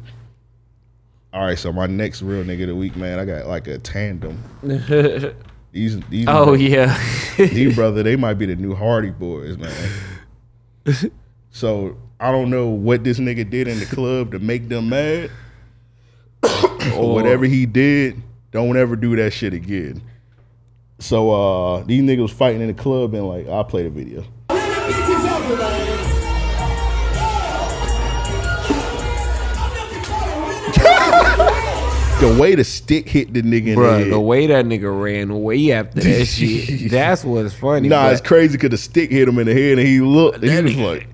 [1.32, 3.78] All right, so my next real nigga of the week, man, I got like a
[3.78, 4.40] tandem.
[5.72, 7.00] These, these, oh yeah.
[7.36, 11.12] these brother, they might be the new Hardy Boys, man.
[11.52, 15.30] so I don't know what this nigga did in the club to make them mad,
[16.94, 18.20] or whatever he did.
[18.50, 20.02] Don't ever do that shit again.
[20.98, 23.90] So uh these niggas was fighting in the club and like I played play the
[23.90, 24.24] video.
[32.20, 35.72] The way the stick hit the nigga in the the way that nigga ran way
[35.72, 37.88] after that shit, that's what's funny.
[37.88, 40.68] Nah, it's crazy because the stick hit him in the head and he looked and
[40.68, 41.08] he was like,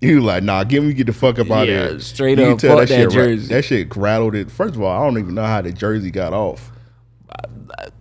[0.00, 2.00] he was like, nah, give me get the fuck up out Yeah, of here.
[2.00, 3.48] straight You up, tell fuck that shit jersey.
[3.54, 4.50] that shit rattled it.
[4.50, 6.70] First of all, I don't even know how the jersey got off.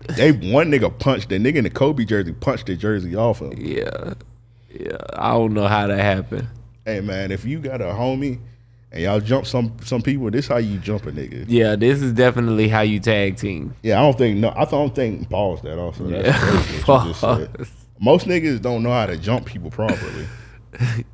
[0.10, 3.54] They one nigga punched the nigga in the Kobe jersey punched the jersey off of
[3.54, 3.66] him.
[3.66, 4.14] yeah,
[4.70, 4.98] yeah.
[5.14, 6.48] I don't know how that happened.
[6.86, 8.40] Hey man, if you got a homie
[8.92, 10.30] and y'all jump some some people.
[10.30, 11.46] This how you jump a nigga.
[11.48, 13.74] Yeah, this is definitely how you tag team.
[13.82, 14.54] Yeah, I don't think no.
[14.56, 16.08] I don't think pause that also.
[16.08, 16.38] Yeah.
[16.40, 17.54] crazy what you just said.
[17.58, 17.72] Pause.
[18.00, 20.28] Most niggas don't know how to jump people properly.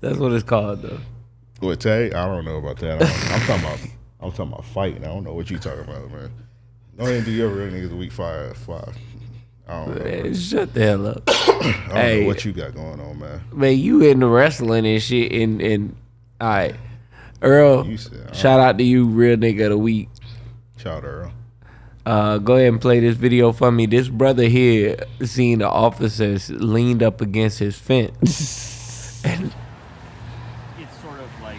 [0.00, 1.00] That's what it's called though.
[1.60, 3.02] What Tay, I don't know about that.
[3.02, 3.80] I'm, talking about.
[4.20, 5.04] I'm talking about fighting.
[5.04, 6.30] I don't know what you talking about, man.
[6.96, 8.56] Go ahead and do your real niggas week five.
[8.56, 8.96] Five.
[9.66, 10.04] I don't know.
[10.04, 11.22] Man, shut the hell up.
[11.28, 12.20] I don't hey.
[12.20, 13.40] know what you got going on, man.
[13.52, 15.96] Man, you into wrestling and shit and and
[16.40, 16.74] all right.
[17.40, 20.08] Earl, said, shout out to you, real nigga of the week.
[20.76, 21.32] Shout out Earl.
[22.08, 23.84] Uh, go ahead and play this video for me.
[23.84, 29.22] This brother here seen the officers leaned up against his fence.
[29.24, 29.52] and
[30.78, 31.58] It's sort of like.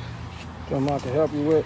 [0.69, 1.65] Something I can help you with?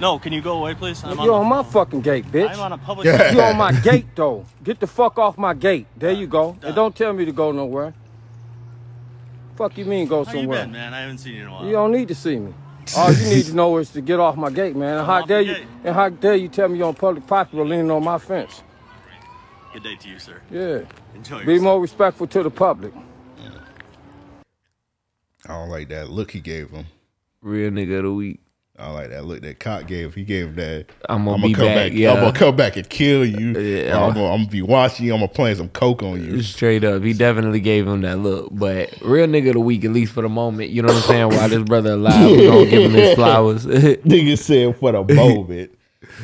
[0.00, 1.04] No, can you go away, please?
[1.04, 2.50] I'm you on, on my fucking gate, bitch.
[2.50, 3.04] I'm on a public.
[3.06, 4.44] You're on my gate though.
[4.64, 5.86] Get the fuck off my gate.
[5.96, 6.56] There you go.
[6.62, 7.94] And don't tell me to go nowhere.
[9.56, 10.64] Fuck you mean go How you somewhere?
[10.64, 10.92] been, man?
[10.94, 11.64] I haven't seen you in a while.
[11.64, 12.52] You don't need to see me.
[12.96, 14.98] All you need to know is to get off my gate, man.
[14.98, 15.54] And how dare you?
[15.54, 15.66] gate.
[15.84, 18.62] And how dare you tell me you're on public property leaning on my fence?
[19.72, 20.40] Good day to you, sir.
[20.50, 20.80] Yeah.
[21.14, 21.62] Enjoy Be yourself.
[21.62, 22.92] more respectful to the public.
[25.46, 26.86] I don't like that look he gave him.
[27.44, 28.40] Real nigga of the week.
[28.76, 30.14] I like that look that Cock gave.
[30.14, 30.86] He gave that.
[31.08, 32.10] I'm gonna be come back, yeah.
[32.10, 33.52] I'm gonna come back and kill you.
[33.56, 33.96] Yeah.
[33.96, 35.14] I'm, gonna, I'm gonna be watching you.
[35.14, 36.42] I'm gonna play some coke on you.
[36.42, 38.48] Straight up, he definitely gave him that look.
[38.50, 40.70] But real nigga of the week, at least for the moment.
[40.70, 41.28] You know what I'm saying?
[41.28, 43.64] While this brother alive, we gonna give him his flowers.
[43.66, 45.78] Nigga said for the moment.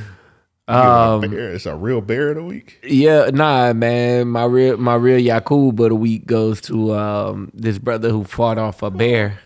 [0.66, 1.52] um, bear.
[1.52, 2.80] It's a real bear of the week.
[2.82, 4.26] Yeah, nah, man.
[4.26, 8.58] My real my real Yakub of the week goes to um this brother who fought
[8.58, 9.38] off a bear.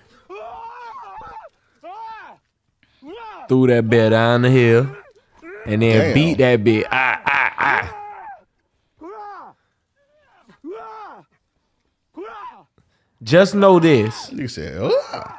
[3.48, 4.88] Threw that bear down the hill
[5.66, 6.14] and then Damn.
[6.14, 6.86] beat that bitch.
[6.90, 8.00] Ah, ah, ah.
[13.22, 14.30] Just know this.
[14.30, 15.32] Nigga said, "Ugh."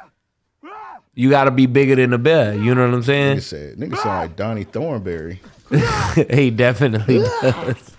[1.14, 2.54] You gotta be bigger than the bear.
[2.54, 3.38] You know what I'm saying?
[3.38, 5.40] Nigga said, nigga sound like Donnie Thornberry.
[6.30, 7.96] he definitely does.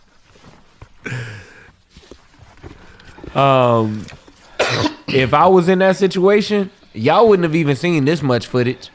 [3.34, 4.06] Um,
[5.08, 8.90] if I was in that situation, y'all wouldn't have even seen this much footage.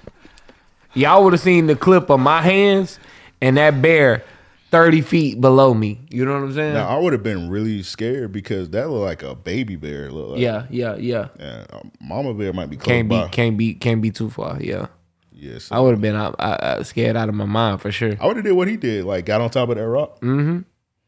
[0.95, 2.99] Y'all would have seen the clip of my hands
[3.41, 4.25] and that bear
[4.71, 6.01] thirty feet below me.
[6.11, 6.75] You know what I'm saying?
[6.75, 10.11] Now I would have been really scared because that looked like a baby bear.
[10.11, 10.41] Look like.
[10.41, 11.29] yeah, yeah, yeah.
[11.39, 13.25] Yeah, um, mama bear might be close Can't by.
[13.25, 14.61] be, can't be, can't be too far.
[14.61, 14.87] Yeah,
[15.31, 18.17] yes, I would have been I, I, scared out of my mind for sure.
[18.21, 19.05] I would have did what he did.
[19.05, 20.21] Like got on top of that rock.
[20.21, 20.61] Mm-hmm.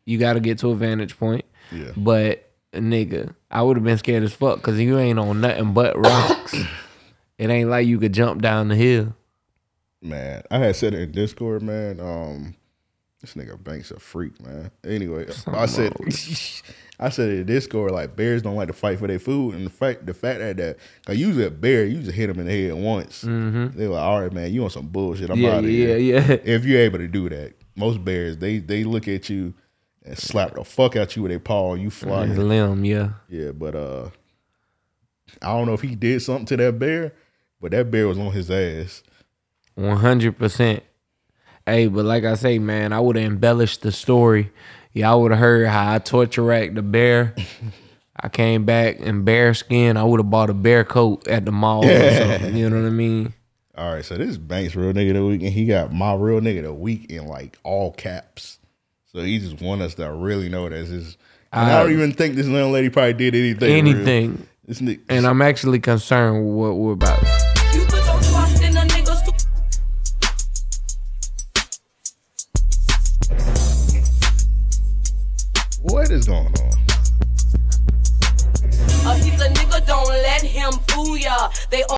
[0.05, 1.45] You got to get to a vantage point.
[1.73, 1.93] Yeah.
[1.97, 5.99] But nigga, I would have been scared as fuck because you ain't on nothing but
[5.99, 6.55] rocks.
[7.39, 9.15] it ain't like you could jump down the hill.
[10.05, 11.99] Man, I had said it in Discord, man.
[11.99, 12.55] Um,
[13.23, 14.71] this nigga Banks a freak, man.
[14.87, 15.95] Anyway, I said,
[17.01, 19.71] I said in Discord, like bears don't like to fight for their food, and the
[19.71, 20.77] fact, the fact that that,
[21.07, 23.23] cause usually a bear, you just hit them in the head once.
[23.23, 25.31] They were like, all right, man, you on some bullshit.
[25.31, 25.45] I'm Mm-hmm.
[25.45, 25.99] Yeah, out of yeah, here.
[25.99, 26.37] yeah.
[26.55, 29.55] If you're able to do that, most bears they they look at you
[30.05, 32.27] and slap the fuck out you with their paw, and you fly.
[32.27, 33.13] His limb, yeah.
[33.31, 34.11] Yeah, but uh,
[35.41, 37.15] I don't know if he did something to that bear,
[37.59, 39.03] but that bear was on his ass.
[39.75, 40.83] One hundred percent.
[41.67, 44.53] Hey, but like I say, man, I would have embellished the story.
[44.93, 47.35] Y'all would have heard how I torture racked the bear.
[48.21, 49.97] I came back in bear skin.
[49.97, 52.57] I would have bought a bear coat at the mall or something.
[52.57, 53.35] You know what I mean?
[53.77, 56.15] All right, so this is Banks real nigga of the week, and he got my
[56.15, 58.61] real nigga of the week in like all caps.
[59.13, 61.17] So he just want us to really know that this is.
[61.53, 63.71] And I, I- don't even think this young lady probably did anything.
[63.71, 64.47] Anything.
[64.65, 67.44] This nigga, And I'm actually concerned with what we're about.
[76.25, 76.73] Is going on?
[79.07, 81.51] Uh, he's a nigga, don't let him fool ya.
[81.71, 81.97] They all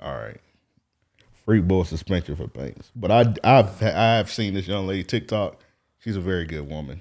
[0.00, 0.40] All right,
[1.44, 2.90] free bull suspension for Banks.
[2.96, 5.60] But I I've I've seen this young lady TikTok.
[6.00, 7.00] She's a very good woman,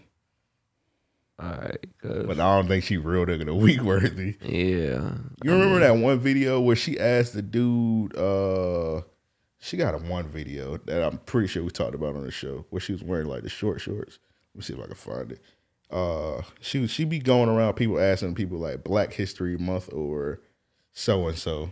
[1.40, 1.84] All right.
[2.00, 4.36] 'cause- but I don't think she real nigga of the week worthy.
[4.44, 5.16] yeah.
[5.44, 9.02] You remember that one video where she asked the dude, uh
[9.62, 12.66] she got a one video that I'm pretty sure we talked about on the show
[12.72, 14.20] where she was wearing like the short shorts.
[14.54, 15.42] Let me see if I can find it.
[15.90, 20.42] Uh she was- she be going around people asking people like Black History Month or
[20.94, 21.72] so and so.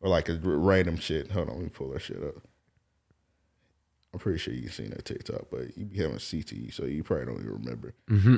[0.00, 1.30] Or like a r- random shit.
[1.32, 2.34] Hold on, let me pull that shit up.
[4.12, 7.24] I'm pretty sure you've seen that TikTok, but you be having CTE, so you probably
[7.26, 7.94] don't even remember.
[8.10, 8.36] Mm-hmm.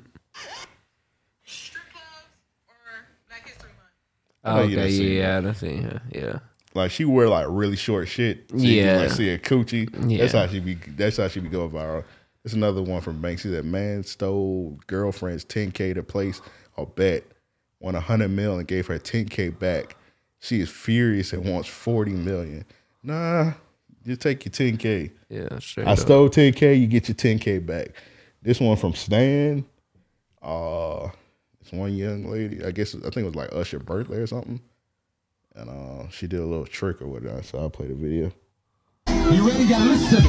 [4.44, 6.02] I know you Okay, done seen yeah, I've seen her.
[6.12, 6.39] Yeah.
[6.77, 8.48] Like she wear like really short shit.
[8.51, 9.01] So you can, Yeah.
[9.03, 10.19] like see a coochie.
[10.19, 10.74] That's how she be.
[10.74, 12.05] That's how she be going viral.
[12.44, 13.43] There's another one from Banks.
[13.43, 16.40] He said, "Man stole girlfriend's 10k to place
[16.77, 17.24] a bet,
[17.81, 19.97] won 100 mil and gave her 10k back,
[20.39, 22.65] She is furious and wants 40 million.
[23.03, 23.53] Nah,
[24.05, 25.11] just take your 10K.
[25.31, 25.98] Yeah, straight I up.
[25.98, 27.89] stole 10K, you get your 10K back.
[28.43, 29.65] This one from Stan.
[30.43, 31.09] Uh
[31.61, 32.65] it's one young lady.
[32.65, 34.61] I guess I think it was like Usher birthday or something.
[35.57, 37.43] And uh she did a little trick or whatever.
[37.43, 38.31] So I'll play the video.
[39.09, 39.66] You ready?
[39.66, 40.23] Gotta listen.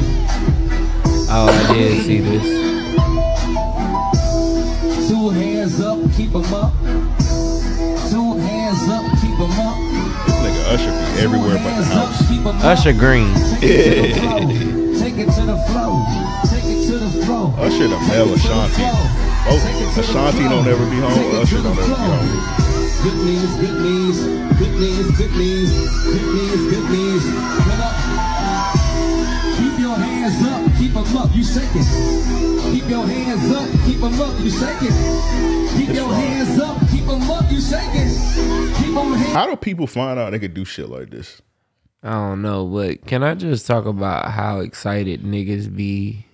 [1.30, 2.44] Oh, I did see this.
[5.10, 6.74] Two hands up, keep 'em up.
[8.10, 9.78] Two hands up, keep 'em up.
[10.40, 12.22] Nigga Usher be everywhere but the house.
[12.48, 12.64] Up.
[12.64, 13.34] Usher Green.
[13.60, 16.06] Take it to the flow.
[16.49, 17.54] Take it to the flow.
[17.58, 18.84] Usher the male Ashanti.
[19.48, 21.41] Both Ashanti don't ever be home.
[21.41, 22.68] Usher don't ever be home.
[23.03, 24.24] Good knees, good knees,
[24.60, 25.72] good knees, good knees,
[26.03, 27.24] good knees, good knees.
[27.65, 27.95] Get up.
[29.57, 31.88] Keep your hands up, keep 'em up, you shaking.
[32.72, 34.95] Keep your hands up, keep 'em up, you shaking.
[35.78, 38.10] Keep your hands up, keep 'em up, you shaking.
[38.78, 41.41] Keep 'em hands How do people find out they could do shit like this?
[42.03, 46.27] I don't know, but can I just talk about how excited niggas be?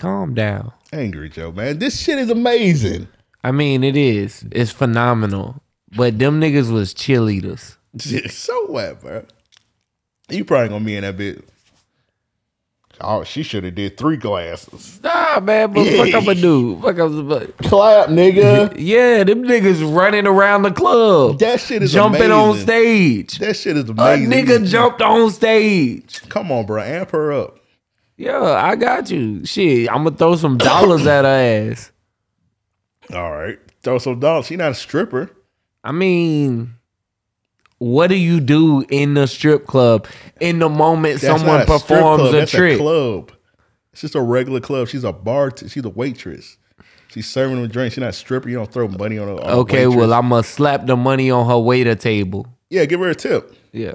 [0.00, 0.72] Calm down.
[0.94, 1.78] Angry Joe, man.
[1.78, 3.06] This shit is amazing.
[3.44, 4.46] I mean, it is.
[4.50, 5.62] It's phenomenal.
[5.94, 7.76] But them niggas was cheerleaders.
[8.30, 9.26] so what, bro?
[10.30, 11.44] You probably gonna be in that bit.
[13.02, 15.02] Oh, she should have did three glasses.
[15.02, 16.76] Nah, man, but fuck I'ma do?
[16.82, 18.74] Fuck I'ma Clap, nigga.
[18.78, 21.40] Yeah, them niggas running around the club.
[21.40, 23.38] That shit is jumping on stage.
[23.38, 24.32] That shit is amazing.
[24.32, 24.62] A amazing.
[24.62, 26.22] nigga jumped on stage.
[26.30, 26.82] Come on, bro.
[26.82, 27.59] Amp her up.
[28.20, 29.46] Yeah, I got you.
[29.46, 31.90] Shit, I'm gonna throw some dollars at her ass.
[33.14, 33.58] All right.
[33.82, 34.46] Throw some dollars.
[34.46, 35.30] She not a stripper.
[35.82, 36.74] I mean,
[37.78, 40.06] what do you do in the strip club
[40.38, 42.34] in the moment That's someone not a strip performs club.
[42.34, 42.78] a That's trick?
[42.78, 43.32] club.
[43.92, 44.88] It's just a regular club.
[44.88, 45.50] She's a bar.
[45.56, 46.58] she's a waitress.
[47.08, 47.94] She's serving them drinks.
[47.94, 48.50] She's not a stripper.
[48.50, 49.34] You don't throw money on her.
[49.34, 49.96] on a Okay, waitress.
[50.08, 52.46] well, I'm gonna slap the money on her waiter table.
[52.68, 53.54] yeah, give her a tip.
[53.72, 53.94] Yeah,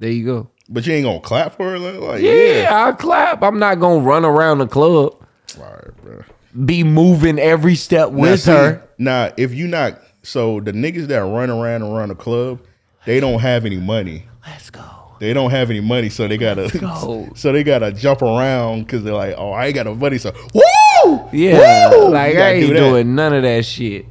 [0.00, 0.50] there you go.
[0.72, 1.78] But you ain't gonna clap for her.
[1.78, 3.42] Like, like, Yeah, I'll clap.
[3.42, 5.16] I'm not gonna run around the club.
[5.58, 6.22] All right, bro.
[6.64, 8.88] Be moving every step Now, with see, her.
[8.96, 12.60] Now, if you not so the niggas that run around and run the club,
[13.04, 14.26] they don't have any money.
[14.46, 14.84] Let's go.
[15.18, 17.28] They don't have any money, so they gotta go.
[17.34, 20.32] so they gotta jump around because they're like, oh, I ain't got no money, so
[20.54, 22.08] woo, Yeah, Woo!
[22.10, 24.06] like I ain't do doing none of that shit.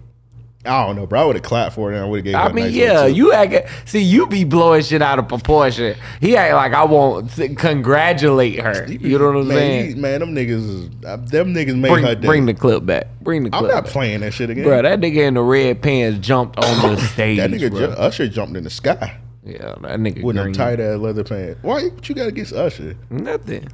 [0.66, 1.22] I don't know, bro.
[1.22, 2.34] I would have clapped for it and I would have gave.
[2.36, 3.70] her I mean, nice yeah, you act.
[3.90, 5.96] See, you be blowing shit out of proportion.
[6.20, 8.86] He act like I won't congratulate her.
[8.92, 9.96] You know what I'm man, saying?
[9.96, 12.28] he- man, them niggas is uh, them niggas made her Bring, day.
[12.28, 13.08] bring the clip back.
[13.22, 13.74] Bring the I'm clip.
[13.74, 13.94] not back.
[13.94, 17.38] playing that shit again, Bro, that nigga in the red pants jumped on the stage.
[17.38, 21.00] That nigga ju- Usher jumped in the sky yeah, that nigga with them tight ass
[21.00, 21.60] leather pants.
[21.64, 21.86] Why?
[21.86, 22.96] What you got against Usher?
[23.10, 23.70] Nothing.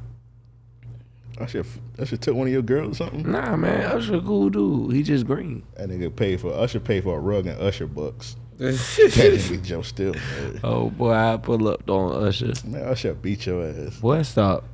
[1.38, 1.64] Usher,
[1.98, 3.30] Usher took one of your girls or something.
[3.30, 4.92] Nah, man, Usher cool dude.
[4.94, 5.62] He just green.
[5.76, 8.36] That nigga paid for Usher paid for a rug and Usher bucks.
[8.58, 10.14] that nigga Joe still.
[10.14, 10.60] Man.
[10.64, 12.52] Oh boy, I pull up on Usher.
[12.64, 13.98] man, Usher beat your ass.
[14.00, 14.64] Boy, stop.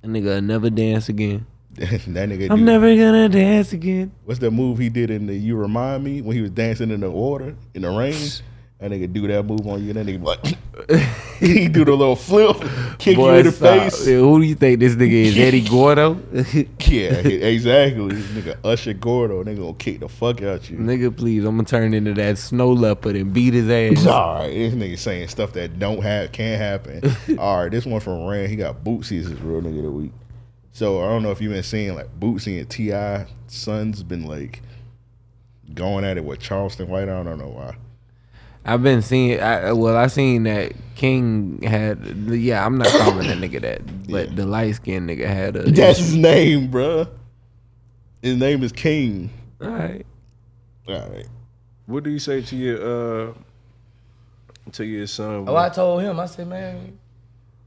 [0.00, 1.46] That nigga never dance again.
[1.74, 2.50] that nigga.
[2.50, 4.12] I'm do- never gonna dance again.
[4.24, 7.00] What's that move he did in the You Remind Me when he was dancing in
[7.00, 8.14] the water in the rain?
[8.82, 9.90] That nigga do that move on you.
[9.90, 10.44] and That nigga like
[11.38, 12.56] he do the little flip,
[12.98, 13.78] kick you in the stop.
[13.92, 14.06] face.
[14.08, 15.38] Yeah, who do you think this nigga is?
[15.38, 16.20] Eddie Gordo?
[16.80, 18.14] Yeah, exactly.
[18.16, 20.78] This nigga Usher Gordo, nigga gonna kick the fuck out you.
[20.78, 24.04] nigga, please, I'm gonna turn into that snow leopard and beat his ass.
[24.06, 27.38] All right, this nigga saying stuff that don't have can't happen.
[27.38, 28.48] All right, this one from Rand.
[28.50, 30.12] He got Boosie as his real nigga of the week.
[30.72, 33.26] So I don't know if you've been seeing like Boosie and T.I.
[33.46, 34.62] sons been like
[35.74, 37.08] going at it with Charleston White.
[37.08, 37.76] I don't know why.
[38.64, 39.40] I've been seeing.
[39.40, 41.98] I, well, I seen that King had.
[42.28, 45.62] Yeah, I'm not calling that nigga that, but the light skinned nigga had a.
[45.70, 47.08] That's his name, bruh.
[48.22, 49.30] His name is King.
[49.60, 50.06] All right.
[50.88, 51.26] All right.
[51.86, 53.32] What do you say to your uh
[54.72, 55.44] to your son?
[55.48, 56.20] Oh, I told him.
[56.20, 56.98] I said, man,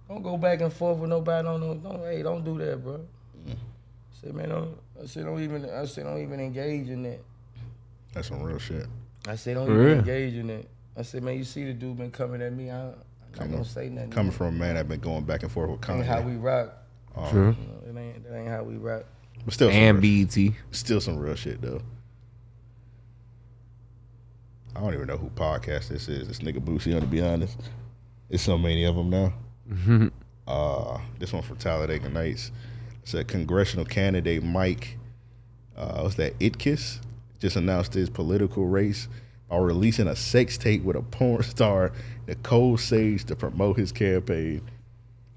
[0.07, 1.45] don't go back and forth with nobody.
[1.45, 3.01] Don't, don't, don't hey, don't do that, bro.
[3.49, 3.53] I
[4.21, 4.77] said, man, don't.
[5.01, 5.69] I said, don't even.
[5.69, 7.19] I said, don't even engage in that.
[8.13, 8.87] That's some real shit.
[9.27, 9.97] I said, don't For even real?
[9.99, 10.65] engage in that.
[10.97, 12.69] I said, man, you see the dude been coming at me.
[12.71, 12.97] I, I'm not
[13.33, 14.11] Coming, gonna say nothing.
[14.11, 15.97] coming from a man that been going back and forth with Kanye.
[15.97, 16.07] ain't Kanye.
[16.07, 16.73] how we rock.
[17.15, 17.29] Oh.
[17.29, 17.55] True.
[17.85, 19.03] You know, it ain't that ain't how we rock.
[19.43, 20.53] But still, And real- BET.
[20.71, 21.81] Still some real shit though.
[24.75, 26.27] I don't even know who podcast this is.
[26.27, 27.57] This nigga Boosie, to be honest.
[28.29, 29.33] it's so many of them now.
[30.47, 32.51] uh, this one from Talladega Nights.
[33.03, 34.97] It's a congressional candidate, Mike.
[35.77, 36.37] Uh, what's that?
[36.39, 36.99] Itkis
[37.39, 39.07] just announced his political race
[39.49, 41.91] by releasing a sex tape with a porn star,
[42.27, 44.61] Nicole Sage, to promote his campaign.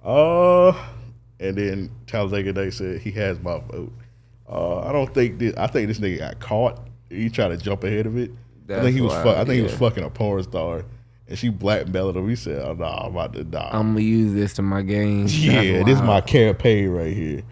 [0.05, 0.73] Uh,
[1.41, 3.93] and then Talladega Nights said he has my vote.
[4.49, 5.55] Uh, I don't think this.
[5.57, 6.81] I think this nigga got caught
[7.11, 8.31] He tried to jump ahead of it.
[8.31, 8.35] I
[8.67, 9.13] That's think he was.
[9.13, 10.85] Fuck, I think he was fucking a porn star,
[11.27, 12.29] and she blackmailed him.
[12.29, 15.27] He said, "Oh no, I'm about to die." I'm gonna use this to my game.
[15.29, 17.43] yeah, this is my campaign right here.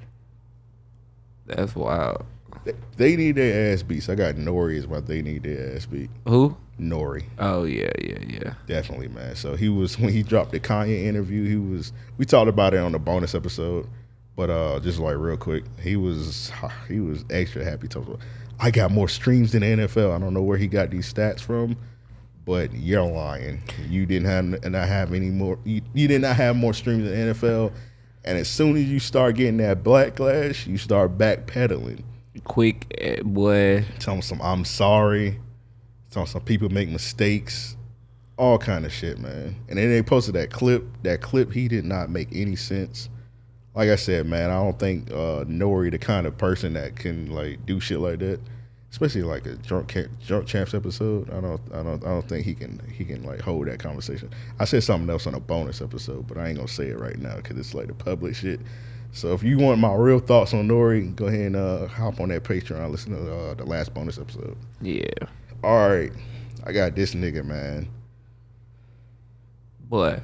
[1.46, 2.24] That's wild.
[2.66, 4.08] They, they need their ass beats.
[4.08, 6.10] I got Nori as my they need their ass beat.
[6.26, 6.56] Who?
[6.80, 7.24] Nori.
[7.38, 8.54] Oh yeah, yeah, yeah.
[8.66, 9.36] Definitely, man.
[9.36, 11.48] So he was when he dropped the Kanye interview.
[11.48, 11.92] He was.
[12.18, 13.86] We talked about it on the bonus episode,
[14.34, 16.52] but uh, just like real quick, he was
[16.88, 17.88] he was extra happy.
[17.88, 18.26] Talking about,
[18.58, 20.14] I got more streams than the NFL.
[20.14, 21.76] I don't know where he got these stats from,
[22.44, 23.62] but you're lying.
[23.88, 25.58] You didn't have and I have any more.
[25.64, 27.72] You, you did not have more streams than the NFL.
[28.24, 32.02] And as soon as you start getting that backlash, you start backpedaling.
[32.44, 33.84] Quick, eh, boy.
[33.98, 35.38] Tell them some I'm sorry.
[36.10, 37.76] Tell them some people make mistakes.
[38.36, 39.56] All kind of shit, man.
[39.68, 40.84] And then they posted that clip.
[41.02, 43.08] That clip, he did not make any sense.
[43.74, 47.30] Like I said, man, I don't think uh, Nori the kind of person that can
[47.30, 48.40] like do shit like that,
[48.90, 49.94] especially like a drunk
[50.26, 51.28] drunk champs episode.
[51.30, 54.30] I don't, I don't, I don't think he can he can like hold that conversation.
[54.58, 57.18] I said something else on a bonus episode, but I ain't gonna say it right
[57.18, 58.60] now because it's like the public shit.
[59.12, 62.28] So if you want my real thoughts on Nori, go ahead and uh, hop on
[62.28, 62.90] that Patreon.
[62.90, 64.56] Listen to uh, the last bonus episode.
[64.80, 65.08] Yeah.
[65.64, 66.12] All right,
[66.64, 67.88] I got this nigga, man.
[69.88, 70.20] Boy,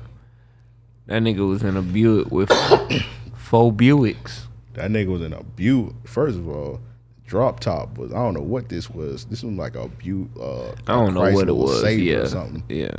[1.06, 2.50] that nigga was in a Buick with
[3.34, 4.42] four Buicks.
[4.74, 5.94] That nigga was in a Buick.
[6.04, 6.80] First of all,
[7.26, 9.24] drop top was I don't know what this was.
[9.24, 10.28] This was like a Buick.
[10.38, 11.82] Uh, I don't know what it was.
[11.96, 12.62] Yeah, or something.
[12.68, 12.90] yeah.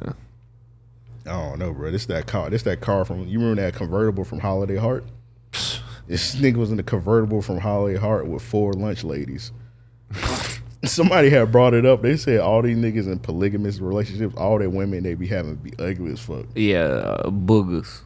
[1.25, 1.89] I don't know, bro.
[1.91, 2.49] This that car.
[2.49, 3.27] This that car from.
[3.27, 5.05] You remember that convertible from Holiday Heart?
[6.07, 9.51] This nigga was in a convertible from Holiday Heart with four lunch ladies.
[10.83, 12.01] Somebody had brought it up.
[12.01, 15.71] They said all these niggas in polygamous relationships, all their women they be having be
[15.79, 16.45] ugly as fuck.
[16.55, 18.01] Yeah, uh, boogers.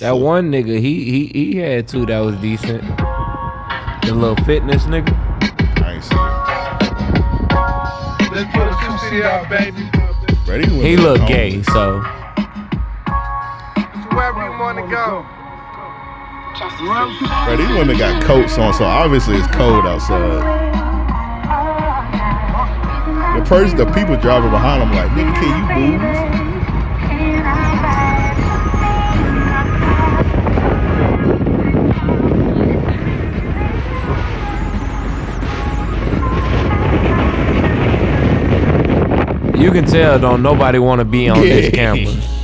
[0.00, 2.82] That one nigga, he he he had two that was decent.
[2.82, 5.14] The little fitness nigga.
[5.82, 6.18] I ain't seen
[8.32, 9.90] Let's put a two-seat out, baby.
[10.44, 12.00] Bro, these women He look gay, so
[14.12, 15.39] Wherever you want to go.
[16.80, 20.70] Bro, these women got coats on, so obviously it's cold outside.
[23.38, 26.40] The person, the people driving behind them, like, nigga, can you move?
[39.60, 42.14] you can tell don't nobody want to be on this camera.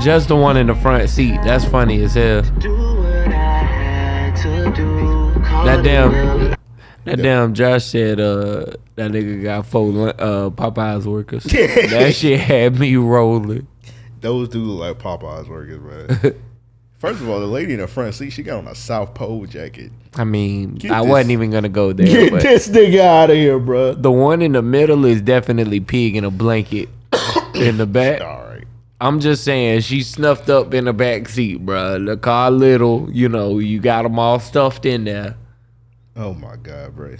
[0.00, 1.38] Just the one in the front seat.
[1.44, 2.42] That's funny as hell.
[5.64, 6.56] That damn,
[7.04, 8.66] that damn Josh said uh
[8.96, 11.44] that nigga got four uh Popeyes workers.
[11.44, 13.66] that shit had me rolling.
[14.20, 16.34] Those do look like Popeyes workers, man.
[16.98, 19.44] First of all, the lady in the front seat, she got on a South Pole
[19.46, 19.92] jacket.
[20.16, 22.06] I mean, Get I this- wasn't even gonna go there.
[22.06, 23.94] Get but this nigga out of here, bro.
[23.94, 26.88] The one in the middle is definitely pig in a blanket
[27.54, 28.20] in the back.
[28.20, 28.43] Right.
[29.04, 32.06] I'm just saying she snuffed up in the back seat, bruh.
[32.06, 35.36] The car little, you know, you got them all stuffed in there.
[36.16, 37.16] Oh my god, bro.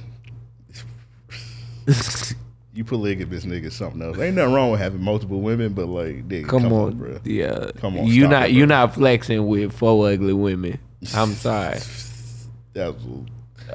[2.73, 4.19] you polygamous nigga something else.
[4.19, 7.19] Ain't nothing wrong with having multiple women, but like, nigga, Come, on, bro.
[7.23, 7.71] yeah.
[7.77, 8.77] Come on, you not it, you bro.
[8.77, 10.79] not flexing with four ugly women.
[11.15, 11.81] I'm sorry.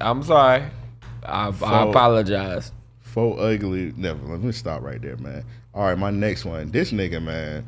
[0.02, 0.64] I'm sorry.
[1.22, 2.72] I, I apologize.
[3.02, 3.94] Four ugly.
[3.95, 4.26] Never.
[4.26, 5.45] Let me stop right there, man.
[5.76, 6.72] All right, my next one.
[6.72, 7.68] This nigga, man.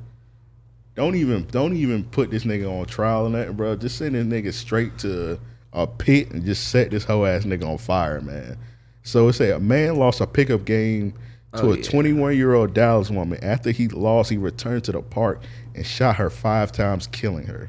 [1.02, 3.76] Don't even don't even put this nigga on trial or nothing, bro.
[3.76, 5.40] Just send this nigga straight to
[5.73, 8.56] a pit and just set this whole ass nigga on fire, man.
[9.02, 11.14] So it say a man lost a pickup game
[11.56, 11.82] to Oh, a yeah.
[11.82, 13.44] 21 year old Dallas woman.
[13.44, 15.41] After he lost, he returned to the park
[15.73, 17.68] and shot her five times, killing her.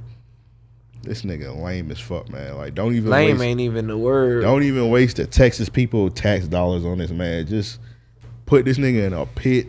[1.03, 2.59] This nigga lame as fuck, man.
[2.59, 4.43] Like, don't even Lame waste- ain't even the word.
[4.43, 7.47] don't even waste the Texas people tax dollars on this man.
[7.47, 7.81] Just
[8.45, 9.69] put this nigga in a pit.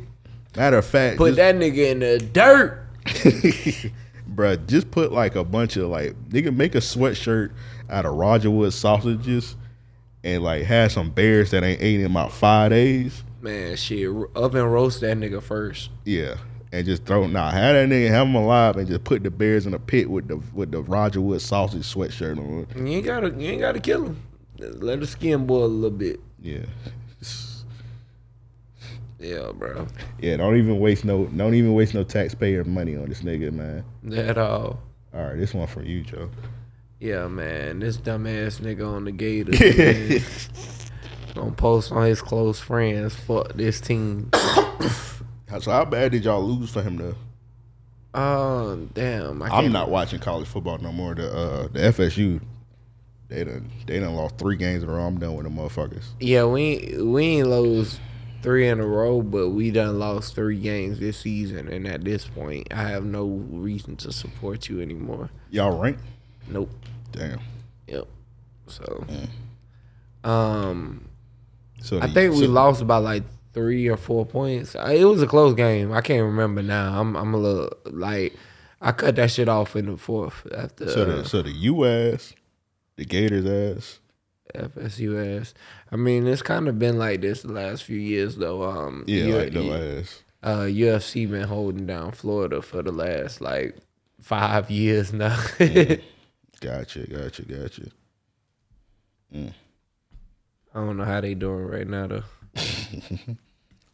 [0.57, 2.81] Matter of fact, Put just, that nigga in the dirt.
[4.29, 7.51] bruh, just put like a bunch of like nigga make a sweatshirt
[7.89, 9.55] out of Roger Wood sausages
[10.23, 13.23] and like have some bears that ain't ate in about five days.
[13.41, 15.89] Man, shit, oven roast that nigga first.
[16.05, 16.35] Yeah.
[16.71, 19.67] And just throw nah, have that nigga have him alive and just put the bears
[19.67, 22.87] in a pit with the with the Roger Wood sausage sweatshirt on.
[22.87, 24.23] You ain't gotta you ain't gotta kill him.
[24.57, 26.19] Let the skin boil a little bit.
[26.41, 26.65] Yeah.
[29.23, 29.87] Yeah, bro.
[30.19, 33.83] Yeah, don't even waste no don't even waste no taxpayer money on this nigga, man.
[34.15, 34.79] At all.
[35.13, 36.29] All right, this one for you, Joe.
[36.99, 37.79] Yeah, man.
[37.79, 39.59] This dumbass nigga on the Gators.
[39.77, 40.21] man.
[41.35, 43.15] Gonna post on his close friends.
[43.15, 44.29] Fuck this team.
[45.59, 47.15] So how bad did y'all lose for him to?
[48.15, 49.39] Oh damn!
[49.43, 51.13] I I'm can't- watching college football no more.
[51.13, 52.41] The uh, the FSU,
[53.29, 55.03] They done they done lost three games in a row.
[55.03, 56.05] I'm done with them motherfuckers.
[56.19, 57.99] Yeah, we we ain't lose
[58.43, 62.27] three in a row, but we done lost three games this season, and at this
[62.27, 65.29] point, I have no reason to support you anymore.
[65.49, 65.97] Y'all rank?
[66.47, 66.69] Nope.
[67.11, 67.39] Damn.
[67.87, 68.07] Yep.
[68.67, 69.05] So,
[70.23, 71.07] um,
[71.81, 74.75] So I think we lost about like three or four points.
[74.75, 75.91] Uh, It was a close game.
[75.91, 76.99] I can't remember now.
[76.99, 78.35] I'm I'm a little like
[78.81, 81.85] I cut that shit off in the fourth after So uh, the so the U
[81.85, 82.33] ass,
[82.95, 83.99] the Gators ass.
[84.55, 85.53] FSUS.
[85.93, 88.63] I mean, it's kind of been like this the last few years though.
[88.63, 90.23] Um, Yeah, U- like the last.
[90.41, 93.77] Uh, UCF been holding down Florida for the last like
[94.19, 95.37] five years now.
[96.59, 97.83] Gotcha, gotcha, gotcha.
[99.35, 99.51] Mm.
[100.73, 102.23] I don't know how they doing right now though.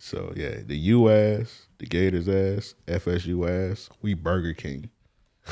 [0.02, 4.90] So yeah, the U ass, the Gators ass, FSU ass, we Burger King.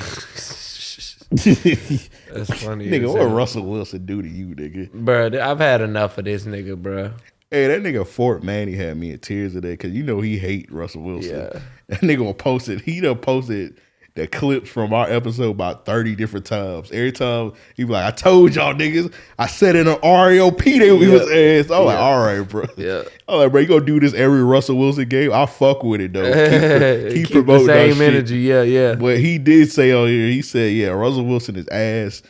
[1.32, 2.88] That's funny.
[2.90, 3.12] nigga.
[3.12, 3.26] What.
[3.26, 4.90] Russell Wilson do to you, nigga?
[4.92, 7.14] Bruh, I've had enough of this nigga, bruh.
[7.52, 10.72] Hey, that nigga Fort Manny had me in tears today because you know he hate
[10.72, 11.36] Russell Wilson.
[11.36, 11.60] Yeah.
[11.90, 12.82] That nigga will post it.
[12.82, 13.80] He done posted
[14.18, 16.92] the clips from our episode about 30 different times.
[16.92, 20.92] Every time he be like, I told y'all niggas, I said in an RAOP they
[20.92, 21.70] we was ass.
[21.70, 22.66] I'm like, all right, bro.
[22.78, 23.04] Yeah.
[23.28, 25.32] I'm like, bro, you gonna do this every Russell Wilson game?
[25.32, 26.24] I'll fuck with it though.
[26.24, 28.14] Keep, Keep, keep, the promoting that same shit.
[28.14, 28.38] energy.
[28.40, 28.96] Yeah, yeah.
[28.96, 32.24] But he did say on here, he said, yeah, Russell Wilson is ass.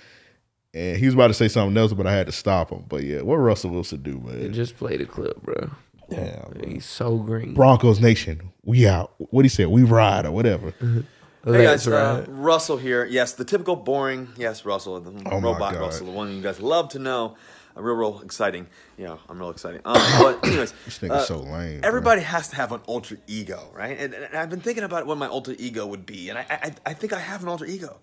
[0.73, 2.83] And he was about to say something else, but I had to stop him.
[2.87, 4.51] But yeah, what Russell Wilson do, man?
[4.51, 5.69] Just play the clip, bro.
[6.09, 7.53] Yeah, he's so green.
[7.53, 9.13] Broncos Nation, we out.
[9.17, 10.73] What he said, we ride or whatever.
[11.47, 13.05] Hey guys, uh, Russell here.
[13.05, 14.27] Yes, the typical boring.
[14.35, 17.37] Yes, Russell, the Oh robot Russell, the one you guys love to know.
[17.75, 18.67] Uh, real, real exciting.
[18.97, 19.79] Yeah, I'm real exciting.
[19.85, 21.79] Um, but anyways, This nigga's uh, so lame.
[21.85, 23.97] Everybody has to have an alter ego, right?
[23.97, 26.71] And, and I've been thinking about what my alter ego would be, and I, I,
[26.87, 27.97] I think I have an alter ego.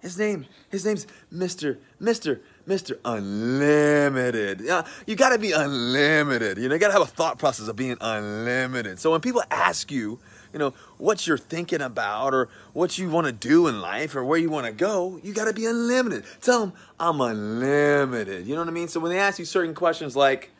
[0.00, 4.60] His name, his name's Mister, Mister, Mister Unlimited.
[4.60, 6.58] Yeah, you got to be unlimited.
[6.58, 9.00] You know, you got to have a thought process of being unlimited.
[9.00, 10.20] So when people ask you,
[10.54, 14.24] you know, what you're thinking about or what you want to do in life or
[14.24, 16.24] where you want to go, you got to be unlimited.
[16.40, 18.46] Tell them I'm unlimited.
[18.46, 18.86] You know what I mean?
[18.86, 20.52] So when they ask you certain questions like,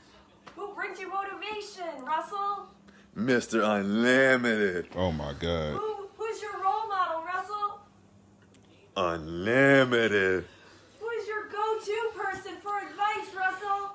[0.57, 2.67] Who brings you motivation, Russell?
[3.17, 3.63] Mr.
[3.65, 5.75] Unlimited, Oh my God.
[5.75, 7.81] Who, who's your role model, Russell?
[8.97, 10.45] unlimited.
[10.99, 13.93] Who's your go-to person for advice, Russell?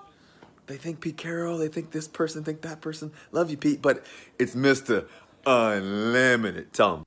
[0.67, 3.11] They think Pete Carroll, they think this person, think that person.
[3.33, 4.05] Love you, Pete, but
[4.37, 5.05] it's Mr.
[5.49, 6.71] Unlimited.
[6.73, 7.05] Tell them.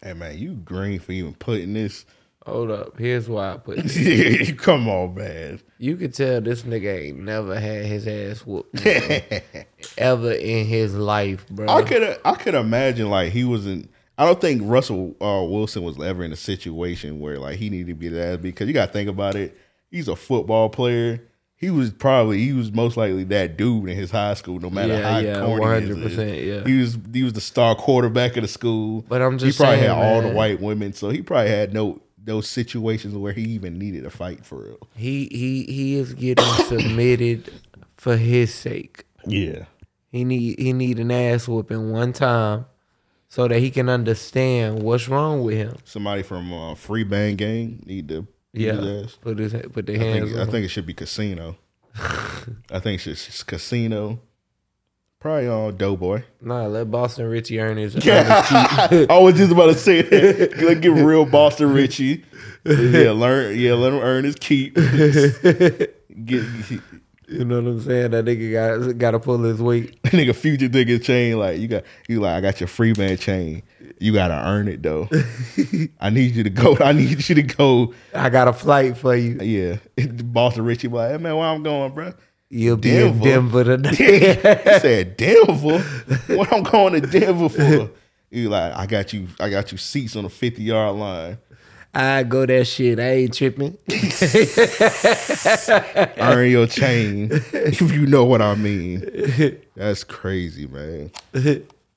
[0.00, 2.06] Hey man, you green for even putting this.
[2.44, 2.96] Hold up.
[2.96, 4.52] Here's why I put this.
[4.58, 5.60] Come on, man.
[5.78, 8.86] You could tell this nigga ain't never had his ass whooped
[9.98, 11.68] ever in his life, bro.
[11.68, 13.90] I could I could imagine like he wasn't.
[14.16, 17.88] I don't think Russell uh, Wilson was ever in a situation where like he needed
[17.88, 19.58] to be that because you got to think about it.
[19.90, 21.25] He's a football player.
[21.58, 24.92] He was probably he was most likely that dude in his high school, no matter
[24.92, 26.64] Yeah, how yeah, corny 100%, yeah.
[26.70, 29.04] He was he was the star quarterback of the school.
[29.08, 31.72] But I'm just he probably saying, had all the white women, so he probably had
[31.72, 34.88] no those situations where he even needed a fight for real.
[34.94, 37.50] He he he is getting submitted
[37.96, 39.04] for his sake.
[39.26, 39.64] Yeah.
[40.10, 42.66] He need he need an ass whooping one time
[43.28, 45.76] so that he can understand what's wrong with him.
[45.84, 48.26] Somebody from uh, Free Band Gang need to
[48.56, 50.24] Yeah, put his put their I hands.
[50.30, 51.56] think, on I think it should be casino.
[51.98, 54.20] I think it's just casino.
[55.18, 56.22] Probably on Doughboy.
[56.42, 57.94] Nah, let Boston Richey earn his.
[58.04, 59.06] Yeah.
[59.10, 60.58] I was just about to say that.
[60.58, 62.24] Let's get real Boston Richey.
[62.64, 63.58] Yeah, learn.
[63.58, 64.74] Yeah, let him earn his keep.
[64.74, 66.44] Get,
[67.28, 68.10] You know what I'm saying?
[68.12, 70.00] That nigga got got to pull his weight.
[70.04, 73.62] nigga future nigga chain like you got you like I got your free man chain.
[73.98, 75.08] You gotta earn it though.
[76.00, 76.76] I need you to go.
[76.80, 77.94] I need you to go.
[78.14, 79.38] I got a flight for you.
[79.40, 79.78] Yeah,
[80.24, 82.12] Boston Richey like, hey man, where I'm going, bro?
[82.48, 84.34] You'll be in Denver today.
[84.34, 85.80] he said Denver.
[86.28, 87.90] What I'm going to Denver for?
[88.30, 89.28] He like, I got you.
[89.40, 91.38] I got you seats on the 50 yard line.
[91.94, 93.00] I go that shit.
[93.00, 93.78] I ain't tripping.
[96.18, 99.58] Earn your chain, if you know what I mean.
[99.74, 101.10] That's crazy, man.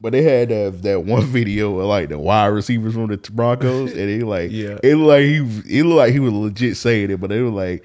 [0.02, 3.92] But they had that, that one video of like the wide receivers from the Broncos,
[3.92, 4.78] and they like, Yeah.
[4.84, 7.50] it looked like he, it looked like he was legit saying it, but they were
[7.50, 7.84] like,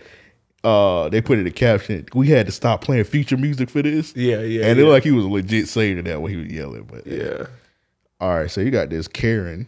[0.63, 4.15] uh, they put in the caption, we had to stop playing future music for this.
[4.17, 4.89] Yeah, yeah, and it yeah.
[4.89, 6.85] looked like he was legit saying it that when he was yelling.
[6.85, 7.47] But Yeah.
[8.21, 9.67] all right, so you got this Karen.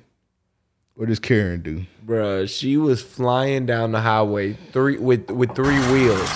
[0.94, 1.84] What does Karen do?
[2.06, 6.30] Bruh, she was flying down the highway three with with three wheels.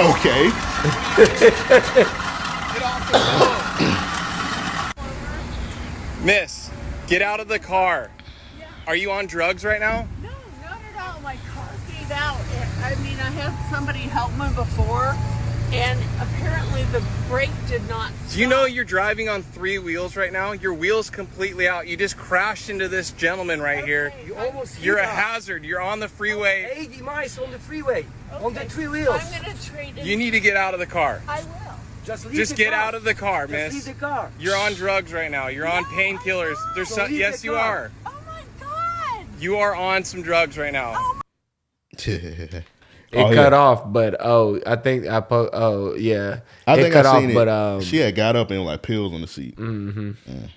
[0.00, 0.46] Okay.
[6.24, 6.70] Miss,
[7.06, 8.10] get out of the car.
[8.86, 10.08] Are you on drugs right now?
[10.22, 10.30] No,
[10.62, 11.20] not at all.
[11.20, 12.40] My car gave out.
[12.82, 15.14] I mean, I had somebody help me before,
[15.72, 18.10] and apparently the brake did not.
[18.30, 20.52] Do you know you're driving on three wheels right now?
[20.52, 21.86] Your wheels completely out.
[21.86, 24.12] You just crashed into this gentleman right here.
[24.26, 25.64] You almost You're a hit hazard.
[25.64, 26.70] You're on the freeway.
[26.74, 28.04] 80 miles on the freeway,
[28.40, 29.20] on the three wheels.
[29.20, 30.06] I'm gonna trade in.
[30.06, 31.22] You need to get out of the car.
[31.28, 31.46] I will.
[32.04, 32.80] Just leave Just the get car.
[32.82, 33.74] out of the car, Just miss.
[33.86, 34.30] leave the car.
[34.40, 35.48] You're on drugs right now.
[35.48, 36.56] You're on painkillers.
[36.74, 37.90] There's So some, leave yes, the you car.
[38.06, 38.12] are.
[38.12, 40.94] Oh you are on some drugs right now.
[40.96, 41.20] Oh
[43.12, 43.58] It Oh, cut yeah.
[43.58, 47.20] off, but oh, I think I po- oh yeah, I it think cut I off,
[47.20, 47.34] seen it.
[47.34, 49.56] but um, she had got up and like pills on the seat.
[49.56, 50.16] Mhm.
[50.28, 50.48] Mm.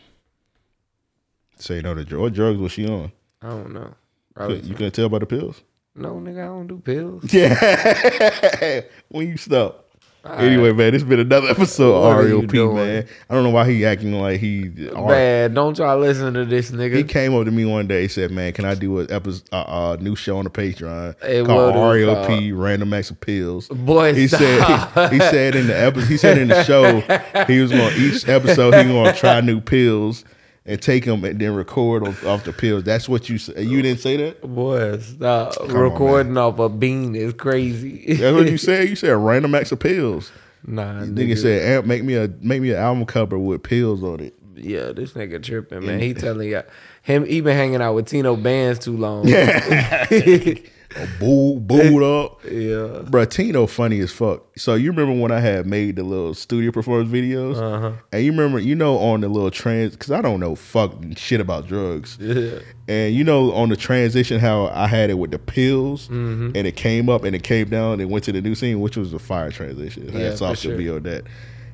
[1.58, 3.12] Say no to dr- what drugs was she on?
[3.42, 3.80] I don't know.
[3.90, 3.96] You
[4.36, 5.62] Probably you couldn't tell by the pills.
[5.96, 7.24] no nigga, I don't do pills.
[7.34, 8.82] Yeah.
[9.10, 9.83] when you stop.
[10.26, 13.06] All anyway, man, it's been another episode What of RAOP, man.
[13.30, 14.70] I don't know why he acting like he.
[14.70, 16.95] Man, don't try to listen to this nigga.
[16.95, 18.08] He came up to me one day.
[18.08, 21.76] Said, "Man, can I do a episode, uh, uh, new show on the Patreon called
[21.76, 24.94] what is it RAOP Random Acts of Pills?" Boy, he stop.
[24.94, 27.02] said he said in the episode he said in the show
[27.45, 30.24] he was going to each episode he was going to try new pills
[30.65, 32.84] and take them and then record off, off the pills.
[32.84, 33.65] That's what you said.
[33.65, 34.41] You didn't say that.
[34.41, 38.15] Boy, stop Come on, recording off a bean is crazy.
[38.15, 38.90] That's what you said.
[38.90, 40.31] You said random acts of pills.
[40.65, 41.38] Nah, nigga, nigga.
[41.38, 44.34] said make me a make me an album cover with pills on it.
[44.56, 45.99] Yeah, this nigga tripping, man.
[45.99, 46.64] He telling you
[47.02, 49.27] him he been hanging out with Tino Bands too long.
[51.20, 52.44] Boo, booed up.
[52.45, 53.02] Yeah.
[53.10, 54.44] Bruh, Tino funny as fuck.
[54.57, 57.56] So you remember when I had made the little studio performance videos?
[57.57, 57.94] Uh-huh.
[58.11, 61.40] And you remember, you know, on the little trans, because I don't know fucking shit
[61.41, 62.18] about drugs.
[62.20, 62.60] Yeah.
[62.88, 66.56] And you know, on the transition, how I had it with the pills, Mhm.
[66.56, 68.95] and it came up and it came down and went to the new scene, which
[68.98, 70.10] was a fire transition.
[70.14, 70.78] Yeah, Hats for off to sure.
[70.78, 71.24] be on that.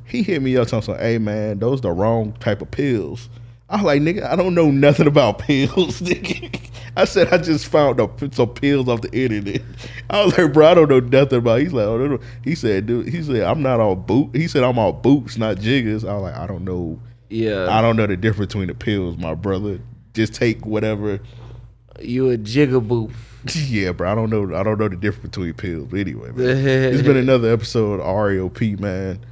[0.06, 3.30] He hit me up talking, "Hey man, those the wrong type of pills."
[3.70, 6.60] I was like, "Nigga, I don't know nothing about pills." Nigga.
[6.98, 9.62] I said, "I just found a, some pills off the internet."
[10.10, 12.56] I was like, "Bro, I don't know nothing about." He's like, "Oh, no, no." He
[12.56, 16.04] said, "Dude," he said, "I'm not all boot." He said, "I'm all boots, not jiggers."
[16.04, 17.68] I was like, "I don't know." Yeah.
[17.70, 19.80] I don't know the difference between the pills, my brother.
[20.14, 21.20] Just take whatever.
[22.02, 23.12] You a jigaboo.
[23.70, 24.12] Yeah, bro.
[24.12, 24.54] I don't know.
[24.54, 25.88] I don't know the difference between pills.
[25.90, 26.58] But anyway, man,
[26.94, 29.26] it's been another episode of RAOP, man.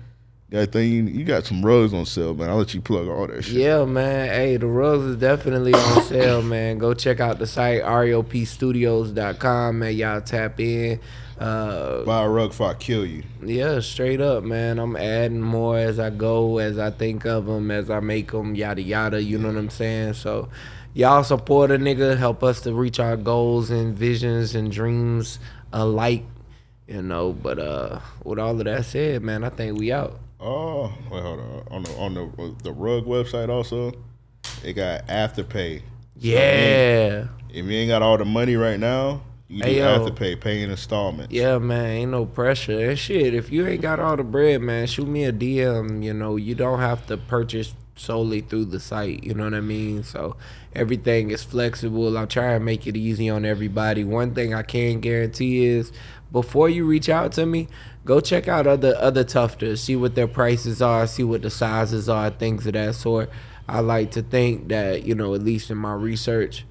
[0.49, 1.09] Got thing.
[1.09, 2.49] You got some rugs on sale, man.
[2.49, 3.55] I'll let you plug all that shit.
[3.55, 4.29] Yeah, man.
[4.29, 6.77] Hey, the rugs is definitely on sale, man.
[6.77, 9.93] Go check out the site reopstudios.com, man.
[9.93, 11.01] Y'all tap in.
[11.37, 13.23] Uh, Buy a rug before I kill you.
[13.43, 14.79] Yeah, straight up, man.
[14.79, 18.55] I'm adding more as I go, as I think of them, as I make them,
[18.55, 19.21] yada yada.
[19.21, 20.13] You know what I'm saying?
[20.13, 20.47] So,
[20.93, 25.39] y'all support a nigga, help us to reach our goals and visions and dreams
[25.73, 26.23] alike.
[26.87, 30.17] You know, but uh, with all of that said, man, I think we out.
[30.39, 31.63] Oh, wait, hold on.
[31.71, 33.91] On the on the the rug website also,
[34.63, 35.79] it got afterpay.
[35.79, 35.83] So
[36.19, 37.27] Yeah.
[37.49, 39.99] If you ain't got all the money right now, you do yo.
[39.99, 41.33] afterpay, pay in installments.
[41.33, 42.89] Yeah, man, ain't no pressure.
[42.89, 46.03] And shit, if you ain't got all the bread, man, shoot me a DM.
[46.03, 49.23] You know, you don't have to purchase solely through the site.
[49.23, 50.03] You know what I mean?
[50.03, 50.35] So
[50.75, 52.17] everything is flexible.
[52.17, 54.03] I'll try and make it easy on everybody.
[54.03, 55.91] One thing I can guarantee is
[56.31, 57.67] before you reach out to me,
[58.07, 62.09] go check out other other tufters, see what their prices are, see what the sizes
[62.09, 63.29] are, things of that sort.
[63.67, 66.65] I like to think that, you know, at least in my research,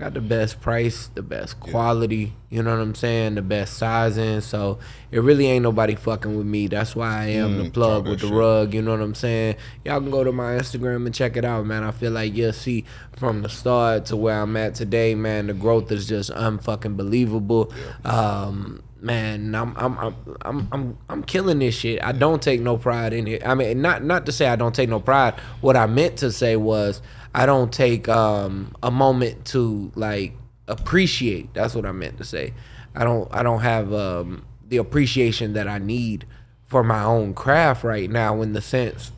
[0.00, 4.40] got the best price, the best quality, you know what I'm saying, the best sizing.
[4.40, 4.78] So
[5.10, 6.68] it really ain't nobody fucking with me.
[6.68, 8.34] That's why I am the Mm, plug with the shit.
[8.34, 9.56] rug, you know what I'm saying?
[9.84, 11.84] Y'all can go to my Instagram and check it out, man.
[11.84, 12.84] I feel like you'll see
[13.16, 17.70] from the start to where I'm at today, man, the growth is just unfucking believable.
[18.04, 22.02] Um Man, I'm I'm I'm I'm I'm I'm killing this shit.
[22.04, 23.46] I don't take no pride in it.
[23.46, 25.40] I mean, not not to say I don't take no pride.
[25.62, 27.00] What I meant to say was
[27.34, 30.34] I don't take um a moment to like
[30.68, 31.52] appreciate.
[31.54, 32.54] That's what I meant to say.
[32.94, 36.26] I don't I don't have um the appreciation that I need
[36.66, 39.10] for my own craft right now in the sense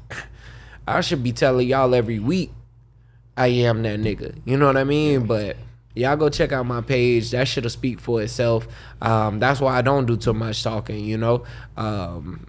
[0.86, 2.50] I should be telling y'all every week
[3.36, 4.38] I am that nigga.
[4.44, 5.26] You know what I mean?
[5.26, 5.56] But
[5.94, 7.30] y'all go check out my page.
[7.30, 8.66] That shit'll speak for itself.
[9.00, 11.44] Um, that's why I don't do too much talking, you know?
[11.76, 12.46] Um,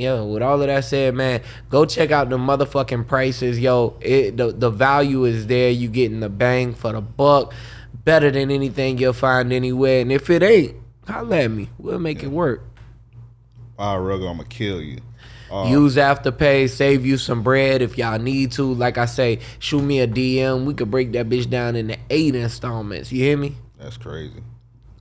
[0.00, 3.58] yeah, with all of that said, man, go check out the motherfucking prices.
[3.58, 5.70] Yo, it the, the value is there.
[5.70, 7.52] You getting the bang for the buck.
[8.04, 10.00] Better than anything you'll find anywhere.
[10.00, 11.68] And if it ain't, holla at me.
[11.78, 12.64] We'll make it work.
[13.76, 15.00] Buy a rug, I'ma kill you.
[15.50, 18.72] Uh, Use Afterpay, save you some bread if y'all need to.
[18.72, 20.64] Like I say, shoot me a DM.
[20.64, 23.10] We could break that bitch down into eight installments.
[23.10, 23.56] You hear me?
[23.78, 24.42] That's crazy.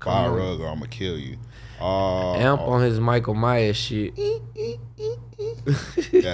[0.03, 1.37] Buy a rug, or I'ma kill you.
[1.79, 4.15] Uh, Amp on his Michael Myers shit.
[4.15, 4.79] that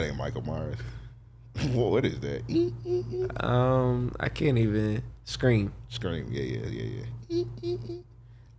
[0.04, 0.78] ain't Michael Myers.
[1.72, 2.42] what is that?
[3.44, 5.74] Um, I can't even scream.
[5.90, 6.28] Scream.
[6.30, 7.98] Yeah, yeah, yeah, yeah.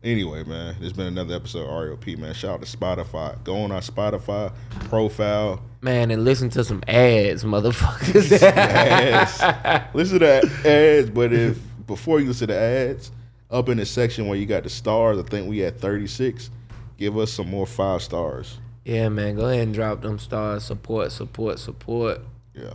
[0.03, 2.33] Anyway, man, there's been another episode of RAOP, man.
[2.33, 3.43] Shout out to Spotify.
[3.43, 4.53] Go on our Spotify
[4.89, 5.61] profile.
[5.81, 8.41] Man, and listen to some ads, motherfuckers.
[8.43, 9.95] ads.
[9.95, 13.11] Listen to the ads, but if before you listen to ads,
[13.51, 16.51] up in the section where you got the stars, I think we at 36.
[16.97, 18.59] Give us some more five stars.
[18.85, 20.65] Yeah, man, go ahead and drop them stars.
[20.65, 22.21] Support, support, support.
[22.55, 22.75] Yeah.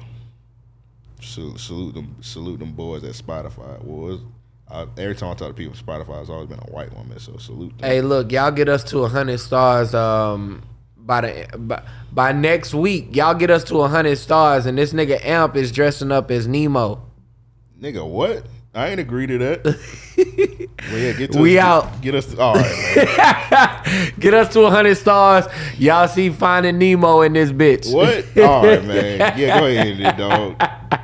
[1.22, 3.82] Salute, salute them, salute them boys at Spotify.
[3.84, 4.22] Well,
[4.70, 7.20] I, every time I talk to people Spotify, it's always been a white woman.
[7.20, 7.90] So salute them.
[7.90, 9.94] Hey, look, y'all get us to hundred stars.
[9.96, 10.64] Um,
[10.98, 15.24] by the by, by next week, y'all get us to hundred stars, and this nigga
[15.24, 17.02] Amp is dressing up as Nemo.
[17.80, 18.46] Nigga, what?
[18.74, 19.66] I ain't agree to that.
[20.92, 22.02] well, yeah, get to We get, out.
[22.02, 22.38] Get us.
[22.38, 24.14] All right.
[24.20, 25.46] Get us to hundred stars.
[25.78, 27.94] Y'all see Finding Nemo in this bitch.
[27.94, 28.26] What?
[28.48, 29.38] All right, man.
[29.38, 31.02] Yeah, go ahead, and end it, dog.